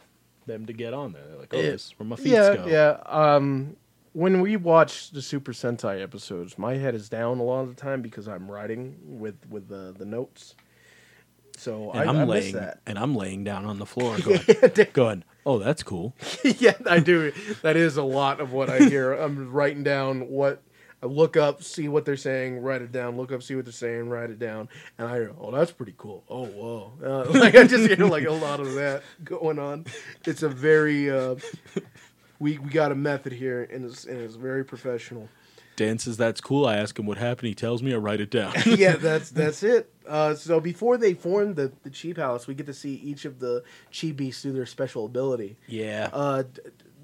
them 0.47 0.67
to 0.67 0.73
get 0.75 0.93
on 0.93 1.13
there. 1.13 1.23
They're 1.27 1.39
like, 1.39 1.55
oh, 1.55 1.57
Yeah. 1.57 1.71
this 1.71 1.87
is 1.87 1.95
where 1.99 2.07
my 2.07 2.17
feet 2.17 2.27
yeah, 2.33 2.55
go. 2.57 2.67
yeah. 2.67 2.99
Um, 3.07 3.77
when 4.13 4.41
we 4.41 4.57
watch 4.57 5.11
the 5.11 5.23
Super 5.23 5.53
Sentai 5.53 6.03
episodes, 6.03 6.59
my 6.59 6.75
head 6.77 6.95
is 6.95 7.09
down 7.09 7.39
a 7.39 7.43
lot 7.43 7.61
of 7.61 7.69
the 7.75 7.81
time 7.81 8.03
because 8.03 8.27
I'm 8.29 8.51
writing 8.51 8.97
with 9.03 9.37
with 9.49 9.69
the 9.69 9.95
the 9.97 10.05
notes. 10.05 10.55
So 11.57 11.91
And 11.91 12.01
I, 12.01 12.05
I'm 12.13 12.17
I 12.21 12.25
laying 12.25 12.55
that. 12.55 12.81
and 12.87 12.99
I'm 12.99 13.15
laying 13.15 13.45
down 13.45 13.67
on 13.67 13.79
the 13.79 13.87
floor 13.87 14.17
going, 14.25 14.41
going, 14.95 15.25
oh, 15.45 15.59
that's 15.59 15.83
cool. 15.83 16.15
yeah, 16.45 16.73
I 16.89 17.01
do. 17.01 17.33
That 17.63 17.77
is 17.77 17.97
a 17.99 18.03
lot 18.03 18.41
of 18.41 18.53
what 18.53 18.71
I 18.71 18.79
hear. 18.79 19.13
I'm 19.25 19.51
writing 19.53 19.83
down 19.85 20.29
what 20.31 20.63
I 21.03 21.07
look 21.07 21.37
up, 21.37 21.63
see 21.63 21.89
what 21.89 22.05
they're 22.07 22.17
saying, 22.17 22.61
write 22.61 22.81
it 22.83 22.93
down. 22.93 23.17
Look 23.17 23.31
up, 23.33 23.43
see 23.43 23.55
what 23.57 23.65
they're 23.67 23.73
saying, 23.73 24.09
write 24.09 24.31
it 24.31 24.39
down, 24.39 24.69
and 24.99 25.07
I 25.09 25.19
go, 25.19 25.37
"Oh, 25.39 25.51
that's 25.51 25.73
pretty 25.73 25.95
cool." 25.97 26.25
Oh, 26.29 26.45
whoa! 26.47 26.93
Uh, 27.03 27.39
like 27.39 27.55
I 27.55 27.65
just 27.65 27.89
hear 27.89 28.07
like 28.07 28.27
a 28.27 28.33
lot 28.33 28.61
of 28.61 28.75
that 28.75 29.03
going 29.25 29.59
on. 29.59 29.87
It's 30.27 30.43
a 30.43 30.49
very 30.49 31.11
uh, 31.11 31.37
we 32.41 32.59
we 32.59 32.71
got 32.71 32.91
a 32.91 32.97
method 32.97 33.33
here, 33.33 33.63
and 33.73 33.85
it's 33.85 34.05
and 34.05 34.19
it's 34.19 34.35
very 34.35 34.65
professional. 34.65 35.29
Dan 35.77 35.99
says 35.99 36.17
that's 36.17 36.41
cool. 36.41 36.67
I 36.67 36.77
ask 36.77 36.99
him 36.99 37.07
what 37.07 37.17
happened. 37.17 37.49
He 37.49 37.55
tells 37.55 37.83
me. 37.83 37.95
I 37.95 37.97
write 37.97 38.21
it 38.21 38.31
down. 38.31 38.53
yeah, 38.67 38.97
that's 38.97 39.31
that's 39.31 39.63
it. 39.63 39.93
Uh, 40.07 40.35
so 40.35 40.59
before 40.61 40.97
they 40.99 41.15
form 41.15 41.55
the 41.55 41.73
the 41.85 41.91
Chi 41.91 42.13
Palace, 42.13 42.47
we 42.49 42.55
get 42.55 42.67
to 42.67 42.75
see 42.75 42.95
each 42.97 43.25
of 43.25 43.39
the 43.39 43.63
Chi 43.99 44.11
Beasts 44.11 44.43
do 44.43 44.53
their 44.53 44.67
special 44.67 45.07
ability. 45.07 45.57
yeah, 45.69 46.11
Uh, 46.13 46.43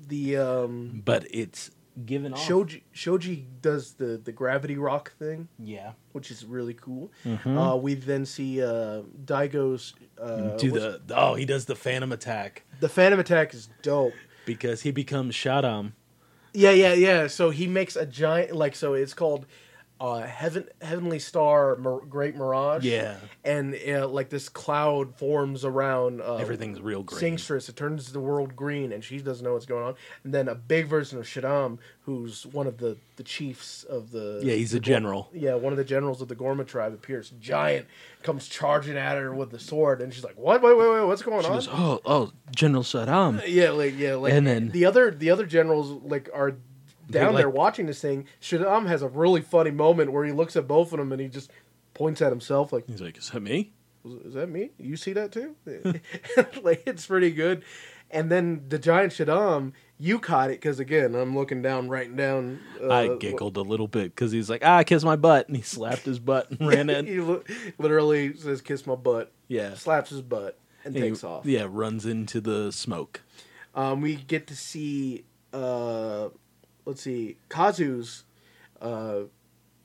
the 0.08 0.36
um, 0.36 1.02
but 1.04 1.26
it's 1.30 1.70
given 2.04 2.34
off. 2.34 2.44
Shoji 2.44 2.84
Shoji 2.92 3.46
does 3.62 3.94
the 3.94 4.20
the 4.22 4.32
gravity 4.32 4.76
rock 4.76 5.12
thing, 5.18 5.48
yeah. 5.58 5.92
which 6.12 6.30
is 6.30 6.44
really 6.44 6.74
cool. 6.74 7.10
Mhm. 7.24 7.56
Uh, 7.56 7.76
we 7.76 7.94
then 7.94 8.26
see 8.26 8.62
uh, 8.62 9.02
Daigo's 9.24 9.94
uh, 10.20 10.56
Do 10.56 10.70
the 10.70 11.00
oh 11.14 11.34
he 11.34 11.44
does 11.46 11.64
the 11.64 11.76
Phantom 11.76 12.12
attack 12.12 12.64
the 12.80 12.88
Phantom 12.88 13.18
Attack 13.20 13.54
is 13.54 13.68
dope. 13.82 14.12
Because 14.46 14.82
he 14.82 14.90
becomes 14.90 15.34
Shadam. 15.34 15.92
Yeah, 16.54 16.70
yeah, 16.70 16.94
yeah. 16.94 17.26
So 17.26 17.50
he 17.50 17.66
makes 17.66 17.96
a 17.96 18.06
giant 18.06 18.56
like 18.56 18.74
so 18.74 18.94
it's 18.94 19.12
called 19.12 19.44
uh 19.98 20.20
heaven 20.20 20.68
heavenly 20.82 21.18
star 21.18 21.74
Mir- 21.76 22.00
great 22.08 22.36
mirage. 22.36 22.84
Yeah. 22.84 23.16
and 23.44 23.74
uh, 23.88 24.06
like 24.06 24.28
this 24.28 24.48
cloud 24.50 25.14
forms 25.16 25.64
around 25.64 26.20
uh, 26.20 26.36
Everything's 26.36 26.80
real 26.80 27.02
green. 27.02 27.18
Singstress. 27.20 27.68
It 27.70 27.76
turns 27.76 28.12
the 28.12 28.20
world 28.20 28.54
green, 28.54 28.92
and 28.92 29.02
she 29.02 29.18
doesn't 29.20 29.42
know 29.44 29.54
what's 29.54 29.64
going 29.66 29.84
on. 29.84 29.94
And 30.24 30.34
then 30.34 30.48
a 30.48 30.54
big 30.54 30.86
version 30.86 31.18
of 31.18 31.24
Shadam, 31.24 31.78
who's 32.02 32.44
one 32.46 32.66
of 32.66 32.76
the 32.78 32.98
the 33.16 33.22
chiefs 33.22 33.84
of 33.84 34.10
the 34.10 34.40
Yeah, 34.44 34.52
he's 34.54 34.72
the 34.72 34.76
a 34.76 34.80
general. 34.80 35.30
yeah, 35.32 35.54
one 35.54 35.72
of 35.72 35.78
the 35.78 35.84
generals 35.84 36.20
of 36.20 36.28
the 36.28 36.34
Gorma 36.34 36.64
tribe 36.64 36.92
appears. 36.92 37.30
Giant 37.40 37.86
comes 38.22 38.48
charging 38.48 38.98
at 38.98 39.16
her 39.16 39.34
with 39.34 39.50
the 39.50 39.58
sword, 39.58 40.02
and 40.02 40.12
she's 40.12 40.24
like, 40.24 40.36
"What? 40.36 40.60
Wait, 40.62 40.76
wait, 40.76 40.90
wait! 40.90 41.06
What's 41.06 41.22
going 41.22 41.40
She 41.40 41.48
on?" 41.48 41.54
goes, 41.54 41.68
oh 41.72 42.00
oh 42.04 42.32
General 42.54 42.82
Shadam. 42.82 43.42
Yeah, 43.48 43.70
like 43.70 43.96
yeah, 43.96 44.16
like 44.16 44.34
And 44.34 44.46
then- 44.46 44.68
the 44.72 44.84
other 44.84 45.10
the 45.10 45.30
other 45.30 45.46
generals 45.46 45.88
like 46.02 46.28
are 46.34 46.56
Down 47.10 47.34
there 47.34 47.48
watching 47.50 47.86
this 47.86 48.00
thing. 48.00 48.26
Shadam 48.40 48.86
has 48.88 49.02
a 49.02 49.08
really 49.08 49.40
funny 49.42 49.70
moment 49.70 50.12
where 50.12 50.24
he 50.24 50.32
looks 50.32 50.56
at 50.56 50.66
both 50.66 50.92
of 50.92 50.98
them 50.98 51.12
and 51.12 51.20
he 51.20 51.28
just 51.28 51.50
points 51.94 52.20
at 52.20 52.30
himself 52.30 52.72
like, 52.72 52.86
He's 52.88 53.00
like, 53.00 53.16
is 53.18 53.30
that 53.30 53.40
me? 53.40 53.72
"Is 54.24 54.34
that 54.34 54.48
me? 54.48 54.70
You 54.78 54.96
see 54.96 55.12
that 55.14 55.32
too?" 55.32 55.56
like 56.62 56.82
it's 56.86 57.06
pretty 57.06 57.30
good. 57.30 57.62
And 58.10 58.30
then 58.30 58.64
the 58.68 58.78
giant 58.78 59.12
Shadam, 59.12 59.72
you 59.98 60.20
caught 60.20 60.50
it 60.50 60.60
because 60.60 60.78
again, 60.78 61.14
I'm 61.16 61.36
looking 61.36 61.60
down, 61.60 61.88
writing 61.88 62.14
down. 62.14 62.60
Uh, 62.80 62.88
I 62.92 63.16
giggled 63.16 63.56
a 63.56 63.62
little 63.62 63.88
bit 63.88 64.14
because 64.14 64.30
he's 64.30 64.48
like, 64.48 64.64
ah, 64.64 64.84
kiss 64.84 65.02
my 65.02 65.16
butt, 65.16 65.48
and 65.48 65.56
he 65.56 65.62
slapped 65.62 66.04
his 66.04 66.20
butt 66.20 66.48
and 66.52 66.60
ran 66.68 66.88
in. 66.88 67.04
he 67.06 67.18
li- 67.20 67.40
literally 67.78 68.36
says, 68.36 68.60
"Kiss 68.62 68.86
my 68.86 68.94
butt," 68.94 69.32
Yeah, 69.48 69.74
slaps 69.74 70.10
his 70.10 70.22
butt, 70.22 70.56
and 70.84 70.94
And 70.94 71.04
he- 71.04 71.10
takes 71.10 71.24
off. 71.24 71.44
Yeah, 71.46 71.66
runs 71.68 72.06
into 72.06 72.40
the 72.40 72.70
smoke. 72.70 73.22
Um, 73.74 74.00
we 74.02 74.14
get 74.14 74.46
to 74.46 74.56
see, 74.56 75.24
uh, 75.52 76.28
let's 76.86 77.02
see, 77.02 77.36
Kazu's, 77.50 78.24
uh, 78.80 79.20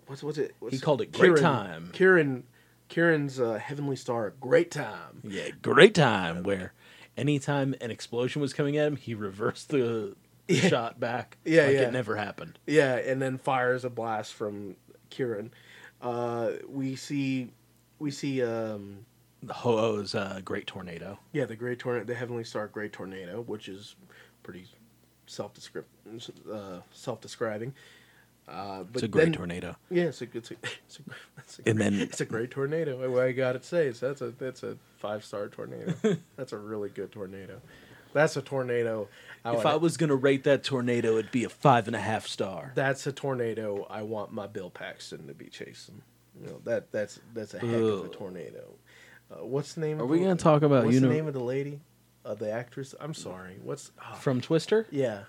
what's 0.07 0.23
what's 0.23 0.37
it? 0.37 0.55
What's 0.59 0.73
He 0.75 0.79
called 0.81 1.01
it 1.01 1.11
Great 1.11 1.33
Kirin- 1.33 1.41
Time. 1.41 1.89
Kirin, 1.93 2.43
Kirin's 2.89 3.39
uh, 3.39 3.55
Heavenly 3.55 3.95
Star, 3.97 4.33
Great 4.39 4.71
Time. 4.71 5.21
Yeah, 5.23 5.49
great 5.61 5.93
time 5.95 6.43
where 6.43 6.73
anytime 7.17 7.75
an 7.81 7.91
explosion 7.91 8.41
was 8.41 8.53
coming 8.53 8.77
at 8.77 8.87
him, 8.87 8.95
he 8.95 9.13
reversed 9.13 9.69
the, 9.69 10.15
the 10.47 10.53
Yeah. 10.55 10.67
shot 10.69 10.99
back. 10.99 11.37
Yeah, 11.45 11.65
like 11.65 11.73
yeah. 11.73 11.81
it 11.81 11.93
never 11.93 12.15
happened. 12.15 12.59
Yeah, 12.67 12.95
and 12.95 13.21
then 13.21 13.37
fires 13.37 13.83
a 13.85 13.89
blast 13.89 14.33
from 14.33 14.75
Kirin. 15.09 15.49
Uh, 16.01 16.51
we 16.67 16.95
see, 16.95 17.51
we 17.99 18.09
see, 18.11 18.41
um, 18.43 19.05
The 19.43 19.53
Ho-Oh's 19.53 20.15
uh, 20.15 20.41
great 20.43 20.65
tornado. 20.67 21.19
yeah, 21.31 21.45
the 21.45 21.55
Great 21.55 21.79
Tornado, 21.79 22.05
the 22.05 22.15
Heavenly 22.15 22.43
Star 22.43 22.67
Great 22.67 22.91
Tornado, 22.91 23.41
which 23.41 23.69
is 23.69 23.95
pretty 24.43 24.65
self-descript, 25.27 25.87
uh, 26.51 26.79
self-describing. 26.91 27.73
Uh, 28.47 28.83
but 28.83 28.95
It's 28.95 29.03
a 29.03 29.07
great 29.07 29.23
then, 29.25 29.33
tornado. 29.33 29.75
Yeah, 29.89 30.05
it's 30.05 30.21
a, 30.21 30.27
it's 30.33 30.51
a, 30.51 30.55
it's 30.87 30.99
a, 30.99 31.01
it's 31.37 31.59
a 31.59 31.61
And 31.69 31.77
great, 31.77 31.89
then- 31.91 32.01
it's 32.01 32.21
a 32.21 32.25
great 32.25 32.51
tornado. 32.51 33.09
What 33.11 33.23
I 33.23 33.31
got 33.31 33.55
it 33.55 33.63
say 33.63 33.87
is 33.87 33.99
that's 33.99 34.21
a 34.21 34.31
that's 34.31 34.63
a 34.63 34.77
five 34.97 35.23
star 35.23 35.47
tornado. 35.47 35.93
that's 36.35 36.51
a 36.51 36.57
really 36.57 36.89
good 36.89 37.11
tornado. 37.11 37.61
That's 38.13 38.35
a 38.35 38.41
tornado. 38.41 39.07
I 39.45 39.55
If 39.55 39.65
I 39.65 39.75
was 39.75 39.95
gonna 39.95 40.15
rate 40.15 40.43
that 40.43 40.63
tornado, 40.63 41.17
it'd 41.17 41.31
be 41.31 41.45
a 41.45 41.49
five 41.49 41.87
and 41.87 41.95
a 41.95 41.99
half 42.01 42.27
star. 42.27 42.73
that's 42.75 43.07
a 43.07 43.11
tornado. 43.13 43.87
I 43.89 44.01
want 44.01 44.33
my 44.33 44.47
Bill 44.47 44.69
Paxton 44.69 45.27
to 45.27 45.33
be 45.33 45.45
chasing. 45.45 46.01
You 46.41 46.47
know 46.47 46.61
that 46.65 46.91
that's 46.91 47.19
that's 47.33 47.53
a 47.53 47.59
heck 47.59 47.69
of 47.73 48.05
a 48.05 48.09
tornado. 48.09 48.73
Uh, 49.31 49.45
what's 49.45 49.73
the 49.75 49.81
name? 49.81 50.01
Are 50.01 50.03
of 50.03 50.09
we 50.09 50.17
the- 50.17 50.25
gonna 50.25 50.35
talk 50.35 50.63
about 50.63 50.83
What's 50.83 50.95
uni- 50.95 51.07
the 51.07 51.13
name 51.13 51.27
of 51.27 51.33
the 51.33 51.43
lady? 51.43 51.79
Uh, 52.23 52.35
the 52.35 52.51
actress. 52.51 52.93
I'm 52.99 53.13
sorry. 53.13 53.57
What's 53.63 53.91
oh, 53.99 54.15
From 54.15 54.41
Twister? 54.41 54.87
yeah? 54.91 55.23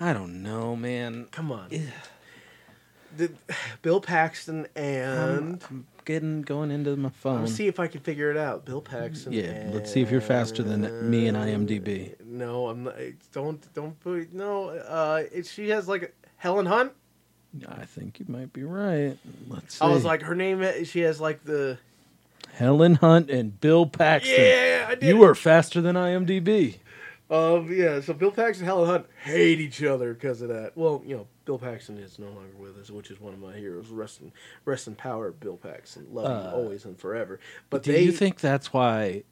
I 0.00 0.12
don't 0.12 0.42
know, 0.42 0.74
man. 0.74 1.26
Come 1.30 1.52
on. 1.52 1.68
The, 3.16 3.30
Bill 3.82 4.00
Paxton 4.00 4.66
and 4.74 5.62
I'm 5.68 5.86
getting 6.04 6.42
going 6.42 6.70
into 6.70 6.96
my 6.96 7.10
phone. 7.10 7.42
Let's 7.42 7.54
see 7.54 7.68
if 7.68 7.78
I 7.78 7.86
can 7.86 8.00
figure 8.00 8.30
it 8.30 8.36
out. 8.36 8.64
Bill 8.64 8.80
Paxton. 8.80 9.32
Yeah, 9.32 9.68
let's 9.72 9.92
see 9.92 10.00
if 10.00 10.10
you're 10.10 10.22
faster 10.22 10.62
than 10.62 11.10
me 11.10 11.28
and 11.28 11.36
IMDb. 11.36 12.14
No, 12.24 12.68
I'm 12.68 12.84
not. 12.84 12.94
Don't 13.32 13.74
don't 13.74 13.98
put 14.00 14.32
no. 14.32 14.70
Uh, 14.70 15.24
it, 15.30 15.46
she 15.46 15.68
has 15.68 15.88
like 15.88 16.14
Helen 16.36 16.66
Hunt. 16.66 16.92
I 17.68 17.84
think 17.84 18.18
you 18.18 18.26
might 18.28 18.52
be 18.52 18.64
right. 18.64 19.18
Let's 19.46 19.74
see. 19.74 19.84
I 19.84 19.88
was 19.88 20.04
like 20.04 20.22
her 20.22 20.34
name. 20.34 20.84
She 20.84 21.00
has 21.00 21.20
like 21.20 21.44
the 21.44 21.78
Helen 22.52 22.96
Hunt 22.96 23.30
and 23.30 23.60
Bill 23.60 23.86
Paxton. 23.86 24.34
yeah. 24.38 24.86
I 24.88 24.94
did. 24.94 25.08
You 25.08 25.22
are 25.24 25.34
faster 25.34 25.80
than 25.80 25.96
IMDb. 25.96 26.76
Um, 27.30 27.72
yeah. 27.72 28.00
So 28.00 28.12
Bill 28.12 28.30
Paxton 28.30 28.64
and 28.64 28.66
Helen 28.66 28.88
Hunt 28.88 29.06
hate 29.24 29.58
each 29.58 29.82
other 29.82 30.12
because 30.12 30.42
of 30.42 30.48
that. 30.50 30.72
Well, 30.76 31.02
you 31.06 31.16
know, 31.16 31.26
Bill 31.46 31.58
Paxton 31.58 31.96
is 31.96 32.18
no 32.18 32.26
longer 32.26 32.54
with 32.58 32.76
us, 32.78 32.90
which 32.90 33.10
is 33.10 33.18
one 33.20 33.32
of 33.32 33.40
my 33.40 33.56
heroes. 33.56 33.88
Rest 33.88 34.20
in 34.20 34.32
rest 34.66 34.86
in 34.86 34.94
power, 34.94 35.32
Bill 35.32 35.56
Paxton. 35.56 36.08
Love 36.12 36.26
Uh, 36.26 36.50
you 36.50 36.54
always 36.56 36.84
and 36.84 36.98
forever. 36.98 37.40
But 37.70 37.84
Do 37.84 37.92
they, 37.92 38.02
you 38.02 38.12
think 38.12 38.40
that's 38.40 38.72
why 38.72 39.24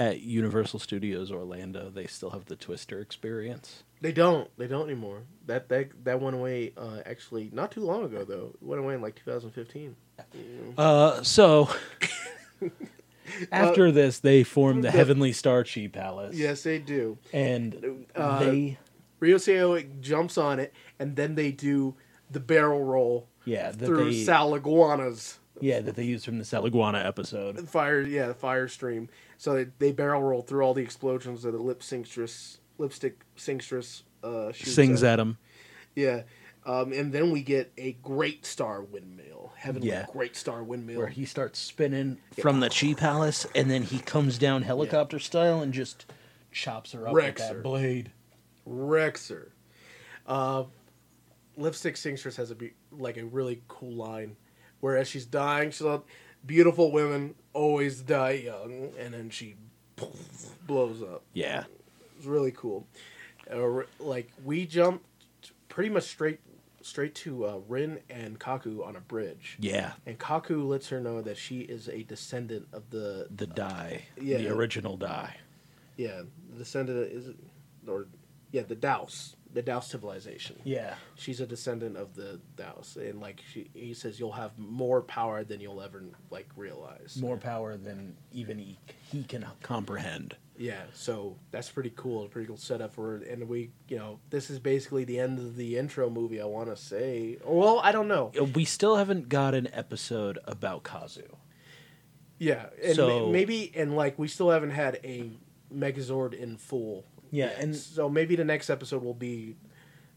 at 0.00 0.20
Universal 0.20 0.80
Studios 0.80 1.30
Orlando 1.30 1.90
they 1.90 2.06
still 2.06 2.30
have 2.30 2.46
the 2.46 2.56
Twister 2.56 2.98
experience? 3.00 3.84
They 4.00 4.10
don't. 4.12 4.50
They 4.58 4.66
don't 4.66 4.86
anymore. 4.86 5.22
That 5.46 5.68
that 5.68 5.90
that 6.04 6.20
went 6.20 6.34
away. 6.34 6.72
Uh, 6.76 7.02
actually, 7.06 7.50
not 7.52 7.70
too 7.70 7.82
long 7.82 8.02
ago 8.04 8.24
though. 8.24 8.50
It 8.60 8.62
went 8.66 8.82
away 8.82 8.94
in 8.94 9.00
like 9.00 9.14
2015. 9.14 9.94
Uh, 10.76 11.22
so 11.22 11.68
after 13.52 13.90
this, 13.92 14.18
they 14.20 14.42
form 14.42 14.76
the 14.82 14.88
the- 14.88 14.90
Heavenly 14.92 15.32
Star 15.32 15.64
Chi 15.64 15.88
Palace. 15.92 16.36
Yes, 16.36 16.62
they 16.62 16.78
do. 16.78 17.18
and 17.32 18.06
Uh, 18.14 18.38
they 18.40 18.78
Ryuseioh 19.20 20.00
jumps 20.00 20.36
on 20.38 20.58
it, 20.60 20.72
and 20.98 21.16
then 21.16 21.34
they 21.34 21.50
do 21.52 21.94
the 22.30 22.40
barrel 22.40 22.82
roll 22.82 23.28
yeah 23.44 23.70
through 23.72 24.10
they 24.12 24.24
Salaguana's 24.24 25.38
yeah 25.60 25.80
that 25.80 25.94
they 25.94 26.04
used 26.04 26.24
from 26.24 26.38
the 26.38 26.44
Salaguana 26.44 27.04
episode. 27.04 27.68
fire. 27.68 28.00
Yeah, 28.02 28.28
the 28.28 28.34
fire 28.34 28.68
stream. 28.68 29.08
So 29.38 29.54
they, 29.54 29.66
they 29.78 29.92
barrel 29.92 30.22
roll 30.22 30.42
through 30.42 30.62
all 30.64 30.74
the 30.74 30.82
explosions 30.82 31.42
that 31.42 31.52
the 31.52 31.58
lip 31.58 31.82
lipstick 32.78 33.20
singstress 33.36 34.02
uh, 34.22 34.52
Sings 34.52 35.02
at 35.02 35.20
him. 35.20 35.38
Yeah, 35.94 36.22
um, 36.66 36.92
and 36.92 37.12
then 37.12 37.30
we 37.30 37.42
get 37.42 37.72
a 37.76 37.92
great 38.02 38.44
star 38.46 38.82
windmill, 38.82 39.52
heavenly 39.56 39.88
Yeah. 39.88 40.06
great 40.12 40.36
star 40.36 40.62
windmill. 40.62 40.98
where 40.98 41.08
he 41.08 41.24
starts 41.24 41.58
spinning 41.58 42.18
from 42.40 42.60
the 42.60 42.70
Chi 42.70 42.94
Palace, 42.94 43.46
and 43.54 43.70
then 43.70 43.82
he 43.82 43.98
comes 43.98 44.38
down 44.38 44.62
helicopter 44.62 45.18
style 45.18 45.60
and 45.60 45.72
just 45.72 46.06
chops 46.52 46.92
her 46.92 47.06
up 47.08 47.14
Wrecks 47.14 47.40
with 47.40 47.48
that 47.48 47.56
her. 47.56 47.62
blade. 47.62 48.12
wrecks 48.66 49.28
her. 49.28 49.52
Uh, 50.26 50.64
Lipstick 51.56 51.96
Singstress 51.96 52.36
has 52.36 52.50
a 52.50 52.54
be- 52.54 52.72
like 52.90 53.16
a 53.16 53.24
really 53.24 53.62
cool 53.68 53.92
line, 53.92 54.36
where 54.80 54.96
as 54.96 55.06
she's 55.08 55.26
dying, 55.26 55.70
she's 55.70 55.82
like, 55.82 56.00
"Beautiful 56.44 56.90
women 56.90 57.34
always 57.52 58.00
die 58.00 58.32
young," 58.32 58.92
and 58.98 59.12
then 59.14 59.30
she 59.30 59.56
blows 60.66 61.02
up. 61.02 61.22
Yeah, 61.32 61.64
It's 62.16 62.26
really 62.26 62.52
cool. 62.52 62.86
Uh, 63.52 63.82
like 64.00 64.30
we 64.44 64.64
jumped 64.66 65.04
pretty 65.68 65.90
much 65.90 66.04
straight 66.04 66.40
straight 66.84 67.14
to 67.16 67.46
uh, 67.46 67.58
Rin 67.68 67.98
and 68.10 68.38
Kaku 68.38 68.84
on 68.86 68.94
a 68.96 69.00
bridge, 69.00 69.56
yeah. 69.60 69.92
and 70.06 70.18
Kaku 70.18 70.66
lets 70.68 70.88
her 70.90 71.00
know 71.00 71.22
that 71.22 71.36
she 71.38 71.60
is 71.60 71.88
a 71.88 72.02
descendant 72.02 72.68
of 72.72 72.90
the 72.90 73.26
The 73.34 73.46
die, 73.46 74.02
Yeah. 74.20 74.38
the 74.38 74.48
original 74.48 74.96
die. 74.96 75.36
yeah 75.96 76.22
the 76.52 76.58
descendant 76.58 77.10
is 77.12 77.30
or 77.88 78.06
yeah 78.52 78.62
the 78.62 78.76
Daos 78.76 79.34
the 79.52 79.62
Daos 79.62 79.84
civilization. 79.84 80.56
Yeah, 80.64 80.94
she's 81.14 81.40
a 81.40 81.46
descendant 81.46 81.96
of 81.96 82.16
the 82.16 82.40
Daos, 82.56 82.96
and 82.96 83.20
like 83.20 83.40
she, 83.52 83.70
he 83.72 83.94
says, 83.94 84.18
you'll 84.18 84.32
have 84.32 84.58
more 84.58 85.00
power 85.00 85.44
than 85.44 85.60
you'll 85.60 85.80
ever 85.80 86.02
like 86.30 86.48
realize. 86.56 87.16
more 87.20 87.36
power 87.36 87.76
than 87.76 88.16
even 88.32 88.58
he, 88.58 88.78
he 89.12 89.22
can 89.22 89.46
comprehend. 89.62 90.34
Yeah. 90.56 90.82
So 90.92 91.36
that's 91.50 91.68
pretty 91.70 91.92
cool. 91.96 92.28
Pretty 92.28 92.46
cool 92.46 92.56
setup 92.56 92.94
for. 92.94 93.16
And 93.16 93.48
we, 93.48 93.70
you 93.88 93.96
know, 93.96 94.20
this 94.30 94.50
is 94.50 94.58
basically 94.58 95.04
the 95.04 95.18
end 95.18 95.38
of 95.38 95.56
the 95.56 95.76
intro 95.76 96.08
movie. 96.10 96.40
I 96.40 96.44
want 96.44 96.68
to 96.68 96.76
say. 96.76 97.38
Well, 97.44 97.80
I 97.82 97.90
don't 97.92 98.08
know. 98.08 98.30
We 98.54 98.64
still 98.64 98.96
haven't 98.96 99.28
got 99.28 99.54
an 99.54 99.68
episode 99.72 100.38
about 100.44 100.82
Kazu. 100.84 101.22
Yeah, 102.38 102.66
and 102.82 102.96
So- 102.96 103.30
maybe 103.30 103.72
and 103.74 103.96
like 103.96 104.18
we 104.18 104.28
still 104.28 104.50
haven't 104.50 104.70
had 104.70 105.00
a 105.04 105.30
Megazord 105.74 106.34
in 106.34 106.56
full. 106.56 107.04
Yeah, 107.30 107.46
yet. 107.46 107.58
and- 107.60 107.76
so 107.76 108.08
maybe 108.08 108.36
the 108.36 108.44
next 108.44 108.70
episode 108.70 109.02
will 109.02 109.14
be 109.14 109.56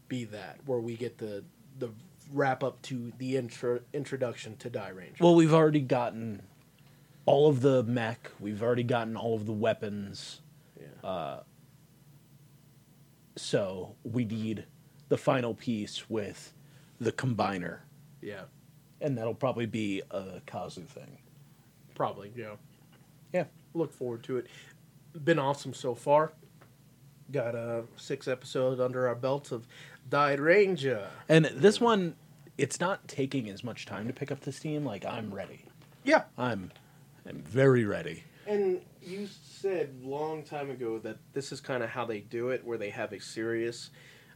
be 0.08 0.24
that 0.24 0.58
where 0.66 0.78
we 0.80 0.96
get 0.96 1.18
the 1.18 1.44
the 1.78 1.90
wrap 2.32 2.62
up 2.64 2.80
to 2.82 3.12
the 3.18 3.36
intro 3.36 3.80
introduction 3.92 4.56
to 4.58 4.68
Dairanger. 4.70 5.20
Well, 5.20 5.34
we've 5.34 5.52
already 5.54 5.80
gotten 5.80 6.42
all 7.28 7.48
of 7.48 7.60
the 7.60 7.82
mech. 7.82 8.30
We've 8.40 8.62
already 8.62 8.82
gotten 8.82 9.16
all 9.16 9.34
of 9.34 9.44
the 9.46 9.52
weapons. 9.52 10.40
yeah. 10.80 11.08
Uh, 11.08 11.42
so 13.36 13.94
we 14.02 14.24
need 14.24 14.64
the 15.08 15.16
final 15.18 15.54
piece 15.54 16.08
with 16.10 16.52
the 17.00 17.12
combiner, 17.12 17.78
Yeah, 18.20 18.42
and 19.00 19.16
that'll 19.16 19.34
probably 19.34 19.66
be 19.66 20.02
a 20.10 20.40
Kazu 20.46 20.82
thing. 20.82 21.18
probably. 21.94 22.32
Yeah. 22.36 22.56
Yeah. 23.32 23.44
Look 23.74 23.92
forward 23.92 24.22
to 24.24 24.38
it. 24.38 24.46
Been 25.24 25.38
awesome 25.38 25.74
so 25.74 25.94
far. 25.94 26.32
Got 27.30 27.54
uh, 27.54 27.82
six 27.96 28.26
episodes 28.26 28.80
under 28.80 29.06
our 29.06 29.14
belts 29.14 29.52
of 29.52 29.66
Dairanger. 30.10 31.06
And 31.28 31.44
this 31.46 31.80
one, 31.80 32.16
it's 32.56 32.80
not 32.80 33.06
taking 33.06 33.48
as 33.50 33.62
much 33.62 33.86
time 33.86 34.06
to 34.08 34.12
pick 34.12 34.32
up 34.32 34.40
the 34.40 34.50
steam. 34.52 34.84
Like 34.84 35.04
I'm 35.04 35.32
ready. 35.32 35.64
Yeah. 36.04 36.24
I'm, 36.36 36.72
I'm 37.28 37.42
very 37.42 37.84
ready. 37.84 38.24
And 38.46 38.80
you 39.02 39.26
said 39.26 40.02
long 40.02 40.42
time 40.42 40.70
ago 40.70 40.98
that 41.00 41.18
this 41.34 41.52
is 41.52 41.60
kind 41.60 41.82
of 41.82 41.90
how 41.90 42.04
they 42.06 42.20
do 42.20 42.48
it, 42.50 42.64
where 42.64 42.78
they 42.78 42.90
have 42.90 43.12
a 43.12 43.20
serious, 43.20 43.90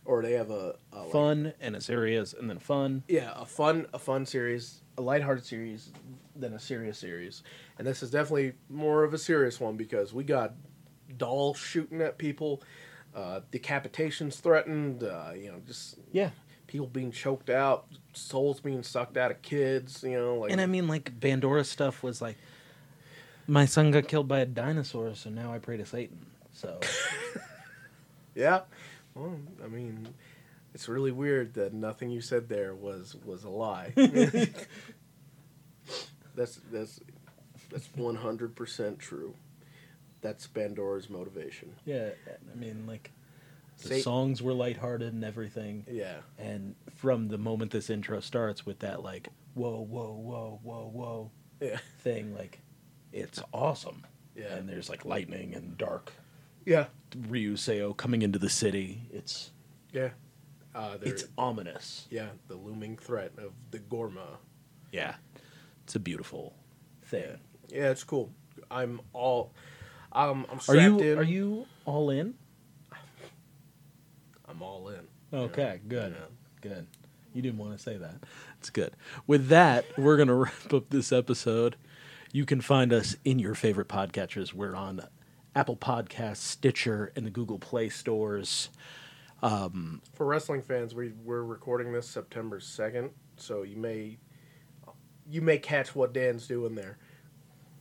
or 0.05 0.21
they 0.23 0.33
have 0.33 0.51
a, 0.51 0.77
a 0.93 1.01
like- 1.03 1.13
Fun 1.13 1.53
and 1.61 1.75
a 1.77 1.81
serious, 1.81 2.35
and 2.35 2.51
then 2.51 2.59
fun. 2.59 3.03
yeah, 3.09 3.33
a 3.35 3.47
fun, 3.47 3.87
a 3.95 3.99
fun 3.99 4.27
series, 4.27 4.83
a 4.99 5.03
lighthearted 5.03 5.45
series, 5.47 5.91
than 6.37 6.53
a 6.53 6.59
serious 6.59 6.99
series. 6.99 7.43
And 7.79 7.87
this 7.87 8.03
is 8.03 8.11
definitely 8.11 8.53
more 8.69 9.05
of 9.05 9.15
a 9.15 9.19
serious 9.19 9.59
one 9.61 9.77
because 9.77 10.13
we 10.13 10.25
got 10.25 10.53
dolls 11.17 11.59
shooting 11.59 12.03
at 12.03 12.19
people, 12.19 12.63
uh, 13.15 13.41
decapitations 13.51 14.35
threatened, 14.41 15.05
uh, 15.05 15.33
you 15.35 15.51
know, 15.51 15.61
just 15.67 15.97
Yeah. 16.13 16.31
people 16.67 16.87
being 16.87 17.13
choked 17.13 17.49
out, 17.51 17.87
souls 18.13 18.61
being 18.61 18.83
sucked 18.83 19.17
out 19.17 19.31
of 19.31 19.41
kids, 19.43 20.03
you 20.03 20.19
know, 20.19 20.37
like 20.37 20.53
And 20.53 20.61
I 20.61 20.67
mean, 20.67 20.89
like 20.89 21.19
Bandora 21.19 21.65
stuff 21.65 22.03
was 22.03 22.21
like, 22.21 22.37
my 23.47 23.65
son 23.67 23.91
got 23.91 24.09
killed 24.09 24.29
by 24.29 24.41
a 24.41 24.47
dinosaur, 24.47 25.15
so 25.15 25.31
now 25.31 25.53
I 25.53 25.59
pray 25.59 25.77
to 25.77 25.87
Satan. 25.87 26.27
So 26.53 26.79
Yeah. 28.35 28.61
Well, 29.15 29.39
I 29.63 29.69
mean, 29.69 30.09
it's 30.75 30.89
really 30.89 31.13
weird 31.13 31.55
that 31.55 31.73
nothing 31.75 32.11
you 32.11 32.21
said 32.21 32.49
there 32.49 32.75
was 32.75 33.15
was 33.25 33.45
a 33.45 33.51
lie. 33.51 33.93
that's 36.35 36.57
that's 36.71 37.01
that's 37.71 37.89
one 37.95 38.17
hundred 38.17 38.55
percent 38.57 38.99
true. 38.99 39.35
That's 40.21 40.47
Bandora's 40.47 41.11
motivation. 41.11 41.75
yeah, 41.85 42.11
I 42.53 42.57
mean, 42.57 42.87
like 42.87 43.11
the 43.83 43.89
Say- 43.89 44.01
songs 44.03 44.41
were 44.41 44.53
lighthearted 44.55 45.13
and 45.13 45.25
everything. 45.25 45.85
Yeah. 45.91 46.19
And 46.39 46.75
from 46.95 47.29
the 47.29 47.39
moment 47.39 47.73
this 47.73 47.91
intro 47.91 48.21
starts 48.21 48.65
with 48.65 48.79
that 48.81 49.03
like 49.03 49.29
whoa 49.55 49.81
whoa 49.85 50.13
whoa 50.13 50.61
whoa 50.63 50.91
whoa 50.93 51.31
Yeah. 51.61 51.79
thing, 52.01 52.35
like 52.35 52.61
it's 53.13 53.41
awesome. 53.53 54.07
Yeah. 54.35 54.55
And 54.55 54.69
there's 54.69 54.89
like 54.89 55.05
lightning 55.05 55.55
and 55.55 55.77
dark 55.77 56.13
Yeah. 56.65 56.87
Ryuseioh 57.17 57.97
coming 57.97 58.23
into 58.23 58.39
the 58.39 58.49
city. 58.49 59.03
It's 59.13 59.51
Yeah. 59.93 60.11
Uh, 60.75 60.97
it's 61.03 61.25
ominous. 61.37 62.07
yeah, 62.11 62.29
the 62.49 62.55
looming 62.57 62.97
threat 62.97 63.33
of 63.37 63.53
the 63.73 63.79
Gorma. 63.79 64.39
Yeah, 64.91 65.17
it's 65.85 65.95
a 65.97 66.01
beautiful 66.01 66.55
thing. 67.05 67.39
Yeah, 67.69 67.91
it's 67.91 68.05
cool. 68.05 68.33
I'm 68.71 69.01
all. 69.13 69.53
Um, 70.13 70.47
I'm 70.51 70.57
Are 70.57 70.61
strapped 70.63 70.81
you 70.81 70.99
in. 71.01 71.19
are 71.19 71.23
you 71.23 71.67
all 71.85 72.09
in? 72.09 72.33
I'm 74.49 74.63
all 74.63 74.89
in. 74.89 75.07
Okay, 75.33 75.81
good, 75.89 76.13
Yeah. 76.19 76.27
good. 76.61 76.87
You 77.35 77.41
didn't 77.43 77.59
want 77.59 77.73
to 77.77 77.79
say 77.83 77.97
that. 77.97 78.17
It's 78.59 78.71
good. 78.71 78.93
With 79.27 79.49
that, 79.49 79.85
we're 79.99 80.17
gonna 80.17 80.35
wrap 80.37 80.73
up 80.73 80.91
this 80.91 81.13
episode. 81.13 81.77
You 82.33 82.47
can 82.47 82.61
find 82.63 82.93
us 82.93 83.15
in 83.25 83.39
your 83.39 83.55
favorite 83.55 83.89
podcatchers. 83.89 84.55
We're 84.55 84.75
on 84.75 85.03
Apple 85.55 85.77
Podcasts, 85.77 86.37
Stitcher, 86.39 87.13
and 87.15 87.27
the 87.27 87.31
Google 87.31 87.59
Play 87.59 87.91
stores. 87.91 88.71
For 89.43 89.91
wrestling 90.27 90.63
fans, 90.63 90.95
we 90.95 91.13
we're 91.25 91.43
recording 91.43 91.93
this 91.93 92.09
September 92.09 92.59
second, 92.61 93.11
so 93.37 93.63
you 93.65 93.77
may 93.77 94.19
you 95.29 95.43
may 95.43 95.59
catch 95.59 95.95
what 95.95 96.15
Dan's 96.15 96.47
doing 96.47 96.75
there. 96.75 96.97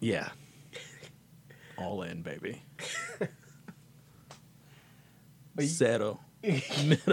Yeah, 0.01 0.29
all 1.77 2.01
in, 2.01 2.21
baby. 2.21 2.63
Zero. 5.61 6.19
yeah, 6.43 6.59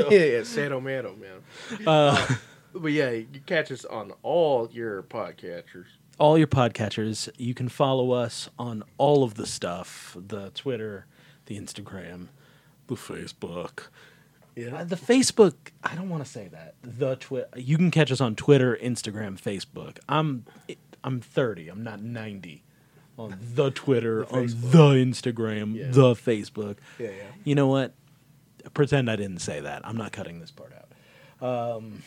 yeah, 0.09 0.43
Sado 0.43 0.81
Mano, 0.81 1.15
man. 1.15 1.87
Uh, 1.87 2.27
But 2.75 2.93
yeah, 2.93 3.11
you 3.11 3.27
catch 3.47 3.71
us 3.73 3.85
on 3.85 4.13
all 4.23 4.69
your 4.73 5.03
podcatchers. 5.03 5.87
All 6.19 6.37
your 6.39 6.47
podcatchers. 6.47 7.29
You 7.37 7.55
can 7.55 7.69
follow 7.69 8.13
us 8.13 8.49
on 8.59 8.83
all 8.99 9.23
of 9.25 9.35
the 9.35 9.47
stuff: 9.47 10.17
the 10.19 10.51
Twitter, 10.51 11.07
the 11.47 11.59
Instagram, 11.59 12.29
the 12.87 12.95
Facebook. 12.97 13.85
Yeah, 14.57 14.79
Uh, 14.79 14.85
the 14.85 14.97
Facebook, 14.97 15.55
I 15.85 15.95
don't 15.95 16.09
want 16.09 16.25
to 16.25 16.31
say 16.31 16.49
that. 16.49 16.75
The 16.83 17.15
Twi- 17.17 17.45
you 17.57 17.77
can 17.77 17.91
catch 17.93 18.11
us 18.11 18.21
on 18.21 18.35
Twitter, 18.35 18.77
Instagram, 18.83 19.41
Facebook. 19.41 19.99
I'm 20.09 20.45
I'm 21.05 21.21
30. 21.21 21.69
I'm 21.69 21.85
not 21.85 22.03
90. 22.03 22.65
On 23.19 23.37
the 23.55 23.71
Twitter, 23.71 24.25
The 24.25 24.35
on 24.37 24.47
the 24.47 24.95
Instagram, 24.95 25.75
Yeah. 25.77 25.91
the 25.91 26.15
Facebook. 26.15 26.79
yeah, 26.99 27.09
yeah. 27.11 27.23
You 27.45 27.55
know 27.55 27.67
what? 27.69 27.95
Pretend 28.75 29.09
I 29.11 29.15
didn't 29.17 29.39
say 29.39 29.61
that. 29.61 29.87
I'm 29.87 29.97
not 29.97 30.11
cutting 30.13 30.41
this 30.41 30.51
part 30.51 30.73
out. 30.73 31.77
Um, 31.77 32.03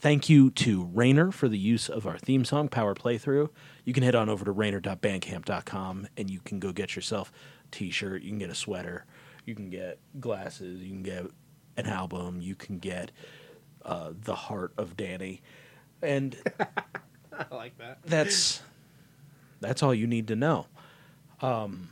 thank 0.00 0.28
you 0.28 0.50
to 0.50 0.84
Rainer 0.92 1.30
for 1.30 1.48
the 1.48 1.58
use 1.58 1.88
of 1.88 2.06
our 2.06 2.18
theme 2.18 2.44
song, 2.44 2.68
Power 2.68 2.94
Playthrough. 2.94 3.48
You 3.84 3.92
can 3.92 4.02
head 4.02 4.14
on 4.14 4.28
over 4.28 4.44
to 4.44 4.52
rainer.bandcamp.com 4.52 6.08
and 6.16 6.30
you 6.30 6.40
can 6.40 6.58
go 6.58 6.72
get 6.72 6.96
yourself 6.96 7.32
a 7.64 7.68
t 7.70 7.90
shirt. 7.90 8.22
You 8.22 8.30
can 8.30 8.38
get 8.38 8.50
a 8.50 8.54
sweater. 8.54 9.06
You 9.44 9.54
can 9.54 9.70
get 9.70 9.98
glasses. 10.20 10.82
You 10.82 10.90
can 10.90 11.02
get 11.02 11.26
an 11.76 11.86
album. 11.86 12.40
You 12.40 12.54
can 12.54 12.78
get 12.78 13.12
uh, 13.84 14.12
The 14.22 14.34
Heart 14.34 14.74
of 14.76 14.96
Danny. 14.96 15.42
And 16.02 16.36
I 17.32 17.54
like 17.54 17.78
that. 17.78 17.98
that's 18.04 18.62
that's 19.60 19.82
all 19.82 19.94
you 19.94 20.06
need 20.06 20.28
to 20.28 20.36
know. 20.36 20.66
Um, 21.40 21.90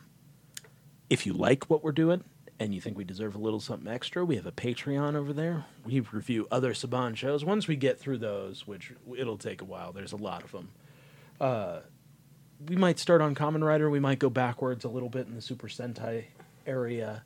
if 1.10 1.26
you 1.26 1.32
like 1.32 1.64
what 1.64 1.84
we're 1.84 1.92
doing 1.92 2.24
and 2.64 2.74
you 2.74 2.80
think 2.80 2.96
we 2.96 3.04
deserve 3.04 3.34
a 3.34 3.38
little 3.38 3.60
something 3.60 3.92
extra, 3.92 4.24
we 4.24 4.36
have 4.36 4.46
a 4.46 4.52
Patreon 4.52 5.14
over 5.14 5.34
there. 5.34 5.66
We 5.84 6.00
review 6.00 6.48
other 6.50 6.72
Saban 6.72 7.14
shows. 7.14 7.44
Once 7.44 7.68
we 7.68 7.76
get 7.76 8.00
through 8.00 8.18
those, 8.18 8.66
which 8.66 8.90
it'll 9.16 9.36
take 9.36 9.60
a 9.60 9.66
while, 9.66 9.92
there's 9.92 10.12
a 10.12 10.16
lot 10.16 10.42
of 10.42 10.52
them. 10.52 10.70
Uh, 11.38 11.80
we 12.66 12.74
might 12.76 12.98
start 12.98 13.20
on 13.20 13.34
Kamen 13.34 13.62
Rider. 13.62 13.90
We 13.90 14.00
might 14.00 14.18
go 14.18 14.30
backwards 14.30 14.82
a 14.84 14.88
little 14.88 15.10
bit 15.10 15.26
in 15.26 15.34
the 15.34 15.42
Super 15.42 15.68
Sentai 15.68 16.24
area. 16.66 17.22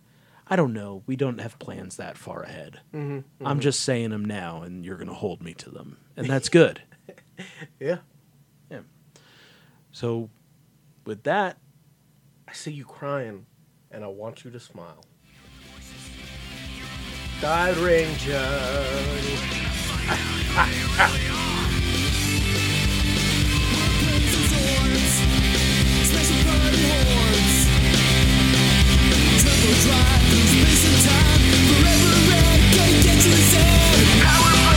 I 0.49 0.57
don't 0.57 0.73
know. 0.73 1.05
We 1.07 1.15
don't 1.15 1.41
have 1.41 1.57
plans 1.61 1.99
that 1.99 2.19
far 2.19 2.43
ahead. 2.43 2.81
I'm 2.93 3.61
just 3.61 3.81
saying 3.81 4.11
them 4.11 4.25
now, 4.25 4.63
and 4.63 4.85
you're 4.85 4.97
going 4.97 5.07
to 5.09 5.15
hold 5.15 5.41
me 5.41 5.55
to 5.55 5.71
them, 5.71 5.99
and 6.17 6.29
that's 6.29 6.49
good. 6.49 6.83
Yeah, 7.79 7.99
Yeah. 8.71 8.81
So, 9.93 10.29
with 11.07 11.23
that, 11.23 11.59
I 12.49 12.53
see 12.53 12.73
you 12.73 12.85
crying, 12.85 13.47
and 13.93 14.03
I 14.03 14.09
want 14.09 14.45
you 14.45 14.51
to 14.51 14.59
smile. 14.59 15.05
Sky 17.39 17.71
Ranger. 17.71 18.35
Drive 29.79 30.23
through 30.29 30.47
space 30.49 30.85
and 30.89 30.99
time 31.07 31.43
Forever 31.69 32.13
red, 32.29 32.61
can't 32.75 32.99
get 33.05 33.19
you 33.25 33.31
to 33.31 34.68